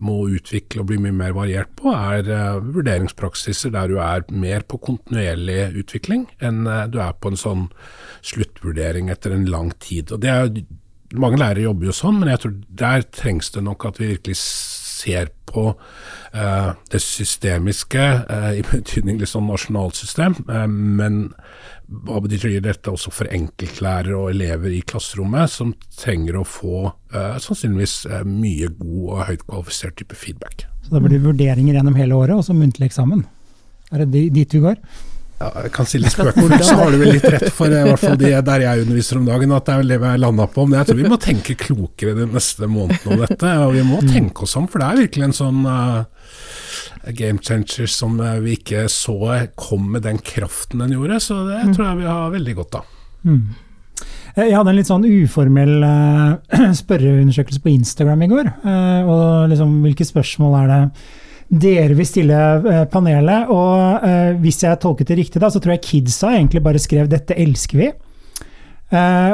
må 0.04 0.18
utvikle 0.36 0.84
og 0.84 0.90
bli 0.90 1.00
mye 1.00 1.16
mer 1.16 1.36
variert 1.38 1.72
på, 1.80 1.94
er 1.96 2.28
uh, 2.28 2.60
vurderingspraksiser 2.76 3.72
der 3.72 3.88
du 3.88 4.02
er 4.04 4.28
mer 4.36 4.68
på 4.68 4.82
kontinuerlig 4.84 5.72
utvikling 5.80 6.28
enn 6.44 6.66
uh, 6.68 6.84
du 6.92 7.00
er 7.00 7.16
på 7.16 7.32
en 7.32 7.40
sånn 7.40 7.66
sluttvurdering 8.20 9.08
etter 9.14 9.32
en 9.32 9.48
lang 9.48 9.72
tid. 9.80 10.12
Og 10.12 10.24
det 10.24 10.34
er, 10.34 10.64
Mange 11.14 11.38
lærere 11.38 11.68
jobber 11.68 11.86
jo 11.86 11.94
sånn, 11.94 12.16
men 12.24 12.32
jeg 12.32 12.40
tror 12.42 12.54
der 12.80 13.04
trengs 13.14 13.52
det 13.54 13.62
nok 13.62 13.84
at 13.86 14.00
vi 14.02 14.08
virkelig 14.16 14.34
ser 15.04 15.34
på 15.50 15.68
eh, 16.34 16.72
det 16.90 17.02
systemiske, 17.04 18.08
i 18.58 18.64
betydning 18.66 19.20
litt 19.22 19.32
sånn 19.32 19.50
nasjonalt 19.52 20.00
system, 20.00 20.40
men 20.48 21.28
hva 21.88 22.20
betyr 22.24 22.62
dette 22.64 22.92
også 22.92 23.12
for 23.14 23.30
enkeltlærere 23.34 24.16
og 24.18 24.32
elever 24.32 24.74
i 24.74 24.82
klasserommet, 24.88 25.52
som 25.52 25.74
trenger 26.00 26.40
å 26.40 26.46
få 26.48 26.88
uh, 26.88 27.36
sannsynligvis 27.42 27.96
uh, 28.10 28.22
mye 28.28 28.72
god 28.80 29.02
og 29.04 29.24
høyt 29.30 29.46
kvalifisert 29.48 29.98
type 30.00 30.18
feedback. 30.18 30.66
Så 30.84 30.96
det 30.96 31.04
blir 31.06 31.24
vurderinger 31.24 31.78
gjennom 31.78 31.98
hele 32.00 32.18
året, 32.18 32.36
og 32.38 32.46
så 32.48 32.56
muntlig 32.58 32.90
eksamen? 32.90 33.26
Er 33.94 34.04
det 34.04 34.28
dit 34.34 34.50
du 34.50 34.64
går? 34.64 34.80
Ja, 35.44 35.50
jeg 35.66 35.72
kan 35.76 35.88
si 35.90 36.00
litt 36.00 36.14
spøkefullt, 36.14 36.62
så 36.64 36.78
har 36.80 36.94
du 36.94 37.02
vel 37.02 37.18
litt 37.18 37.26
rett 37.28 37.50
for 37.52 37.68
i 37.68 37.82
hvert 37.84 38.00
fall 38.00 38.16
de 38.20 38.30
der 38.48 38.64
jeg 38.64 38.84
underviser 38.86 39.20
om 39.20 39.26
dagen, 39.28 39.52
at 39.52 39.66
det 39.68 39.74
er 39.74 39.82
vel 39.82 39.92
det 39.92 39.98
vi 40.00 40.08
har 40.08 40.22
landa 40.24 40.46
på. 40.48 40.64
Men 40.70 40.80
jeg 40.80 40.90
tror 40.90 41.00
vi 41.02 41.12
må 41.12 41.20
tenke 41.20 41.58
klokere 41.60 42.16
de 42.22 42.28
neste 42.32 42.70
månedene 42.72 43.18
om 43.18 43.26
dette. 43.26 43.56
Og 43.66 43.76
vi 43.76 43.84
må 43.88 44.00
tenke 44.08 44.48
oss 44.48 44.56
om, 44.60 44.70
for 44.72 44.80
det 44.80 44.88
er 44.88 45.02
virkelig 45.04 45.28
en 45.28 45.36
sånn 45.42 45.68
uh, 45.68 46.06
game 47.12 47.44
changer 47.44 47.92
som 47.92 48.16
eh, 48.24 48.40
vi 48.44 48.56
ikke 48.56 48.86
så 48.92 49.18
kom 49.60 49.92
med 49.92 50.06
den 50.08 50.22
kraften 50.24 50.84
den 50.84 50.96
gjorde. 50.96 51.20
Så 51.24 51.42
det 51.50 51.60
mm. 51.60 51.76
tror 51.76 51.88
jeg 51.90 52.00
vi 52.00 52.10
har 52.14 52.34
veldig 52.38 52.56
godt 52.62 52.80
av. 52.80 52.94
Mm. 53.28 53.42
Eh, 54.36 54.48
jeg 54.48 54.56
hadde 54.58 54.74
en 54.74 54.80
litt 54.80 54.90
sånn 54.90 55.08
uformell 55.08 55.76
uh, 55.84 56.72
spørreundersøkelse 56.84 57.64
på 57.64 57.74
Instagram 57.74 58.24
i 58.26 58.32
går. 58.32 58.54
Uh, 58.64 59.02
og 59.04 59.52
liksom, 59.52 59.76
hvilke 59.86 60.08
spørsmål 60.08 60.58
er 60.64 60.72
det 60.72 60.82
dere 61.50 61.98
vil 61.98 62.08
stille 62.08 62.40
uh, 62.64 62.84
panelet? 62.92 63.52
Og 63.54 64.40
hvis 64.44 64.64
jeg 64.64 64.82
tolket 64.82 65.12
det 65.12 65.20
riktig, 65.20 65.42
da, 65.42 65.50
så 65.52 65.62
tror 65.64 65.76
jeg 65.76 65.86
kidsa 65.86 66.34
egentlig 66.34 66.64
bare 66.64 66.82
skrev 66.82 67.08
'dette 67.10 67.38
elsker 67.38 67.80
vi'. 67.80 67.94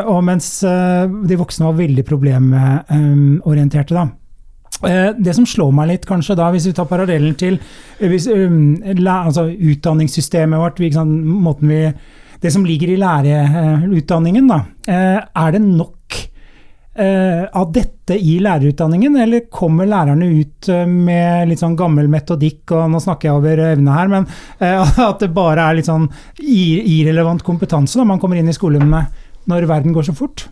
og 0.07 0.23
mens 0.23 0.61
de 0.63 1.35
voksne 1.35 1.65
var 1.65 1.75
veldig 1.75 2.05
problemorienterte, 2.07 3.93
da. 3.93 4.07
Eh, 4.87 5.11
det 5.19 5.33
som 5.35 5.47
slår 5.47 5.73
meg 5.75 5.89
litt, 5.91 6.07
kanskje, 6.07 6.37
da, 6.39 6.47
hvis 6.53 6.69
vi 6.69 6.75
tar 6.77 6.87
parallellen 6.87 7.33
til 7.39 7.57
eh, 7.59 8.07
hvis, 8.07 8.29
um, 8.31 8.77
altså, 8.87 9.49
utdanningssystemet 9.51 10.61
vårt, 10.61 10.79
liksom, 10.79 11.11
måten 11.43 11.71
vi, 11.71 11.81
det 12.39 12.53
som 12.55 12.63
ligger 12.63 12.93
i 12.93 12.99
lærerutdanningen, 13.01 14.47
da, 14.47 14.61
er 14.87 15.51
det 15.51 15.63
nok 15.65 15.97
av 16.99 17.69
dette 17.71 18.17
i 18.17 18.33
lærerutdanningen, 18.43 19.13
eller 19.23 19.45
kommer 19.53 19.87
lærerne 19.87 20.27
ut 20.27 20.67
med 20.89 21.47
litt 21.47 21.61
sånn 21.61 21.77
gammel 21.79 22.09
metodikk, 22.11 22.73
og 22.75 22.89
nå 22.91 22.99
snakker 23.03 23.29
jeg 23.29 23.37
over 23.37 23.61
evne 23.69 23.95
her, 23.95 24.11
men 24.11 24.27
at 25.09 25.23
det 25.23 25.29
bare 25.35 25.69
er 25.69 25.79
litt 25.79 25.87
sånn 25.87 26.09
irrelevant 26.43 27.45
kompetanse 27.47 27.99
når 27.99 28.09
man 28.11 28.19
kommer 28.19 28.41
inn 28.41 28.51
i 28.51 28.57
skolen 28.57 28.91
når 29.49 29.69
verden 29.69 29.95
går 29.95 30.09
så 30.09 30.17
fort? 30.17 30.49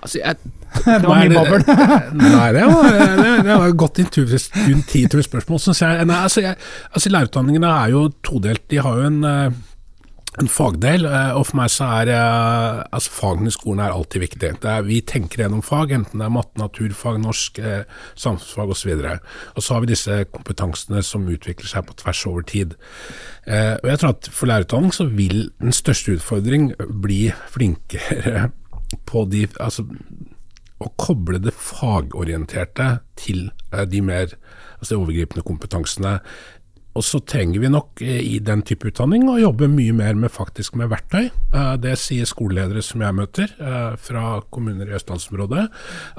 Altså, 0.00 0.18
jeg 0.22 0.40
det 0.86 1.02
var 1.02 1.18
mye 1.18 1.34
babbel. 1.34 1.64
nei, 2.20 2.50
det 2.54 2.66
var, 2.70 2.92
det, 2.94 3.30
det 3.46 3.56
var 3.58 3.72
godt 3.78 3.98
intuitivt 4.04 5.26
spørsmål, 5.26 5.60
syns 5.64 5.82
jeg. 5.82 6.04
Nei, 6.06 6.20
altså, 6.28 6.44
jeg 6.44 6.56
altså, 6.92 7.10
Lærerutdanningene 7.10 7.72
er 7.82 7.90
jo 7.94 8.04
todelt. 8.24 8.62
De 8.70 8.78
har 8.78 9.00
jo 9.00 9.08
en, 9.08 9.18
eh, 9.26 9.58
en 10.40 10.48
fagdel, 10.50 11.04
eh, 11.08 11.32
og 11.36 11.44
for 11.48 11.58
meg 11.60 11.70
så 11.72 11.88
er 12.00 12.10
eh, 12.14 12.80
altså 12.96 13.12
fagene 13.12 13.50
i 13.50 13.54
skolen 13.54 13.82
er 13.84 13.94
alltid 13.94 14.24
viktig. 14.24 14.52
Er, 14.64 14.86
vi 14.86 15.00
tenker 15.06 15.44
gjennom 15.44 15.62
fag, 15.64 15.92
enten 15.96 16.22
det 16.22 16.26
er 16.26 16.34
matte, 16.34 16.56
naturfag, 16.60 17.20
norsk, 17.22 17.60
eh, 17.60 17.82
samfunnsfag 18.18 18.72
osv. 18.74 18.92
Og, 18.96 19.28
og 19.54 19.66
så 19.66 19.76
har 19.76 19.84
vi 19.84 19.92
disse 19.92 20.18
kompetansene 20.32 21.02
som 21.06 21.28
utvikler 21.30 21.70
seg 21.70 21.86
på 21.88 21.98
tvers 22.00 22.24
over 22.30 22.46
tid. 22.48 22.76
Eh, 23.46 23.76
og 23.76 23.90
jeg 23.92 24.02
tror 24.02 24.14
at 24.14 24.30
For 24.32 24.50
lærerutdanning 24.50 24.94
så 24.96 25.08
vil 25.10 25.50
den 25.60 25.76
største 25.76 26.16
utfordring 26.16 26.72
bli 27.02 27.22
flinkere 27.52 28.48
på 29.10 29.26
de 29.30 29.46
altså, 29.60 29.84
å 30.80 30.92
koble 31.00 31.42
det 31.42 31.52
fagorienterte 31.56 32.96
til 33.20 33.50
de 33.70 34.00
mer 34.02 34.32
altså 34.80 34.94
de 34.94 35.00
overgripende 35.02 35.44
kompetansene. 35.44 36.14
Og 36.98 37.04
så 37.06 37.20
trenger 37.22 37.62
vi 37.62 37.70
nok 37.70 38.02
eh, 38.02 38.18
i 38.34 38.38
den 38.42 38.64
type 38.66 38.88
utdanning 38.90 39.28
å 39.30 39.38
jobbe 39.38 39.68
mye 39.70 39.94
mer 39.96 40.16
med 40.18 40.32
faktisk 40.34 40.74
med 40.80 40.90
verktøy. 40.90 41.28
Eh, 41.30 41.74
det 41.82 41.94
sier 42.02 42.28
skoleledere 42.28 42.82
som 42.84 43.04
jeg 43.04 43.16
møter 43.16 43.54
fra 44.00 44.40
kommuner 44.52 44.88
i 44.90 44.94
østlandsområdet, 44.96 45.66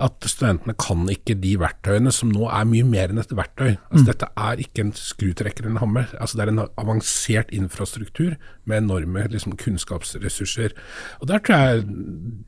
at 0.05 0.27
studentene 0.29 0.75
kan 0.79 1.03
ikke 1.11 1.35
de 1.41 1.53
verktøyene 1.59 2.13
som 2.15 2.31
nå 2.31 2.47
er 2.49 2.67
mye 2.69 2.87
mer 2.87 3.11
enn 3.11 3.21
et 3.21 3.33
verktøy. 3.35 3.73
Altså, 3.73 4.03
mm. 4.03 4.07
Dette 4.11 4.29
er 4.47 4.63
ikke 4.63 4.85
en 4.85 4.93
skrutrekker 4.97 5.65
eller 5.65 5.75
en 5.75 5.83
hammer. 5.83 6.13
Altså, 6.19 6.37
det 6.37 6.45
er 6.45 6.53
en 6.53 6.63
avansert 6.81 7.51
infrastruktur 7.55 8.37
med 8.69 8.83
enorme 8.83 9.25
liksom, 9.31 9.57
kunnskapsressurser. 9.59 10.75
Og 11.19 11.27
Der 11.31 11.43
tror 11.43 11.65
jeg 11.65 11.85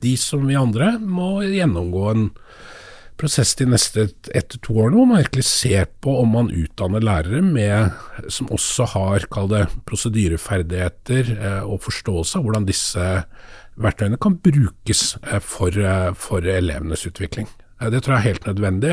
de 0.04 0.16
som 0.20 0.48
vi 0.48 0.60
andre 0.60 0.96
må 1.00 1.36
gjennomgå 1.46 2.08
en 2.12 2.26
prosess 3.20 3.54
de 3.60 3.68
neste 3.72 4.08
ett 4.34 4.50
til 4.52 4.62
to 4.64 4.76
årene, 4.78 4.98
hvor 4.98 5.10
man 5.10 5.22
virkelig 5.22 5.46
ser 5.48 5.90
på 6.04 6.16
om 6.22 6.34
man 6.36 6.52
utdanner 6.54 7.04
lærere 7.04 7.42
med, 7.46 7.94
som 8.32 8.52
også 8.54 8.88
har 8.94 9.28
kall 9.34 9.50
det, 9.52 9.66
prosedyreferdigheter 9.90 11.34
eh, 11.36 11.62
og 11.64 11.84
forståelse 11.86 12.40
av 12.40 12.48
hvordan 12.48 12.68
disse 12.70 13.10
verktøyene 13.82 14.20
kan 14.22 14.38
brukes 14.44 15.06
eh, 15.24 15.40
for, 15.44 15.76
eh, 15.78 16.10
for, 16.18 16.46
elevenes 16.46 17.06
utvikling. 17.10 17.50
Det 17.84 18.00
tror 18.04 18.16
jeg 18.16 18.22
er 18.22 18.30
helt 18.30 18.46
nødvendig. 18.48 18.92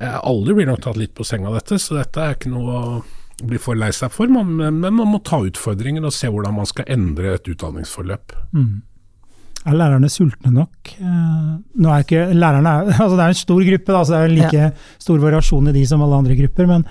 Alle 0.00 0.54
blir 0.56 0.68
nok 0.70 0.80
tatt 0.86 0.96
litt 0.96 1.12
på 1.12 1.26
senga 1.26 1.50
av 1.50 1.58
dette, 1.58 1.76
så 1.82 1.98
dette 1.98 2.22
er 2.22 2.38
ikke 2.38 2.52
noe 2.52 2.76
å 2.78 2.84
bli 3.44 3.58
for 3.60 3.76
lei 3.76 3.90
seg 3.92 4.12
for, 4.14 4.30
men 4.30 4.80
man 4.80 5.08
må 5.08 5.20
ta 5.24 5.42
utfordringen 5.44 6.06
og 6.08 6.14
se 6.16 6.30
hvordan 6.32 6.56
man 6.56 6.68
skal 6.68 6.88
endre 6.88 7.34
et 7.36 7.50
utdanningsforløp. 7.52 8.32
Mm. 8.56 8.80
Er 9.68 9.76
lærerne 9.76 10.08
sultne 10.08 10.50
nok? 10.54 10.92
Eh, 10.96 11.48
nå 11.84 11.90
er 11.92 12.04
ikke 12.04 12.26
lærerne, 12.32 12.74
altså 13.02 13.16
Det 13.16 13.24
er 13.24 13.34
en 13.34 13.40
stor 13.42 13.64
gruppe, 13.66 13.92
da, 13.92 14.02
så 14.04 14.12
det 14.14 14.20
er 14.20 14.36
like 14.38 14.56
ja. 14.56 14.70
stor 14.98 15.20
variasjon 15.20 15.68
i 15.68 15.74
de 15.76 15.86
som 15.86 16.04
alle 16.04 16.20
andre 16.22 16.36
grupper. 16.38 16.68
Men 16.70 16.86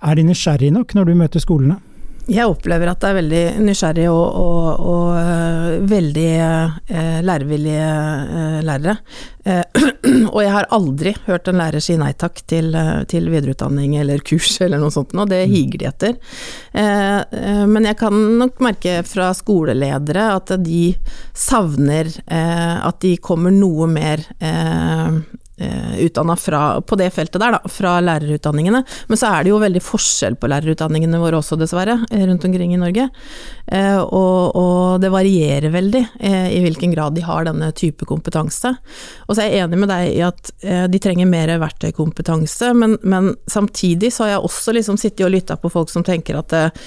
er 0.00 0.14
de 0.14 0.26
nysgjerrige 0.28 0.74
nok 0.76 0.94
når 0.94 1.08
du 1.08 1.14
møter 1.18 1.42
skolene? 1.42 1.80
Jeg 2.28 2.46
opplever 2.46 2.90
at 2.90 3.00
det 3.00 3.08
er 3.08 3.16
veldig 3.16 3.42
nysgjerrige 3.64 4.10
og, 4.12 4.36
og, 4.38 4.82
og 4.90 5.08
uh, 5.16 5.86
veldig 5.90 6.28
eh, 6.36 7.18
lærevillige 7.24 7.86
eh, 7.86 8.58
lærere. 8.66 8.96
og 10.34 10.38
jeg 10.42 10.52
har 10.52 10.66
aldri 10.76 11.14
hørt 11.24 11.48
en 11.48 11.58
lærer 11.58 11.82
si 11.82 11.96
nei 11.98 12.10
takk 12.18 12.42
til, 12.50 12.74
til 13.08 13.30
videreutdanning 13.32 13.94
eller 14.02 14.20
kurs 14.26 14.58
eller 14.64 14.82
noe 14.82 14.92
sånt 14.92 15.14
nå, 15.16 15.24
det 15.30 15.46
higer 15.48 15.80
de 15.80 15.88
etter. 15.88 16.18
men 17.72 17.88
jeg 17.88 17.96
kan 17.98 18.18
nok 18.42 18.60
merke 18.62 18.98
fra 19.08 19.30
skoleledere 19.34 20.26
at 20.36 20.52
de 20.60 20.82
savner 21.32 22.12
at 22.28 23.00
de 23.00 23.14
kommer 23.24 23.54
noe 23.54 23.88
mer 23.90 24.26
eh, 24.44 25.22
utdanna 26.00 26.36
på 26.86 26.96
det 26.96 27.10
feltet 27.14 27.40
der, 27.40 27.56
da, 27.56 27.70
fra 27.70 27.98
lærerutdanningene. 28.04 28.82
Men 29.08 29.20
så 29.20 29.30
er 29.30 29.44
det 29.44 29.52
jo 29.52 29.60
veldig 29.62 29.82
forskjell 29.84 30.36
på 30.40 30.48
lærerutdanningene 30.50 31.20
våre 31.20 31.40
også, 31.40 31.58
dessverre, 31.60 31.98
eh, 32.10 32.24
rundt 32.26 32.44
omkring 32.44 32.74
i 32.74 32.80
Norge. 32.80 33.08
Eh, 33.66 33.98
og, 34.00 34.56
og, 34.56 35.00
det 35.02 35.12
varierer 35.12 35.72
veldig 35.74 36.02
eh, 36.18 36.48
i 36.56 36.62
hvilken 36.64 36.94
grad 36.94 37.14
de 37.16 37.24
har 37.26 37.46
denne 37.48 37.70
type 37.76 38.06
kompetanse. 38.08 38.74
Og 39.26 39.36
så 39.36 39.44
er 39.44 39.50
jeg 39.52 39.66
enig 39.66 39.80
med 39.82 39.92
deg 39.92 40.10
i 40.14 40.24
at 40.26 40.52
eh, 40.64 40.84
de 40.90 41.02
trenger 41.02 41.30
mer 41.30 41.52
verktøykompetanse, 41.62 42.72
men, 42.76 42.98
men, 43.02 43.34
samtidig 43.50 44.12
så 44.14 44.26
har 44.26 44.36
jeg 44.36 44.50
også 44.50 44.76
liksom 44.76 44.98
sittet 45.00 45.26
og 45.26 45.34
lytta 45.34 45.56
på 45.60 45.70
folk 45.72 45.90
som 45.92 46.04
tenker 46.06 46.40
at 46.40 46.56
eh, 46.56 46.86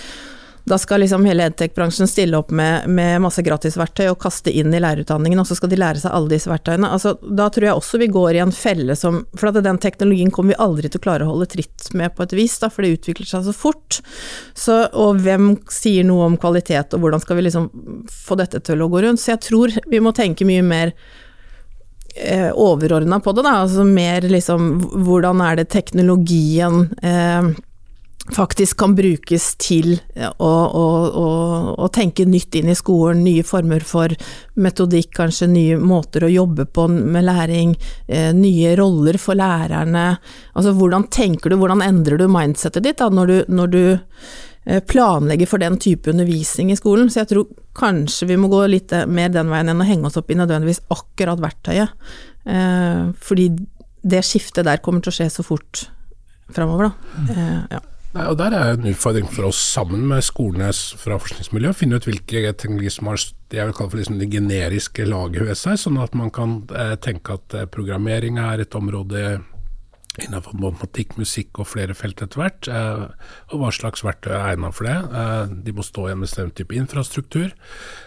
da 0.65 0.77
skal 0.79 1.03
liksom 1.03 1.25
hele 1.27 1.43
edtech-bransjen 1.49 2.07
stille 2.07 2.37
opp 2.37 2.51
med, 2.51 2.87
med, 2.87 3.21
masse 3.25 3.43
gratisverktøy 3.43 4.05
og 4.07 4.19
kaste 4.23 4.51
inn 4.51 4.71
i 4.73 4.79
lærerutdanningen, 4.79 5.41
og 5.41 5.47
så 5.47 5.57
skal 5.59 5.71
de 5.73 5.79
lære 5.79 5.99
seg 5.99 6.13
alle 6.15 6.31
disse 6.31 6.47
verktøyene. 6.51 6.87
Altså, 6.87 7.17
da 7.19 7.49
tror 7.51 7.67
jeg 7.67 7.79
også 7.79 7.99
vi 7.99 8.07
går 8.13 8.37
i 8.37 8.43
en 8.45 8.53
felle 8.55 8.95
som 8.99 9.23
For 9.39 9.49
at 9.49 9.59
den 9.65 9.79
teknologien 9.81 10.31
kommer 10.31 10.53
vi 10.53 10.61
aldri 10.63 10.89
til 10.91 11.01
å 11.01 11.03
klare 11.03 11.25
å 11.25 11.33
holde 11.33 11.49
tritt 11.51 11.89
med 11.97 12.15
på 12.15 12.23
et 12.23 12.35
vis, 12.37 12.55
da, 12.61 12.69
for 12.71 12.85
det 12.85 12.93
utvikler 12.95 13.27
seg 13.27 13.43
så 13.47 13.55
fort. 13.55 13.99
Så, 14.55 14.77
og 14.93 15.19
hvem 15.25 15.51
sier 15.71 16.07
noe 16.07 16.29
om 16.29 16.39
kvalitet, 16.39 16.95
og 16.95 17.03
hvordan 17.03 17.23
skal 17.23 17.39
vi 17.39 17.47
liksom 17.49 17.67
få 18.07 18.39
dette 18.39 18.63
til 18.63 18.83
å 18.83 18.89
gå 18.91 19.03
rundt? 19.03 19.23
Så 19.23 19.33
jeg 19.33 19.43
tror 19.43 19.75
vi 19.91 20.01
må 20.03 20.15
tenke 20.15 20.47
mye 20.47 20.63
mer 20.63 20.95
eh, 22.15 22.49
overordna 22.55 23.19
på 23.19 23.35
det, 23.35 23.43
da. 23.43 23.59
Altså 23.65 23.83
mer 23.87 24.31
liksom 24.31 24.71
hvordan 25.03 25.43
er 25.43 25.59
det 25.59 25.69
teknologien 25.75 26.87
eh, 27.03 27.51
faktisk 28.31 28.77
kan 28.79 28.93
brukes 28.95 29.49
til 29.59 29.97
å, 30.15 30.47
å, 30.47 30.83
å, 31.19 31.25
å, 31.75 31.89
tenke 31.91 32.23
nytt 32.25 32.55
inn 32.55 32.71
i 32.71 32.77
skolen, 32.77 33.23
nye 33.25 33.43
former 33.43 33.83
for 33.83 34.13
metodikk, 34.63 35.11
kanskje 35.17 35.49
nye 35.51 35.79
måter 35.81 36.23
å 36.23 36.31
jobbe 36.31 36.65
på 36.71 36.87
med 36.93 37.27
læring, 37.27 37.75
eh, 38.07 38.31
nye 38.35 38.77
roller 38.79 39.19
for 39.19 39.35
lærerne. 39.39 40.05
Altså 40.55 40.75
hvordan 40.77 41.09
tenker 41.11 41.51
du, 41.51 41.59
hvordan 41.59 41.83
endrer 41.83 42.21
du 42.21 42.29
mindsettet 42.31 42.87
ditt 42.87 43.03
da, 43.03 43.11
når 43.11 43.33
du, 43.33 43.37
når 43.59 43.75
du 43.75 43.83
eh, 43.91 44.79
planlegger 44.79 45.51
for 45.51 45.59
den 45.59 45.75
type 45.83 46.11
undervisning 46.13 46.71
i 46.71 46.79
skolen. 46.79 47.11
Så 47.11 47.25
jeg 47.25 47.33
tror 47.33 47.51
kanskje 47.75 48.31
vi 48.31 48.39
må 48.39 48.47
gå 48.53 48.63
litt 48.71 48.95
eh, 48.95 49.07
mer 49.09 49.35
den 49.35 49.51
veien 49.51 49.75
enn 49.75 49.83
å 49.83 49.89
henge 49.89 50.07
oss 50.07 50.19
opp 50.21 50.31
i 50.31 50.39
nødvendigvis 50.39 50.85
akkurat 50.95 51.43
verktøyet. 51.43 52.21
Fordi 53.23 53.45
det 54.03 54.19
skiftet 54.27 54.65
der 54.67 54.81
kommer 54.83 54.99
til 54.99 55.13
å 55.13 55.15
skje 55.15 55.29
så 55.31 55.45
fort 55.47 55.85
framover, 56.51 56.91
da. 56.91 57.43
Ja. 57.71 57.79
Nei, 58.13 58.27
og 58.29 58.37
Der 58.37 58.53
er 58.53 58.75
en 58.75 58.85
utfordring 58.85 59.25
for 59.25 59.47
oss 59.47 59.57
sammen 59.57 60.03
med 60.05 60.21
skolene 60.21 60.67
fra 61.01 61.15
forskningsmiljøet, 61.17 61.73
å 61.73 61.79
finne 61.79 61.97
ut 61.97 62.05
hvilke 62.05 62.51
teknologier 62.53 62.93
som 62.93 63.09
har 63.09 63.17
det 63.49 63.57
jeg 63.57 63.69
vil 63.69 63.77
kalle 63.79 63.89
for 63.89 64.01
liksom 64.01 64.19
det 64.21 64.27
generiske 64.29 65.07
laget 65.07 65.47
ved 65.47 65.57
seg, 65.57 65.79
sånn 65.81 65.97
at 66.01 66.13
man 66.17 66.29
kan 66.33 66.59
eh, 66.77 66.93
tenke 67.01 67.39
at 67.39 67.57
eh, 67.57 67.65
programmering 67.73 68.37
er 68.37 68.61
et 68.61 68.77
område 68.77 69.39
innenfor 70.21 70.53
matematikk, 70.61 71.15
musikk 71.17 71.57
og 71.61 71.71
flere 71.71 71.95
felt 71.97 72.21
etter 72.21 72.37
hvert. 72.37 72.67
Eh, 72.69 73.05
og 73.49 73.61
hva 73.61 73.71
slags 73.73 74.03
verktøy 74.05 74.29
er 74.35 74.51
egnet 74.51 74.75
for 74.77 74.85
det. 74.85 74.97
Eh, 75.09 75.53
de 75.65 75.73
må 75.73 75.85
stå 75.85 76.05
i 76.05 76.13
en 76.13 76.21
bestemt 76.21 76.53
type 76.59 76.75
infrastruktur. 76.77 77.53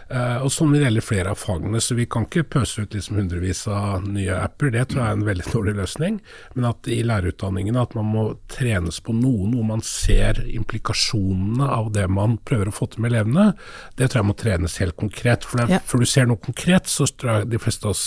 Eh, 0.07 0.37
og 0.39 0.53
sånn 0.55 0.71
vil 0.71 0.85
det 0.85 0.87
gjelder 0.87 1.07
flere 1.07 1.33
av 1.35 1.41
fagene, 1.41 1.81
så 1.83 1.97
vi 1.99 2.07
kan 2.07 2.29
ikke 2.29 2.47
pøse 2.55 2.85
ut 2.85 2.95
liksom 2.95 3.19
hundrevis 3.19 3.65
av 3.67 4.07
nye 4.07 4.37
apper. 4.39 4.71
Det 4.77 4.85
tror 4.93 5.03
jeg 5.03 5.09
er 5.09 5.19
en 5.19 5.27
veldig 5.27 5.49
dårlig 5.57 5.75
løsning. 5.81 6.21
Men 6.55 6.69
at 6.71 6.93
i 6.95 7.01
lærerutdanningene 7.07 7.83
at 7.83 7.99
man 7.99 8.13
må 8.13 8.25
trenes 8.55 9.03
på 9.03 9.17
noen 9.17 9.57
hvor 9.57 9.67
man 9.73 9.83
ser 9.87 10.45
implikasjonene 10.47 11.67
av 11.67 11.91
det 11.97 12.07
man 12.07 12.39
prøver 12.47 12.71
å 12.71 12.77
få 12.77 12.91
til 12.93 13.03
med 13.03 13.17
elevene, 13.17 13.49
det 13.99 14.13
tror 14.13 14.23
jeg 14.23 14.31
må 14.31 14.39
trenes 14.39 14.79
helt 14.85 14.99
konkret. 15.01 15.49
For 15.49 15.59
det, 15.59 15.69
ja. 15.75 15.83
før 15.83 16.07
du 16.07 16.11
ser 16.15 16.31
noe 16.31 16.39
konkret, 16.39 16.87
så 16.87 17.11
tror 17.11 17.41
jeg 17.41 17.53
de 17.57 17.63
fleste 17.67 17.91
av 17.91 17.97
oss 17.97 18.07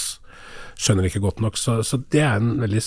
skjønner 0.79 1.09
ikke 1.09 1.23
godt 1.23 1.43
nok. 1.43 1.59
Så, 1.59 1.81
så 1.83 1.99
det 2.11 2.23
er 2.23 2.39
en 2.39 2.55
veldig 2.61 2.81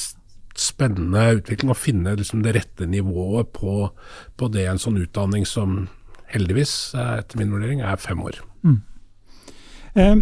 spennende 0.59 1.27
utvikling 1.39 1.73
å 1.73 1.79
finne 1.79 2.17
liksom 2.19 2.45
det 2.45 2.57
rette 2.59 2.89
nivået 2.89 3.53
på, 3.57 3.89
på, 4.37 4.49
det 4.53 4.67
en 4.69 4.81
sånn 4.83 5.01
utdanning 5.03 5.47
som 5.49 5.87
heldigvis, 6.33 6.95
etter 6.97 7.41
min 7.41 7.53
vurdering, 7.53 7.83
er 7.85 8.01
fem 8.01 8.21
år. 8.25 8.41
Mm. 8.65 8.81
Eh, 9.95 10.17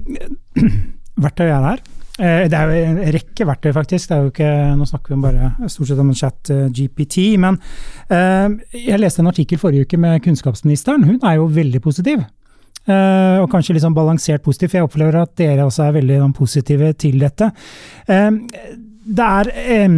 verktøy 1.24 1.48
er 1.48 1.66
her. 1.66 1.82
Eh, 2.20 2.48
det 2.52 2.56
er 2.56 2.68
jo 2.68 2.80
en 2.90 2.98
rekke 3.14 3.46
verktøy, 3.48 3.70
faktisk. 3.76 4.12
Ikke, 4.28 4.48
nå 4.76 4.88
snakker 4.88 5.14
vi 5.14 5.22
bare 5.22 5.70
stort 5.72 5.88
sett 5.88 6.02
om 6.02 6.10
en 6.12 6.18
chat 6.18 6.52
uh, 6.52 6.66
GPT. 6.68 7.38
Men 7.40 7.56
eh, 8.12 8.58
jeg 8.76 9.00
leste 9.00 9.24
en 9.24 9.30
artikkel 9.30 9.60
forrige 9.60 9.88
uke 9.88 10.00
med 10.00 10.20
kunnskapsministeren. 10.26 11.06
Hun 11.08 11.22
er 11.22 11.38
jo 11.38 11.48
veldig 11.54 11.80
positiv. 11.84 12.26
Uh, 12.88 13.40
og 13.42 13.50
kanskje 13.52 13.76
litt 13.76 13.84
sånn 13.84 13.96
balansert 13.96 14.42
positiv, 14.44 14.72
for 14.72 14.80
jeg 14.80 14.88
opplever 14.88 15.20
at 15.20 15.34
dere 15.38 15.66
også 15.68 15.84
er 15.86 15.98
veldig 15.98 16.20
sånn, 16.22 16.36
positive 16.36 16.92
til 17.00 17.20
dette. 17.22 17.50
Uh, 18.08 18.40
det 19.00 19.26
er 19.26 19.50
eh, 19.56 19.92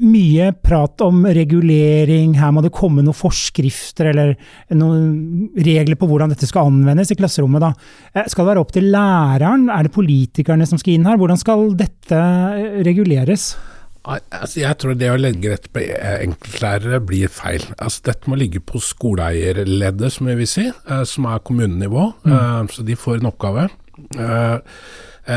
mye 0.00 0.50
prat 0.64 1.02
om 1.04 1.26
regulering, 1.36 2.32
her 2.40 2.52
må 2.54 2.62
det 2.64 2.72
komme 2.74 3.04
noen 3.04 3.16
forskrifter 3.16 4.08
eller 4.12 4.34
noen 4.72 5.50
regler 5.54 5.98
på 6.00 6.08
hvordan 6.08 6.32
dette 6.32 6.48
skal 6.48 6.70
anvendes 6.70 7.12
i 7.12 7.18
klasserommet. 7.18 7.64
Da. 7.66 7.72
Eh, 8.14 8.28
skal 8.30 8.44
det 8.44 8.52
være 8.54 8.62
opp 8.64 8.72
til 8.74 8.88
læreren, 8.94 9.68
er 9.72 9.86
det 9.86 9.96
politikerne 9.96 10.68
som 10.68 10.80
skal 10.80 10.96
inn 10.96 11.08
her? 11.08 11.20
Hvordan 11.20 11.40
skal 11.40 11.74
dette 11.78 12.18
eh, 12.18 12.78
reguleres? 12.88 13.52
Altså, 14.08 14.62
jeg 14.62 14.78
tror 14.80 14.94
det 14.96 15.10
å 15.12 15.18
legge 15.20 15.50
dette 15.52 15.70
på 15.74 15.82
enkeltlærere 15.82 17.00
blir 17.04 17.28
feil. 17.32 17.64
Altså, 17.76 18.06
dette 18.08 18.30
må 18.30 18.38
ligge 18.40 18.62
på 18.64 18.80
skoleeierleddet, 18.80 20.14
som 20.14 20.30
vi 20.30 20.38
vil 20.38 20.48
si, 20.48 20.64
eh, 20.70 21.04
som 21.04 21.28
er 21.28 21.44
kommunenivå. 21.44 22.06
Mm. 22.24 22.32
Eh, 22.32 22.62
så 22.72 22.86
de 22.88 22.96
får 22.96 23.20
en 23.20 23.28
oppgave. 23.28 23.68
Eh, 24.16 24.56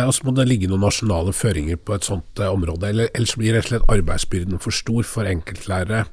og 0.08 0.14
så 0.16 0.26
må 0.26 0.34
det 0.36 0.48
ligge 0.48 0.70
noen 0.72 0.86
nasjonale 0.86 1.34
føringer 1.36 1.80
på 1.84 1.98
et 1.98 2.08
sånt 2.08 2.40
eh, 2.40 2.50
område. 2.52 2.88
Eller, 2.92 3.12
ellers 3.18 3.36
blir 3.40 3.56
rett 3.58 3.68
og 3.68 3.74
slett 3.74 3.94
arbeidsbyrden 3.98 4.62
for 4.64 4.76
stor 4.76 5.08
for 5.08 5.28
enkeltlærere. 5.28 6.06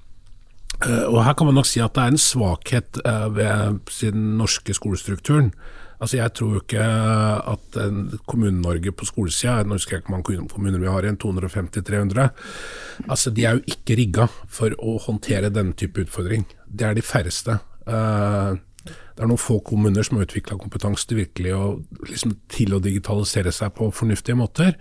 Eh, 0.82 1.04
og 1.06 1.22
Her 1.26 1.36
kan 1.38 1.50
man 1.50 1.58
nok 1.60 1.68
si 1.70 1.82
at 1.84 1.94
det 1.94 2.04
er 2.04 2.14
en 2.14 2.22
svakhet 2.22 3.02
ved 3.34 3.82
den 4.00 4.32
norske 4.40 4.74
skolestrukturen. 4.74 5.52
Altså 5.98 6.20
Jeg 6.20 6.34
tror 6.38 6.52
jo 6.54 6.60
ikke 6.62 6.82
at 7.52 7.78
Kommune-Norge 8.30 8.92
på 8.94 9.06
skolesida, 9.06 9.64
nå 9.66 9.74
husker 9.74 9.96
jeg 9.96 10.04
ikke 10.04 10.12
hvor 10.12 10.20
mange 10.20 10.52
kommuner 10.52 10.78
vi 10.78 10.86
har 10.86 11.02
igjen, 11.02 11.18
250-300, 11.18 12.28
altså 13.10 13.32
de 13.34 13.44
er 13.44 13.58
jo 13.58 13.74
ikke 13.74 13.96
rigga 13.98 14.28
for 14.46 14.76
å 14.78 14.94
håndtere 15.08 15.50
denne 15.50 15.74
type 15.74 16.04
utfordring. 16.06 16.46
Det 16.70 16.86
er 16.86 16.94
de 16.94 17.02
færreste. 17.02 17.58
Uh, 17.82 18.54
det 18.86 19.24
er 19.24 19.28
noen 19.28 19.40
få 19.40 19.58
kommuner 19.66 20.06
som 20.06 20.18
har 20.18 20.28
utvikla 20.28 20.56
kompetanse 20.60 21.08
til 21.08 21.18
virkelig 21.20 21.54
å, 21.56 21.62
liksom, 22.06 22.36
til 22.52 22.76
å 22.76 22.80
digitalisere 22.82 23.50
seg 23.54 23.72
på 23.76 23.88
fornuftige 23.94 24.38
måter. 24.38 24.76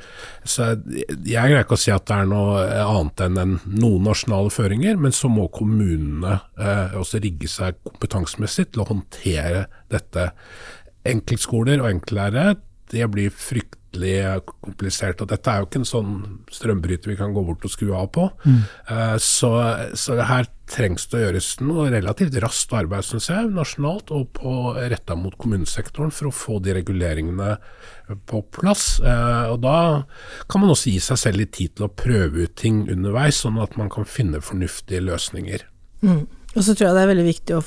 Så 0.45 0.69
jeg 0.69 1.17
greier 1.25 1.63
ikke 1.63 1.77
å 1.77 1.81
si 1.81 1.91
at 1.93 2.05
det 2.09 2.19
er 2.21 2.29
noe 2.29 2.61
annet 2.83 3.25
enn 3.25 3.57
noen 3.65 4.05
nasjonale 4.05 4.53
føringer, 4.53 4.99
men 5.01 5.15
så 5.15 5.31
må 5.33 5.47
kommunene 5.53 6.37
eh, 6.59 6.95
også 6.99 7.23
rigge 7.23 7.49
seg 7.51 7.81
kompetansemessig 7.87 8.69
til 8.71 8.85
å 8.85 8.89
håndtere 8.91 9.65
dette. 9.91 10.29
Enkeltskoler 11.07 11.81
og 11.81 11.91
enkeltlærere 11.91 12.57
det 12.91 13.09
blir 13.11 13.33
fryktelig 13.33 13.77
fryktelig 13.97 14.53
komplisert. 14.61 15.21
Og 15.21 15.29
dette 15.29 15.49
er 15.49 15.61
jo 15.61 15.67
ikke 15.67 15.81
en 15.81 15.87
sånn 15.87 16.13
strømbryter 16.51 17.11
vi 17.11 17.17
kan 17.17 17.33
gå 17.33 17.43
bort 17.43 17.65
og 17.65 17.71
skru 17.71 17.93
av 17.95 18.09
på. 18.11 18.29
Så, 19.19 19.51
så 19.95 20.17
her 20.21 20.47
trengs 20.67 21.07
det 21.07 21.17
å 21.17 21.21
gjøres 21.21 21.59
noe 21.61 21.89
relativt 21.89 22.35
raskt 22.43 22.73
arbeid, 22.75 23.05
syns 23.05 23.29
jeg, 23.29 23.51
nasjonalt 23.55 24.11
og 24.11 24.33
på, 24.35 24.73
retta 24.75 25.15
mot 25.15 25.35
kommunesektoren 25.39 26.11
for 26.11 26.27
å 26.27 26.35
få 26.35 26.59
de 26.59 26.75
reguleringene 26.75 27.55
på 28.27 28.41
plass. 28.51 28.99
Eh, 28.99 29.45
og 29.51 29.61
Da 29.63 30.03
kan 30.49 30.61
man 30.61 30.73
også 30.73 30.91
gi 30.91 30.99
seg 30.99 31.21
selv 31.21 31.39
litt 31.39 31.55
tid 31.55 31.77
til 31.77 31.87
å 31.87 31.93
prøve 31.93 32.43
ut 32.43 32.55
ting 32.59 32.83
underveis, 32.91 33.39
sånn 33.45 33.61
at 33.63 33.77
man 33.79 33.89
kan 33.89 34.07
finne 34.07 34.43
fornuftige 34.43 35.05
løsninger. 35.07 35.63
Mm. 36.03 36.27
Og 36.27 36.61
så 36.63 36.73
tror 36.73 36.89
jeg 36.89 36.97
det 36.97 37.03
er 37.05 37.13
veldig 37.13 37.27
viktig 37.31 37.57
å 37.57 37.63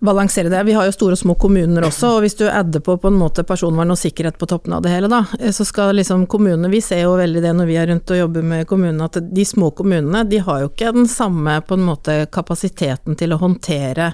balansere 0.00 0.48
det. 0.48 0.62
Vi 0.62 0.72
har 0.72 0.86
jo 0.86 0.92
store 0.92 1.16
og 1.16 1.18
små 1.18 1.34
kommuner 1.34 1.82
også, 1.88 2.12
og 2.14 2.22
hvis 2.22 2.36
du 2.38 2.44
adder 2.46 2.82
på 2.84 2.96
på 3.02 3.10
en 3.10 3.18
måte 3.18 3.42
personvern 3.46 3.90
og 3.90 3.98
sikkerhet 3.98 4.38
på 4.38 4.46
toppen 4.46 4.76
av 4.76 4.82
det 4.84 4.92
hele, 4.92 5.10
da, 5.10 5.24
eh, 5.40 5.50
så 5.54 5.66
skal 5.66 5.96
liksom 5.98 6.26
kommunene 6.30 6.70
Vi 6.70 6.80
ser 6.84 7.02
jo 7.02 7.16
veldig 7.18 7.42
det 7.42 7.52
når 7.56 7.66
vi 7.66 7.76
er 7.80 7.88
rundt 7.90 8.10
og 8.14 8.20
jobber 8.20 8.46
med 8.46 8.66
kommunene, 8.70 9.08
at 9.08 9.18
de 9.34 9.44
små 9.44 9.70
kommunene 9.74 10.22
de 10.28 10.38
har 10.44 10.62
jo 10.62 10.70
ikke 10.70 10.92
den 10.94 11.08
samme 11.10 11.58
på 11.66 11.74
en 11.74 11.86
måte 11.88 12.14
kapasiteten 12.30 13.16
til 13.18 13.34
å 13.34 13.40
håndtere 13.42 14.12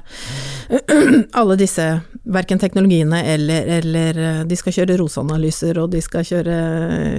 alle 1.40 1.56
disse, 1.60 1.84
verken 2.24 2.58
teknologiene 2.58 3.20
eller, 3.34 3.68
eller 3.78 4.18
eh, 4.18 4.40
De 4.48 4.56
skal 4.56 4.72
kjøre 4.78 4.96
ROS-analyser 4.96 5.78
og 5.82 5.90
de 5.92 6.00
skal 6.04 6.24
kjøre 6.24 6.56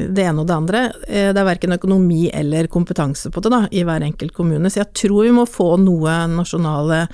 det 0.10 0.26
ene 0.26 0.42
og 0.42 0.50
det 0.50 0.58
andre. 0.58 0.84
Eh, 1.06 1.30
det 1.30 1.42
er 1.42 1.50
verken 1.52 1.78
økonomi 1.78 2.32
eller 2.34 2.70
kompetanse 2.72 3.30
på 3.30 3.46
det 3.46 3.54
da, 3.54 3.62
i 3.70 3.86
hver 3.86 4.02
enkelt 4.10 4.34
kommune. 4.34 4.74
Så 4.74 4.82
jeg 4.82 4.94
tror 5.04 5.28
vi 5.28 5.36
må 5.36 5.46
få 5.46 5.76
noe 5.82 6.18
nasjonale, 6.34 7.06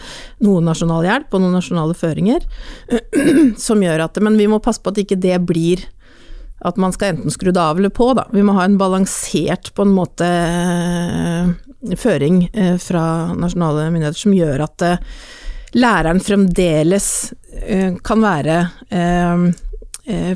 noe 0.47 0.63
nasjonal 0.63 1.07
hjelp 1.09 1.35
og 1.35 1.40
noen 1.41 1.57
nasjonale 1.57 1.95
føringer 1.97 2.45
som 3.65 3.81
gjør 3.83 4.05
at 4.05 4.19
Men 4.23 4.37
vi 4.39 4.47
må 4.51 4.61
passe 4.63 4.81
på 4.83 4.93
at 4.93 5.01
ikke 5.01 5.19
det 5.21 5.39
blir 5.49 5.83
at 6.61 6.77
man 6.77 6.93
skal 6.93 7.15
enten 7.15 7.33
skru 7.33 7.49
det 7.49 7.61
av 7.61 7.79
eller 7.79 7.89
på, 7.89 8.11
da. 8.13 8.27
Vi 8.29 8.43
må 8.45 8.53
ha 8.53 8.67
en 8.67 8.77
balansert, 8.77 9.71
på 9.73 9.81
en 9.81 9.95
måte, 9.95 10.27
føring 11.97 12.43
eh, 12.53 12.75
fra 12.77 13.33
nasjonale 13.33 13.87
myndigheter 13.89 14.21
som 14.21 14.35
gjør 14.37 14.61
at 14.67 14.85
læreren 15.73 16.21
fremdeles 16.21 17.07
kan 18.03 18.21
være 18.23 18.55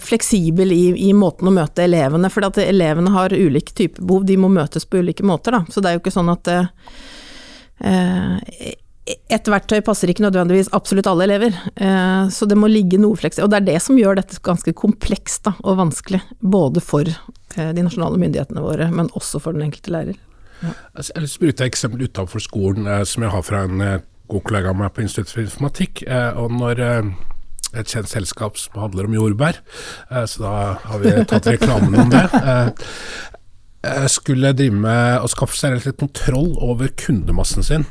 fleksibel 0.02 0.72
i, 0.72 1.10
i, 1.10 1.14
måten 1.14 1.50
å 1.50 1.54
møte 1.54 1.84
elevene, 1.84 2.30
for 2.32 2.46
at 2.48 2.58
elevene 2.64 3.12
har 3.12 3.34
ulike 3.34 3.74
typer 3.76 4.02
behov, 4.02 4.26
de 4.26 4.38
må 4.40 4.50
møtes 4.54 4.86
på 4.88 5.02
ulike 5.04 5.26
måter. 5.26 5.58
Da. 5.58 5.62
Så 5.70 5.82
det 5.82 5.90
er 5.90 5.98
jo 5.98 6.04
ikke 6.04 6.14
sånn 6.14 6.32
at 6.32 6.52
uh, 6.52 6.68
et 9.06 9.50
verktøy 9.52 9.84
passer 9.86 10.10
ikke 10.10 10.24
nødvendigvis 10.26 10.72
absolutt 10.74 11.06
alle 11.06 11.28
elever, 11.28 11.58
så 12.34 12.48
det 12.50 12.56
må 12.58 12.66
ligge 12.72 12.98
noe 12.98 13.14
fleks... 13.20 13.38
Og 13.44 13.52
det 13.54 13.60
er 13.60 13.68
det 13.68 13.76
som 13.86 14.00
gjør 14.00 14.18
dette 14.18 14.40
ganske 14.42 14.74
komplekst 14.74 15.44
da, 15.46 15.54
og 15.62 15.78
vanskelig, 15.78 16.24
både 16.42 16.82
for 16.82 17.06
de 17.54 17.84
nasjonale 17.86 18.18
myndighetene 18.18 18.64
våre, 18.66 18.88
men 18.90 19.12
også 19.14 19.44
for 19.44 19.54
den 19.54 19.68
enkelte 19.68 19.94
lærer. 19.94 20.18
Ja. 20.64 20.74
Altså, 20.98 21.14
jeg 21.14 21.22
vil 21.22 21.36
bruke 21.44 21.54
et 21.54 21.64
eksempel 21.68 22.08
utenfor 22.08 22.42
skolen 22.42 22.90
som 23.06 23.28
jeg 23.28 23.36
har 23.36 23.46
fra 23.46 23.62
en 23.68 23.86
god 24.32 24.44
kollega 24.46 24.72
av 24.72 24.80
meg 24.80 24.94
på 24.96 25.06
Institutt 25.06 25.32
for 25.32 25.44
informatikk. 25.44 26.04
Eh, 26.08 26.40
og 26.40 26.54
når 26.56 26.82
eh, 26.84 27.12
et 27.82 27.92
kjent 27.92 28.10
selskap 28.10 28.60
som 28.60 28.82
handler 28.82 29.10
om 29.10 29.18
jordbær, 29.18 29.62
eh, 30.10 30.26
så 30.30 30.46
da 30.46 30.56
har 30.86 31.04
vi 31.04 31.16
tatt 31.30 31.52
reklamen 31.54 31.98
om 32.06 32.14
det. 32.14 32.26
Skulle 34.16 34.56
drive 34.58 34.80
med 34.82 35.22
å 35.22 35.30
skaffe 35.30 35.58
seg 35.60 35.76
litt 35.78 36.00
kontroll 36.00 36.56
over 36.64 36.90
kundemassen 36.98 37.66
sin, 37.66 37.86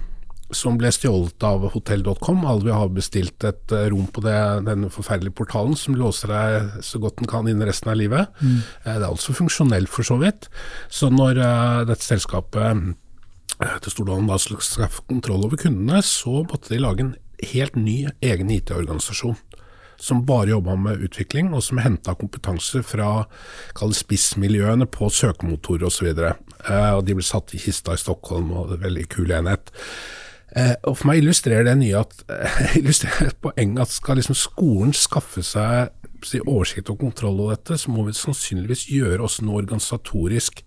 som 0.57 0.79
ble 0.81 0.91
stjålet 0.95 1.47
av 1.47 1.69
hotell.com. 1.75 2.45
Alle 2.49 2.69
vi 2.69 2.75
har 2.75 2.93
bestilt 2.95 3.45
et 3.47 3.75
rom 3.93 4.09
på 4.09 4.25
det, 4.25 4.39
denne 4.69 4.91
forferdelige 4.93 5.37
portalen 5.39 5.77
som 5.79 5.99
låser 5.99 6.33
deg 6.33 6.83
så 6.87 7.01
godt 7.03 7.21
den 7.21 7.31
kan 7.31 7.49
innen 7.51 7.69
resten 7.69 7.93
av 7.93 8.01
livet. 8.01 8.31
Mm. 8.41 8.59
Det 8.85 8.95
er 8.97 9.07
altså 9.09 9.37
funksjonelt 9.37 9.93
for 9.93 10.07
så 10.07 10.19
vidt. 10.23 10.49
Så 10.93 11.11
når 11.13 11.43
dette 11.91 12.07
selskapet 12.07 12.95
Eh, 13.63 13.77
til 13.83 13.93
Stordalen 13.93 14.29
da 14.29 14.39
skulle 14.41 14.65
skaffe 14.67 15.05
kontroll 15.09 15.45
over 15.47 15.61
kundene, 15.61 16.03
så 16.03 16.43
måtte 16.43 16.73
de 16.73 16.81
lage 16.83 17.05
en 17.05 17.15
helt 17.53 17.77
ny 17.79 18.05
egen 18.25 18.51
IT-organisasjon. 18.51 19.37
Som 19.97 20.25
bare 20.27 20.51
jobba 20.51 20.75
med 20.77 21.05
utvikling, 21.07 21.53
og 21.55 21.63
som 21.63 21.79
henta 21.79 22.17
kompetanse 22.19 22.83
fra 22.83 23.27
spissmiljøene 23.75 24.89
på 24.91 25.07
søkemotorer 25.07 25.87
osv. 25.87 26.11
Eh, 26.11 26.91
og 26.97 27.05
de 27.07 27.15
ble 27.15 27.25
satt 27.25 27.55
i 27.55 27.63
kista 27.63 27.95
i 27.95 28.03
Stockholm, 28.03 28.51
og 28.51 28.69
det 28.69 28.75
er 28.75 28.83
en 28.83 28.87
veldig 28.89 29.09
kul 29.15 29.35
enhet. 29.39 29.71
Eh, 30.55 30.75
og 30.87 30.99
For 30.99 31.11
meg 31.11 31.23
illustrerer 31.23 31.67
det 31.67 31.77
nye 31.81 32.03
at, 32.05 32.15
illustrerer 32.81 33.33
et 33.33 33.41
poeng 33.43 33.79
at 33.83 33.93
skal 33.95 34.21
liksom 34.21 34.39
skolen 34.39 34.95
skaffe 34.97 35.43
seg 35.47 35.91
si, 36.25 36.41
oversikt 36.41 36.93
og 36.93 37.01
kontroll 37.03 37.41
over 37.43 37.59
dette, 37.59 37.79
så 37.81 37.93
må 37.93 38.07
vi 38.07 38.17
sannsynligvis 38.17 38.87
gjøre 38.93 39.27
oss 39.27 39.41
noe 39.43 39.61
organisatorisk 39.63 40.65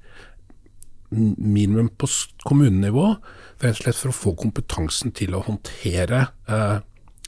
minimum 1.09 1.87
på 1.95 2.09
kommunenivå, 2.43 3.13
rett 3.63 3.95
for 3.95 4.11
å 4.11 4.15
få 4.15 4.33
kompetansen 4.39 5.13
til 5.15 5.37
å 5.37 5.43
håndtere 5.45 6.25
eh, 6.51 6.79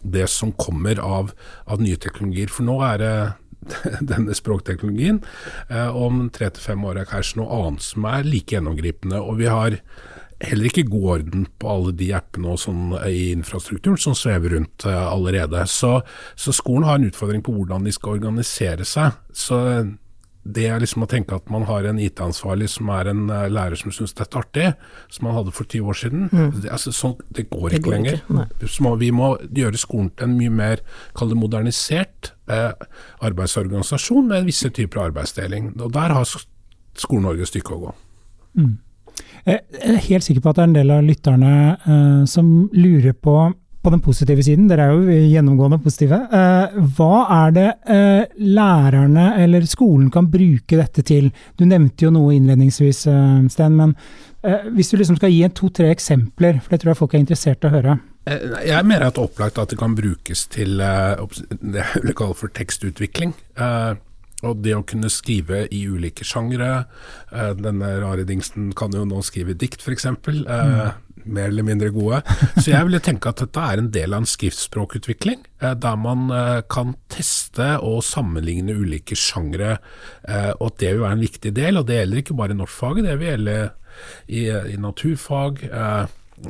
det 0.04 0.28
som 0.32 0.52
kommer 0.60 1.00
av, 1.04 1.32
av, 1.66 1.82
nye 1.84 2.00
teknologier. 2.00 2.52
For 2.52 2.68
nå 2.68 2.76
er 2.86 3.00
det 3.00 3.14
denne 4.12 4.36
språkteknologien. 4.36 5.22
Eh, 5.70 5.96
om 5.96 6.28
tre 6.34 6.52
til 6.54 6.66
fem 6.72 6.86
år 6.88 7.02
er 7.02 7.10
kanskje 7.10 7.42
noe 7.42 7.62
annet 7.64 7.88
som 7.88 8.08
er 8.10 8.28
like 8.28 8.56
gjennomgripende. 8.56 9.22
Og 9.24 9.40
vi 9.42 9.50
har 9.52 9.80
heller 10.40 10.70
ikke 10.70 10.88
god 10.88 11.08
orden 11.14 11.48
på 11.60 11.70
alle 11.72 11.94
de 12.00 12.12
appene 12.16 12.54
og 12.54 12.62
sånn 12.62 12.94
i 13.10 13.32
infrastrukturen 13.34 14.00
som 14.00 14.16
svever 14.16 14.56
rundt 14.56 14.86
eh, 14.88 15.00
allerede. 15.00 15.66
Så, 15.68 15.98
så 16.40 16.56
skolen 16.56 16.88
har 16.88 17.00
en 17.00 17.10
utfordring 17.10 17.44
på 17.46 17.56
hvordan 17.56 17.88
de 17.88 17.96
skal 17.96 18.20
organisere 18.20 18.88
seg. 18.88 19.18
Så 19.36 19.60
det 20.50 20.66
er 20.72 20.80
liksom 20.82 21.04
å 21.04 21.10
tenke 21.10 21.36
at 21.36 21.50
man 21.52 21.66
har 21.68 21.86
en 21.86 22.00
IT-ansvarlig 22.02 22.70
som 22.72 22.90
er 22.96 23.10
en 23.12 23.26
uh, 23.28 23.46
lærer 23.52 23.78
som 23.78 23.92
syns 23.94 24.16
dette 24.16 24.32
er 24.32 24.40
artig, 24.42 24.68
som 25.12 25.28
man 25.28 25.36
hadde 25.36 25.54
for 25.54 25.68
20 25.68 25.92
år 25.92 26.00
siden, 26.00 26.26
mm. 26.32 26.54
det, 26.64 26.72
altså, 26.74 26.94
sånn, 26.96 27.16
det, 27.28 27.50
går 27.52 27.68
det 27.68 27.82
ikke 27.82 27.90
går 27.90 27.96
lenger. 27.98 28.20
Ikke, 28.24 28.72
må, 28.86 28.94
vi 29.02 29.12
må 29.16 29.30
gjøre 29.60 29.82
skolen 29.82 30.10
til 30.16 30.30
en 30.30 30.38
mye 30.40 30.56
mer 30.62 30.84
kall 31.18 31.34
det 31.34 31.40
modernisert 31.40 32.32
eh, 32.50 32.72
arbeidsorganisasjon 33.28 34.32
med 34.32 34.48
visse 34.50 34.72
typer 34.74 35.04
arbeidsdeling. 35.10 35.74
Og 35.78 35.92
Der 35.96 36.16
har 36.16 36.30
Skole-Norge 37.00 37.46
et 37.46 37.52
stykke 37.52 37.76
å 37.76 37.84
gå. 37.84 37.98
Mm. 38.64 38.78
Jeg 39.46 39.62
er 39.80 40.04
helt 40.10 40.26
sikker 40.26 40.44
på 40.44 40.52
at 40.52 40.60
det 40.60 40.64
er 40.64 40.70
en 40.70 40.78
del 40.78 40.94
av 40.94 41.08
lytterne 41.08 41.54
uh, 41.86 42.24
som 42.30 42.70
lurer 42.76 43.16
på 43.16 43.50
på 43.80 43.92
den 43.94 44.02
positive 44.04 44.44
siden, 44.44 44.68
dere 44.68 44.86
er 44.86 44.96
jo 44.96 45.20
gjennomgående 45.32 45.80
positive. 45.84 46.20
Eh, 46.36 46.80
hva 46.98 47.20
er 47.38 47.54
det 47.56 47.68
eh, 47.88 48.40
lærerne 48.44 49.30
eller 49.40 49.68
skolen 49.70 50.10
kan 50.12 50.28
bruke 50.32 50.80
dette 50.80 51.04
til? 51.08 51.30
Du 51.56 51.66
nevnte 51.68 52.08
jo 52.08 52.12
noe 52.14 52.36
innledningsvis, 52.36 53.06
eh, 53.08 53.38
Sten, 53.52 53.78
men 53.80 53.96
hvis 54.40 54.88
du 54.88 54.96
liksom 54.96 55.18
skal 55.18 55.34
gi 55.34 55.48
to-tre 55.52 55.90
eksempler, 55.92 56.62
for 56.64 56.72
det 56.72 56.78
tror 56.80 56.94
jeg 56.94 57.00
folk 57.02 57.16
er 57.16 57.20
interessert 57.20 57.66
i 57.66 57.68
å 57.68 57.74
høre. 57.74 57.96
Jeg 58.64 58.86
mener 58.88 59.10
at 59.10 59.18
opplagt 59.20 59.60
at 59.60 59.74
det 59.74 59.80
kan 59.82 59.98
brukes 59.98 60.46
til 60.54 60.80
det 60.80 61.82
jeg 61.82 62.04
vil 62.06 62.16
kalle 62.16 62.38
for 62.40 62.54
tekstutvikling. 62.56 63.34
Og 64.48 64.62
det 64.64 64.72
å 64.78 64.86
kunne 64.88 65.10
skrive 65.12 65.66
i 65.76 65.82
ulike 65.92 66.24
sjangre. 66.24 66.86
Denne 67.60 67.90
rare 68.00 68.24
dingsen 68.24 68.70
kan 68.78 68.94
jo 68.96 69.02
nå 69.04 69.20
skrive 69.28 69.58
dikt, 69.60 69.84
f.eks. 69.84 70.06
Mm 70.24 71.10
mer 71.26 71.50
eller 71.50 71.66
mindre 71.66 71.90
gode. 71.94 72.22
Så 72.58 72.72
jeg 72.72 72.88
ville 72.88 73.02
tenke 73.04 73.32
at 73.32 73.42
dette 73.44 73.64
er 73.64 73.82
en 73.82 73.90
del 73.94 74.16
av 74.16 74.24
en 74.24 74.30
skriftspråkutvikling, 74.30 75.42
eh, 75.62 75.76
der 75.84 75.98
man 76.00 76.30
eh, 76.36 76.62
kan 76.72 76.96
teste 77.12 77.72
og 77.86 78.02
sammenligne 78.08 78.76
ulike 78.78 79.18
sjangre, 79.20 79.78
eh, 80.28 80.52
og 80.60 80.78
det 80.82 80.94
vil 80.94 81.06
være 81.06 81.20
en 81.20 81.26
viktig 81.26 81.54
del. 81.58 81.82
Og 81.82 81.90
det 81.90 82.02
gjelder 82.02 82.24
ikke 82.24 82.40
bare 82.40 82.56
i 82.56 82.62
norskfaget, 82.62 83.10
det 83.10 83.20
vil 83.20 83.34
gjelde 83.34 83.60
i, 84.28 84.48
i 84.48 84.80
naturfag. 84.80 85.66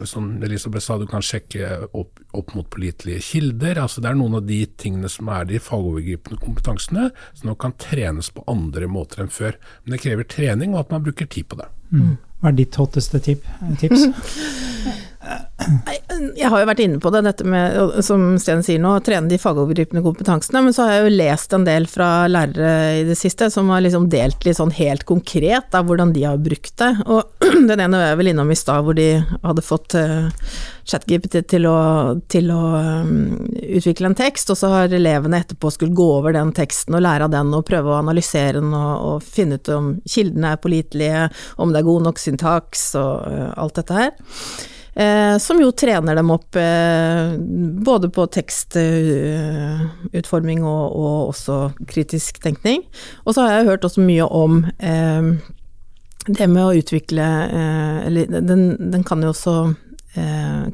Som 0.05 0.31
Elisabeth 0.43 0.85
sa, 0.85 0.97
du 1.01 1.07
kan 1.09 1.23
sjekke 1.25 1.87
opp, 1.97 2.19
opp, 2.37 2.53
mot 2.55 2.67
pålitelige 2.69 3.23
kilder. 3.25 3.79
altså 3.81 4.03
Det 4.03 4.11
er 4.11 4.19
noen 4.19 4.37
av 4.39 4.47
de 4.47 4.59
tingene 4.77 5.09
som 5.09 5.29
er 5.33 5.47
de 5.49 5.61
fagovergripende 5.63 6.39
kompetansene, 6.43 7.09
som 7.33 7.49
nå 7.49 7.55
kan 7.59 7.73
trenes 7.81 8.29
på 8.33 8.45
andre 8.51 8.89
måter 8.91 9.23
enn 9.23 9.33
før. 9.33 9.57
Men 9.83 9.95
det 9.95 10.03
krever 10.05 10.29
trening, 10.29 10.75
og 10.75 10.85
at 10.85 10.93
man 10.93 11.05
bruker 11.07 11.29
tid 11.29 11.49
på 11.49 11.59
det. 11.61 11.69
Mm. 11.89 12.17
Hva 12.39 12.51
er 12.51 12.59
ditt 12.61 12.77
hotteste 12.79 13.21
tip, 13.23 13.47
tips? 13.81 14.09
Jeg 15.19 16.47
har 16.47 16.61
jo 16.61 16.67
vært 16.69 16.81
inne 16.81 16.99
på 17.03 17.11
det, 17.11 17.21
dette 17.25 17.45
med, 17.47 17.75
som 18.05 18.21
Sten 18.39 18.61
sier 18.63 18.79
nå, 18.81 18.93
trene 19.03 19.27
de 19.29 19.39
fagovergripende 19.39 20.01
kompetansene. 20.03 20.61
Men 20.63 20.75
så 20.75 20.85
har 20.85 20.95
jeg 20.95 21.03
jo 21.05 21.17
lest 21.19 21.53
en 21.55 21.65
del 21.67 21.87
fra 21.91 22.07
lærere 22.31 23.01
i 23.01 23.03
det 23.07 23.17
siste 23.19 23.49
som 23.51 23.69
har 23.73 23.83
liksom 23.83 24.07
delt 24.11 24.47
litt 24.47 24.57
sånn 24.57 24.71
helt 24.77 25.03
konkret 25.09 25.75
av 25.75 25.89
hvordan 25.89 26.13
de 26.15 26.23
har 26.23 26.39
brukt 26.41 26.73
det. 26.79 26.91
Og 27.11 27.45
den 27.69 27.75
ene 27.75 27.99
var 27.99 28.13
jeg 28.13 28.21
vel 28.21 28.31
innom 28.31 28.53
i 28.55 28.57
stad, 28.59 28.85
hvor 28.87 28.97
de 28.97 29.09
hadde 29.43 29.65
fått 29.65 29.97
uh, 29.99 30.31
ChatGPT 30.87 31.41
til 31.51 31.67
å, 31.69 31.77
til 32.31 32.49
å 32.55 32.63
um, 33.03 33.13
utvikle 33.59 34.09
en 34.09 34.17
tekst, 34.17 34.55
og 34.55 34.59
så 34.59 34.71
har 34.73 34.95
elevene 34.95 35.43
etterpå 35.43 35.75
skulle 35.75 35.97
gå 35.99 36.09
over 36.21 36.35
den 36.35 36.55
teksten 36.55 36.95
og 36.97 37.05
lære 37.05 37.27
av 37.27 37.35
den 37.35 37.53
og 37.53 37.67
prøve 37.67 37.91
å 37.91 37.99
analysere 37.99 38.57
den 38.63 38.73
og, 38.73 39.05
og 39.11 39.29
finne 39.35 39.59
ut 39.59 39.75
om 39.75 39.93
kildene 40.07 40.55
er 40.55 40.63
pålitelige, 40.63 41.29
om 41.59 41.75
det 41.75 41.83
er 41.83 41.91
god 41.91 42.09
nok 42.09 42.23
syntaks 42.23 42.91
og 43.03 43.15
uh, 43.27 43.47
alt 43.59 43.83
dette 43.83 44.03
her. 44.03 44.19
Eh, 44.99 45.37
som 45.39 45.61
jo 45.63 45.69
trener 45.71 46.11
dem 46.17 46.31
opp 46.33 46.55
eh, 46.59 47.37
både 47.87 48.09
på 48.11 48.25
tekstutforming 48.35 50.65
og, 50.67 50.91
og, 50.91 51.29
også 51.31 51.71
kritisk 51.87 52.41
tenkning. 52.43 52.83
Og 53.23 53.33
så 53.35 53.41
har 53.45 53.51
jeg 53.53 53.67
hørt 53.69 53.85
også 53.87 54.01
mye 54.03 54.25
om 54.27 54.65
eh, 54.75 55.23
det 56.27 56.47
med 56.51 56.65
å 56.65 56.75
utvikle 56.75 57.23
Eller 58.05 58.27
den, 58.43 58.91
den, 58.91 59.03
kan 59.07 59.23
jo 59.23 59.29
også 59.31 59.73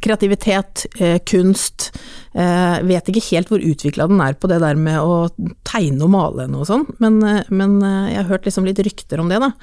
Kreativitet, 0.02 0.86
eh, 1.00 1.18
kunst. 1.28 1.90
vet 2.36 3.10
ikke 3.12 3.24
helt 3.30 3.50
hvor 3.52 3.62
utvikla 3.64 4.08
den 4.08 4.20
er 4.24 4.34
på 4.36 4.48
det 4.52 4.58
der 4.60 4.76
med 4.80 5.00
å 5.00 5.30
tegne 5.68 6.04
og 6.04 6.12
male 6.12 6.48
og 6.52 6.66
sånn, 6.68 6.84
men, 7.00 7.20
men, 7.48 7.78
jeg 8.12 8.18
har 8.18 8.28
hørt 8.28 8.48
liksom 8.48 8.68
litt 8.68 8.80
rykter 8.84 9.24
om 9.24 9.32
det, 9.32 9.40
da. 9.40 9.54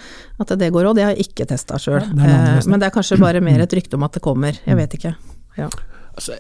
At 0.41 0.55
det 0.57 0.71
går 0.73 0.89
òg. 0.89 0.97
Det 0.97 1.05
har 1.05 1.13
jeg 1.13 1.29
ikke 1.29 1.49
testa 1.51 1.81
sjøl. 1.81 2.05
men 2.17 2.81
det 2.81 2.89
er 2.89 2.95
kanskje 2.95 3.21
bare 3.21 3.45
mer 3.49 3.65
et 3.65 3.77
rykte 3.77 4.01
om 4.01 4.09
at 4.09 4.17
det 4.17 4.25
kommer. 4.25 4.57
Jeg 4.65 4.81
vet 4.81 4.97
ikke. 4.97 5.17
Ja. 5.61 5.69
Altså, 6.13 6.37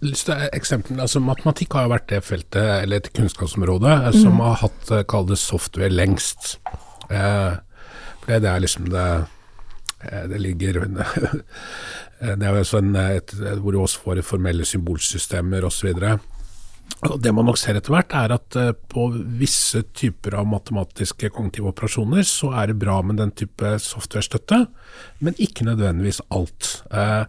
lyst 0.00 0.28
til 0.30 0.48
eksempel, 0.56 1.00
altså, 1.00 1.20
Matematikk 1.20 1.76
har 1.76 1.84
jo 1.84 1.92
vært 1.92 2.08
det 2.12 2.22
feltet, 2.24 2.62
eller 2.82 3.02
et 3.02 3.12
kunnskapsområde, 3.16 3.92
som 4.16 4.38
mm. 4.38 4.44
har 4.46 4.60
hatt, 4.62 4.92
kall 5.10 5.28
det 5.28 5.38
software, 5.40 5.92
lengst. 5.92 6.56
Eh, 7.12 7.52
for 8.24 8.40
det 8.40 8.48
er 8.48 8.62
liksom 8.64 8.88
det 8.92 9.04
eh, 10.08 10.24
det 10.30 10.40
ligger 10.40 10.80
Det 12.24 12.46
er 12.46 12.56
jo 12.56 12.64
sånn 12.64 12.94
et, 12.96 13.34
hvor 13.60 13.74
du 13.74 13.82
også 13.82 14.00
får 14.04 14.22
formelle 14.24 14.64
symbolsystemer 14.68 15.66
osv. 15.68 15.90
Og 15.92 16.33
Det 17.20 17.32
man 17.36 17.44
nok 17.44 17.58
ser 17.60 17.76
etter 17.76 17.92
hvert, 17.92 18.14
er 18.16 18.32
at 18.32 18.56
uh, 18.56 18.70
på 18.72 19.06
visse 19.38 19.82
typer 19.96 20.38
av 20.38 20.46
matematiske 20.48 21.28
kognitive 21.34 21.68
operasjoner, 21.72 22.24
så 22.24 22.52
er 22.56 22.70
det 22.70 22.78
bra 22.80 22.96
med 23.04 23.18
den 23.20 23.32
type 23.36 23.74
software-støtte, 23.82 24.62
men 25.24 25.36
ikke 25.42 25.66
nødvendigvis 25.68 26.22
alt. 26.32 26.70
Uh, 26.88 27.26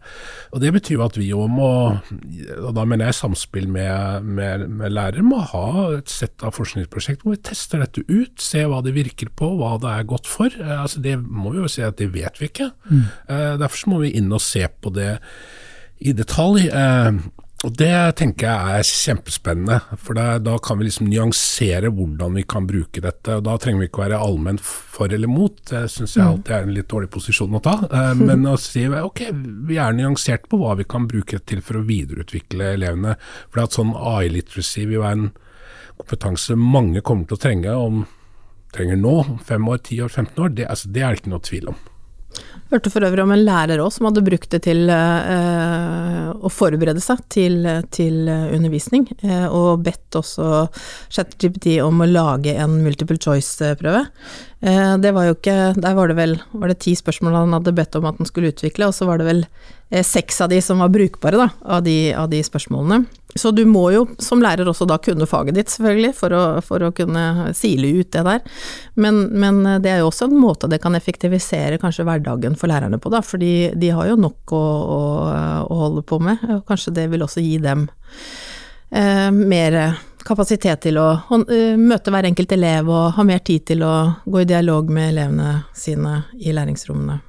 og 0.56 0.64
Det 0.64 0.72
betyr 0.78 1.04
at 1.04 1.20
vi 1.20 1.28
jo 1.32 1.48
må, 1.52 1.72
og 1.98 2.72
da 2.78 2.86
mener 2.88 3.10
jeg 3.10 3.20
samspill 3.20 3.68
med, 3.72 4.24
med, 4.24 4.68
med 4.80 4.96
lærere, 4.96 5.26
må 5.26 5.42
ha 5.52 5.68
et 5.98 6.14
sett 6.14 6.46
av 6.46 6.56
forskningsprosjekt 6.56 7.26
hvor 7.26 7.36
vi 7.36 7.44
tester 7.50 7.84
dette 7.84 8.06
ut, 8.08 8.40
se 8.42 8.64
hva 8.70 8.80
det 8.86 8.96
virker 8.96 9.34
på, 9.36 9.52
hva 9.60 9.76
det 9.82 9.92
er 9.92 10.10
godt 10.14 10.30
for. 10.30 10.56
Uh, 10.62 10.78
altså 10.86 11.04
Det 11.04 11.18
må 11.20 11.52
vi 11.52 11.64
jo 11.66 11.72
si 11.72 11.84
at 11.84 12.00
det 12.00 12.14
vet 12.16 12.40
vi 12.40 12.52
ikke. 12.52 12.72
Mm. 12.88 13.06
Derfor 13.60 13.92
må 13.92 14.04
vi 14.06 14.16
inn 14.16 14.32
og 14.34 14.44
se 14.44 14.64
på 14.82 14.92
det 14.96 15.18
i 16.06 16.12
detalj. 16.16 16.68
Og 17.64 17.72
Det 17.74 18.16
tenker 18.20 18.46
jeg 18.46 18.80
er 18.80 18.84
kjempespennende, 18.86 19.80
for 19.98 20.18
det, 20.18 20.26
da 20.46 20.58
kan 20.62 20.78
vi 20.78 20.86
liksom 20.86 21.08
nyansere 21.10 21.90
hvordan 21.90 22.36
vi 22.38 22.44
kan 22.46 22.68
bruke 22.68 23.02
dette. 23.02 23.38
og 23.38 23.46
Da 23.48 23.56
trenger 23.58 23.82
vi 23.82 23.88
ikke 23.90 24.04
være 24.04 24.20
allmenn 24.22 24.60
for 24.62 25.10
eller 25.10 25.32
mot, 25.32 25.56
det 25.72 25.86
syns 25.90 26.18
jeg 26.18 26.26
mm. 26.26 26.34
alltid 26.34 26.54
er 26.54 26.68
en 26.68 26.76
litt 26.76 26.90
dårlig 26.92 27.10
posisjon 27.16 27.58
å 27.58 27.64
ta. 27.66 27.78
Eh, 27.88 28.12
men 28.22 28.46
å 28.52 28.58
si 28.62 28.86
ok, 28.86 29.24
vi 29.66 29.80
er 29.82 29.98
nyansert 29.98 30.46
på 30.52 30.60
hva 30.62 30.76
vi 30.78 30.86
kan 30.86 31.08
bruke 31.10 31.40
til 31.42 31.64
for 31.66 31.80
å 31.80 31.88
videreutvikle 31.88 32.76
elevene. 32.76 33.16
For 33.50 33.64
at 33.64 33.80
sånn 33.80 33.96
AI-literacy 33.98 34.86
vil 34.92 35.02
være 35.02 35.20
en 35.22 35.34
kompetanse 35.96 36.60
mange 36.60 37.02
kommer 37.02 37.26
til 37.26 37.40
å 37.40 37.44
trenge 37.48 37.80
om 37.80 38.06
trenger 38.76 39.00
nå, 39.00 39.18
fem 39.48 39.68
år, 39.72 39.82
ti 39.88 40.02
år, 40.04 40.12
15 40.12 40.44
år, 40.44 40.56
det, 40.58 40.70
altså, 40.70 40.92
det 40.92 41.04
er 41.04 41.14
det 41.14 41.24
ikke 41.24 41.32
noe 41.34 41.46
tvil 41.48 41.70
om. 41.72 41.84
Hørte 42.72 42.90
for 42.90 43.06
øvrig 43.06 43.22
om 43.22 43.30
en 43.30 43.44
lærer 43.46 43.78
òg 43.84 43.92
som 43.94 44.08
hadde 44.08 44.24
brukt 44.26 44.50
det 44.50 44.64
til 44.66 44.90
eh, 44.90 46.30
å 46.34 46.50
forberede 46.50 47.02
seg 47.04 47.22
til, 47.30 47.60
til 47.94 48.26
undervisning, 48.26 49.06
eh, 49.22 49.46
og 49.46 49.84
bedt 49.86 50.18
også 50.18 50.66
ChatGPT 51.14 51.76
om 51.86 52.02
å 52.02 52.10
lage 52.10 52.56
en 52.58 52.80
multiple 52.82 53.20
choice-prøve. 53.22 54.08
Eh, 54.66 54.96
det 54.98 55.14
var 55.14 55.30
jo 55.30 55.36
ikke 55.38 55.58
Der 55.78 55.94
var 55.94 56.10
det 56.10 56.18
vel 56.18 56.40
var 56.58 56.74
det 56.74 56.80
ti 56.88 56.96
spørsmål 56.98 57.38
han 57.38 57.54
hadde 57.60 57.76
bedt 57.78 58.00
om 58.00 58.10
at 58.10 58.18
han 58.18 58.32
skulle 58.32 58.50
utvikle, 58.50 58.90
og 58.90 58.98
så 58.98 59.06
var 59.06 59.22
det 59.22 59.30
vel 59.30 59.46
seks 60.02 60.42
av 60.42 60.50
de 60.50 60.58
som 60.66 60.82
var 60.82 60.90
brukbare, 60.90 61.38
da, 61.38 61.52
av 61.78 61.86
de, 61.86 62.00
av 62.18 62.32
de 62.34 62.42
spørsmålene. 62.44 63.04
Så 63.36 63.52
du 63.52 63.66
må 63.68 63.90
jo 63.92 64.06
som 64.24 64.40
lærer 64.44 64.68
også 64.70 64.88
da 64.88 64.96
kunne 65.04 65.28
faget 65.28 65.58
ditt, 65.58 65.72
selvfølgelig, 65.74 66.14
for 66.16 66.36
å, 66.36 66.44
for 66.64 66.86
å 66.88 66.92
kunne 66.96 67.52
sile 67.58 67.90
ut 68.00 68.12
det 68.16 68.24
der. 68.24 68.42
Men, 68.96 69.26
men, 69.36 69.60
det 69.84 69.92
er 69.92 70.00
jo 70.00 70.08
også 70.08 70.30
en 70.30 70.38
måte 70.40 70.70
det 70.72 70.80
kan 70.84 70.96
effektivisere 70.96 71.80
kanskje 71.82 72.08
hverdagen 72.08 72.56
for 72.60 72.72
lærerne 72.72 73.00
på, 73.02 73.12
da. 73.12 73.20
Fordi 73.26 73.74
de 73.76 73.92
har 73.92 74.08
jo 74.08 74.18
nok 74.24 74.56
å, 74.56 74.64
å, 74.96 75.00
å 75.68 75.80
holde 75.84 76.06
på 76.08 76.22
med. 76.24 76.48
Og 76.56 76.64
kanskje 76.70 76.96
det 76.96 77.10
vil 77.12 77.28
også 77.28 77.44
gi 77.44 77.58
dem 77.64 77.90
eh, 78.96 79.30
mer 79.36 79.80
kapasitet 80.26 80.82
til 80.88 80.98
å 80.98 81.10
uh, 81.14 81.76
møte 81.78 82.10
hver 82.14 82.26
enkelt 82.26 82.56
elev 82.56 82.88
og 82.90 83.12
ha 83.18 83.26
mer 83.28 83.44
tid 83.46 83.68
til 83.70 83.84
å 83.86 83.94
gå 84.26 84.42
i 84.42 84.50
dialog 84.50 84.90
med 84.90 85.12
elevene 85.12 85.52
sine 85.78 86.22
i 86.40 86.56
læringsrommene 86.56 87.20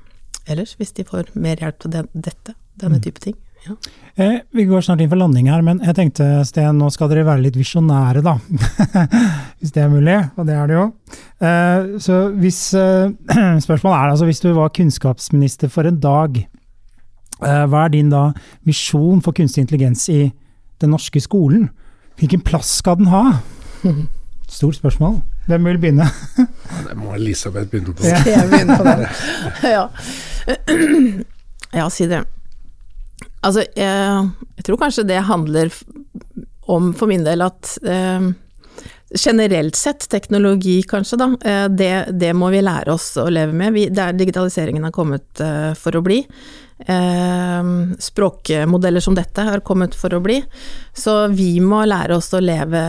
ellers, 0.46 0.76
hvis 0.78 0.94
de 0.96 1.04
får 1.04 1.34
mer 1.34 1.60
hjelp 1.60 1.82
til 1.82 1.92
dette, 1.96 2.54
denne 2.78 3.00
mm. 3.00 3.04
type 3.04 3.22
ting. 3.24 3.36
Ja. 3.66 3.74
Eh, 4.14 4.36
vi 4.50 4.64
går 4.64 4.80
snart 4.80 5.00
inn 5.02 5.10
for 5.10 5.20
landing 5.20 5.50
her, 5.50 5.62
men 5.64 5.80
jeg 5.84 5.96
tenkte 5.98 6.24
Sten, 6.48 6.78
nå 6.80 6.88
skal 6.94 7.10
dere 7.10 7.26
være 7.26 7.42
litt 7.44 7.56
visjonære, 7.58 8.22
da. 8.24 8.36
hvis 9.60 9.74
det 9.74 9.82
er 9.82 9.90
mulig, 9.92 10.16
og 10.38 10.46
det 10.48 10.56
er 10.56 10.70
det 10.70 10.76
jo. 10.78 10.84
Eh, 11.44 11.88
så 12.02 12.20
hvis 12.40 12.60
eh, 12.78 13.10
Spørsmålet 13.66 13.96
er 13.96 14.12
altså, 14.14 14.28
hvis 14.28 14.40
du 14.40 14.52
var 14.56 14.72
kunnskapsminister 14.76 15.72
for 15.72 15.88
en 15.88 15.98
dag, 16.00 16.38
eh, 17.42 17.64
hva 17.68 17.84
er 17.84 17.92
din 17.92 18.12
da 18.12 18.30
visjon 18.68 19.20
for 19.24 19.36
kunstig 19.36 19.66
intelligens 19.66 20.06
i 20.12 20.22
den 20.80 20.94
norske 20.94 21.20
skolen? 21.20 21.68
Hvilken 22.16 22.44
plass 22.46 22.78
skal 22.80 22.96
den 23.02 23.10
ha? 23.12 23.24
Stort 24.48 24.78
spørsmål. 24.78 25.18
Hvem 25.50 25.68
vil 25.68 25.78
begynne? 25.82 26.06
det 26.86 26.96
må 26.96 27.12
Elisabeth 27.18 27.68
begynne 27.68 27.92
på. 27.92 28.06
Skal 28.06 28.32
jeg 28.32 28.48
begynne 28.50 28.78
på 28.78 28.88
det? 28.88 29.10
ja. 29.76 29.84
ja, 31.80 31.90
si 31.90 32.08
det. 32.08 32.22
Altså, 33.44 33.66
jeg, 33.76 34.30
jeg, 34.56 34.64
tror 34.66 34.80
kanskje 34.80 35.06
det 35.06 35.20
handler 35.28 35.70
om, 36.66 36.92
for 36.96 37.10
min 37.10 37.24
del, 37.26 37.44
at 37.46 37.76
eh, 37.86 38.30
generelt 39.14 39.76
sett, 39.76 40.08
teknologi 40.10 40.82
kanskje, 40.82 41.18
da, 41.20 41.30
eh, 41.44 41.64
det, 41.68 41.94
det, 42.10 42.32
må 42.34 42.50
vi 42.50 42.62
lære 42.64 42.94
oss 42.94 43.12
å 43.20 43.28
leve 43.30 43.52
med. 43.52 43.74
Vi, 43.76 43.88
der 43.94 44.16
digitaliseringen 44.16 44.88
har 44.88 44.94
kommet 44.94 45.40
eh, 45.40 45.72
for 45.78 45.96
å 45.96 46.02
bli. 46.04 46.22
Eh, 46.78 47.68
språkmodeller 47.98 49.00
som 49.00 49.14
dette 49.16 49.46
har 49.46 49.62
kommet 49.64 49.94
for 49.96 50.14
å 50.14 50.20
bli. 50.20 50.40
Så 50.92 51.28
vi 51.32 51.56
må 51.60 51.84
lære 51.86 52.18
oss 52.18 52.32
å 52.34 52.42
leve 52.42 52.82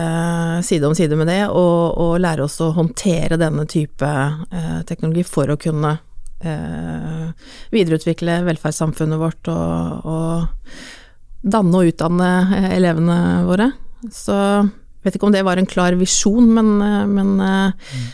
side 0.66 0.90
om 0.90 0.96
side 0.98 1.16
med 1.16 1.30
det, 1.30 1.44
og, 1.48 1.94
og 1.96 2.18
lære 2.22 2.44
oss 2.48 2.58
å 2.64 2.72
håndtere 2.76 3.40
denne 3.40 3.66
type 3.70 4.08
eh, 4.08 4.78
teknologi 4.88 5.24
for 5.28 5.54
å 5.54 5.60
kunne 5.60 5.98
eh, 6.40 7.28
videreutvikle 7.74 8.40
velferdssamfunnet 8.46 9.20
vårt 9.20 9.50
og, 9.52 10.08
og 10.08 11.48
danne 11.54 11.80
og 11.82 11.92
utdanne 11.92 12.32
eh, 12.56 12.68
elevene 12.78 13.18
våre. 13.48 13.70
Så 14.14 14.34
jeg 14.34 15.06
vet 15.06 15.18
ikke 15.18 15.30
om 15.30 15.34
det 15.34 15.46
var 15.46 15.60
en 15.60 15.70
klar 15.70 15.96
visjon, 15.98 16.50
men, 16.54 16.74
eh, 16.84 17.06
men 17.10 17.34
mm. 17.38 18.04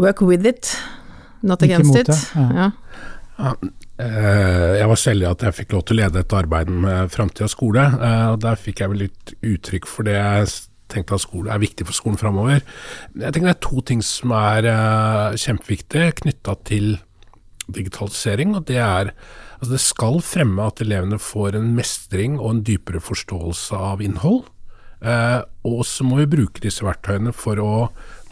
work 0.00 0.24
with 0.26 0.48
it, 0.48 0.74
not 1.42 1.62
against 1.62 1.96
it. 1.96 2.12
Ja. 2.36 2.72
Ja. 3.38 3.54
Jeg 4.02 4.86
var 4.88 4.98
så 4.98 5.12
heldig 5.12 5.26
at 5.28 5.42
jeg 5.46 5.54
fikk 5.54 5.74
lov 5.76 5.82
til 5.86 5.94
å 5.94 6.00
lede 6.00 6.22
et 6.22 6.34
arbeid 6.34 6.70
med 6.70 7.10
framtida 7.12 7.46
skole. 7.50 7.84
og 8.32 8.40
Der 8.42 8.58
fikk 8.58 8.80
jeg 8.82 8.90
vel 8.90 9.02
litt 9.04 9.32
uttrykk 9.46 9.86
for 9.86 10.08
det 10.08 10.16
jeg 10.16 10.48
tenkte 10.90 11.14
at 11.14 11.22
skole 11.22 11.52
er 11.52 11.62
viktig 11.62 11.86
for 11.86 11.96
skolen 11.96 12.18
framover. 12.18 12.64
Jeg 13.14 13.34
tenker 13.34 13.50
det 13.50 13.54
er 13.54 13.62
to 13.62 13.84
ting 13.86 14.02
som 14.06 14.34
er 14.36 14.66
kjempeviktige 15.38 16.16
knytta 16.22 16.56
til 16.66 16.96
digitalisering, 17.74 18.56
og 18.56 18.66
det 18.70 18.78
er 18.82 19.12
altså 19.58 19.72
det 19.74 19.82
skal 19.82 20.18
fremme 20.26 20.64
at 20.66 20.82
elevene 20.82 21.20
får 21.22 21.58
en 21.58 21.72
mestring 21.76 22.38
og 22.40 22.48
en 22.50 22.64
dypere 22.66 23.02
forståelse 23.02 23.78
av 23.92 24.02
innhold. 24.04 24.44
Eh, 25.02 25.40
og 25.66 25.84
så 25.86 26.06
må 26.06 26.20
vi 26.20 26.30
bruke 26.30 26.62
disse 26.62 26.84
verktøyene 26.86 27.34
for 27.34 27.58
å 27.58 27.74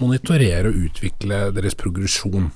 monitorere 0.01 0.71
og 0.71 0.91
utvikle 0.91 1.49
deres 1.55 1.77
progresjon. 1.79 2.51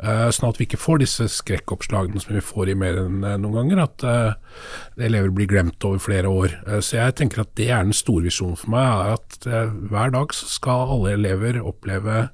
Eh, 0.00 0.28
sånn 0.32 0.48
at 0.48 0.56
vi 0.56 0.64
ikke 0.64 0.80
får 0.80 1.02
disse 1.02 1.26
skrekkoppslagene 1.28 2.22
som 2.22 2.32
vi 2.32 2.42
får 2.44 2.70
i 2.72 2.76
mer 2.78 3.02
enn 3.02 3.24
eh, 3.26 3.36
noen 3.40 3.58
ganger, 3.58 3.82
at 3.84 4.04
eh, 4.08 4.62
elever 5.08 5.32
blir 5.36 5.50
glemt 5.50 5.84
over 5.84 6.00
flere 6.00 6.30
år. 6.32 6.54
Eh, 6.66 6.80
så 6.84 7.02
jeg 7.02 7.18
tenker 7.20 7.44
at 7.44 7.52
det 7.60 7.68
er 7.68 7.84
den 7.84 7.96
store 7.96 8.24
visjonen 8.30 8.56
for 8.56 8.72
meg, 8.72 9.18
at 9.18 9.50
eh, 9.50 9.74
hver 9.92 10.14
dag 10.16 10.32
skal 10.36 10.96
alle 10.96 11.14
elever 11.18 11.60
oppleve 11.60 12.24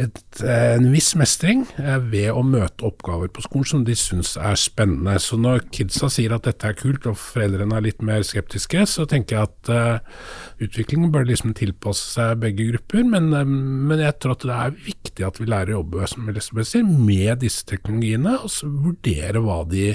et, 0.00 0.40
eh, 0.42 0.74
en 0.76 0.88
viss 0.92 1.12
mestring 1.18 1.64
ved 1.76 2.30
å 2.32 2.42
møte 2.46 2.86
oppgaver 2.88 3.30
på 3.32 3.44
skolen 3.44 3.68
som 3.70 3.84
de 3.84 3.96
syns 3.98 4.36
er 4.40 4.56
spennende. 4.60 5.18
Så 5.20 5.38
når 5.40 5.66
kidsa 5.74 6.10
sier 6.12 6.34
at 6.34 6.46
dette 6.48 6.68
er 6.68 6.78
kult 6.78 7.06
og 7.10 7.18
foreldrene 7.20 7.76
er 7.76 7.86
litt 7.88 8.02
mer 8.06 8.24
skeptiske, 8.26 8.86
så 8.88 9.06
tenker 9.10 9.36
jeg 9.36 9.48
at 9.48 9.72
uh, 9.72 10.24
utviklingen 10.62 11.12
bør 11.12 11.28
liksom 11.28 11.54
tilpasse 11.58 12.14
seg 12.16 12.40
begge 12.44 12.70
grupper. 12.72 13.04
Men, 13.12 13.30
uh, 13.34 13.44
men, 13.44 14.00
jeg 14.00 14.18
tror 14.20 14.36
at 14.36 14.46
det 14.48 14.56
er 14.56 14.78
viktig 14.88 15.26
at 15.26 15.40
vi 15.40 15.50
lærer 15.50 15.74
å 15.74 15.80
jobbe 15.80 16.08
som 16.10 16.32
sier, 16.64 16.86
med 17.10 17.42
disse 17.44 17.66
teknologiene, 17.68 18.38
og 18.40 18.52
så 18.52 18.70
vurdere 18.70 19.44
hva 19.44 19.62
de 19.68 19.92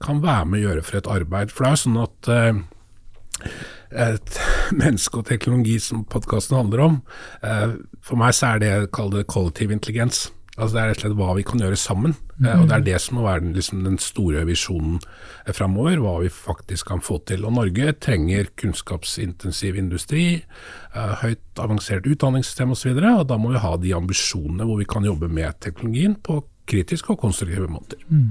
kan 0.00 0.22
være 0.22 0.46
med 0.48 0.60
å 0.60 0.64
gjøre 0.68 0.86
for 0.86 1.00
et 1.00 1.12
arbeid. 1.18 1.52
For 1.52 1.66
det 1.66 1.70
er 1.70 1.76
jo 1.76 1.84
sånn 1.84 2.02
at 2.06 2.32
uh, 2.32 3.50
menneske 4.82 5.20
og 5.20 5.28
teknologi 5.28 5.78
som 5.82 6.04
podkasten 6.08 6.58
handler 6.58 6.84
om. 6.86 7.00
Eh, 7.42 7.78
for 8.04 8.20
meg 8.20 8.36
så 8.36 8.54
er 8.54 8.62
det 8.62 8.74
kall 8.94 9.12
det 9.14 9.28
kollektiv 9.30 9.72
intelligens. 9.74 10.28
Altså 10.60 10.74
Det 10.74 10.80
er 10.80 10.88
rett 10.90 10.98
og 10.98 11.04
slett 11.06 11.16
hva 11.16 11.34
vi 11.38 11.44
kan 11.46 11.62
gjøre 11.62 11.78
sammen. 11.78 12.14
Mm. 12.40 12.48
og 12.60 12.68
Det 12.68 12.74
er 12.76 12.84
det 12.84 13.00
som 13.00 13.16
må 13.16 13.24
være 13.24 13.44
den, 13.44 13.54
liksom, 13.56 13.84
den 13.84 13.98
store 14.02 14.44
visjonen 14.48 14.98
eh, 15.46 15.54
framover. 15.56 16.00
Hva 16.02 16.16
vi 16.22 16.32
faktisk 16.32 16.90
kan 16.92 17.02
få 17.04 17.20
til. 17.26 17.46
Og 17.48 17.54
Norge 17.56 17.94
trenger 17.98 18.52
kunnskapsintensiv 18.60 19.78
industri, 19.80 20.44
høyt 20.92 21.62
avansert 21.62 22.06
utdanningssystem 22.06 22.74
osv. 22.74 22.92
Og, 22.92 23.02
så 23.02 23.14
og 23.22 23.28
da 23.30 23.38
må 23.40 23.54
vi 23.54 23.64
ha 23.64 23.74
de 23.80 23.94
ambisjonene 23.96 24.66
hvor 24.68 24.80
vi 24.82 24.88
kan 24.90 25.06
jobbe 25.06 25.30
med 25.30 25.58
teknologien 25.64 26.18
på 26.18 26.42
kritiske 26.70 27.14
og 27.14 27.24
konstruktive 27.24 27.70
måter. 27.70 27.98
Mm. 28.08 28.30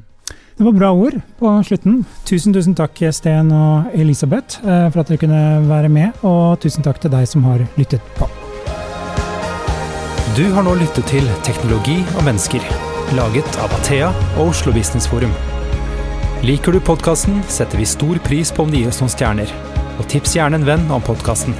Det 0.60 0.66
var 0.66 0.72
bra 0.72 0.92
ord 0.92 1.14
på 1.40 1.64
slutten. 1.64 2.02
Tusen 2.28 2.52
tusen 2.52 2.74
takk 2.76 2.98
Sten 3.16 3.48
og 3.56 3.94
Elisabeth 3.96 4.60
for 4.60 5.00
at 5.00 5.08
dere 5.08 5.22
kunne 5.22 5.44
være 5.70 5.88
med, 5.88 6.18
og 6.28 6.60
tusen 6.60 6.84
takk 6.84 7.00
til 7.00 7.14
deg 7.14 7.30
som 7.32 7.46
har 7.48 7.64
lyttet 7.80 8.04
på. 8.18 8.28
Du 10.36 10.44
har 10.52 10.68
nå 10.68 10.74
lyttet 10.82 11.08
til 11.08 11.32
Teknologi 11.48 12.02
og 12.18 12.26
mennesker, 12.28 12.68
laget 13.16 13.62
av 13.64 13.72
Athea 13.80 14.12
og 14.34 14.50
Oslo 14.50 14.76
Business 14.76 15.08
Forum. 15.08 15.32
Liker 16.44 16.76
du 16.76 16.84
podkasten, 16.84 17.40
setter 17.48 17.80
vi 17.80 17.88
stor 17.88 18.20
pris 18.28 18.52
på 18.52 18.68
om 18.68 18.76
det 18.76 18.84
gir 18.84 18.92
oss 18.92 19.00
noen 19.00 19.16
stjerner. 19.16 19.56
Og 19.96 20.12
tips 20.12 20.36
gjerne 20.36 20.60
en 20.60 20.68
venn 20.68 20.92
om 20.92 21.08
podkasten. 21.08 21.56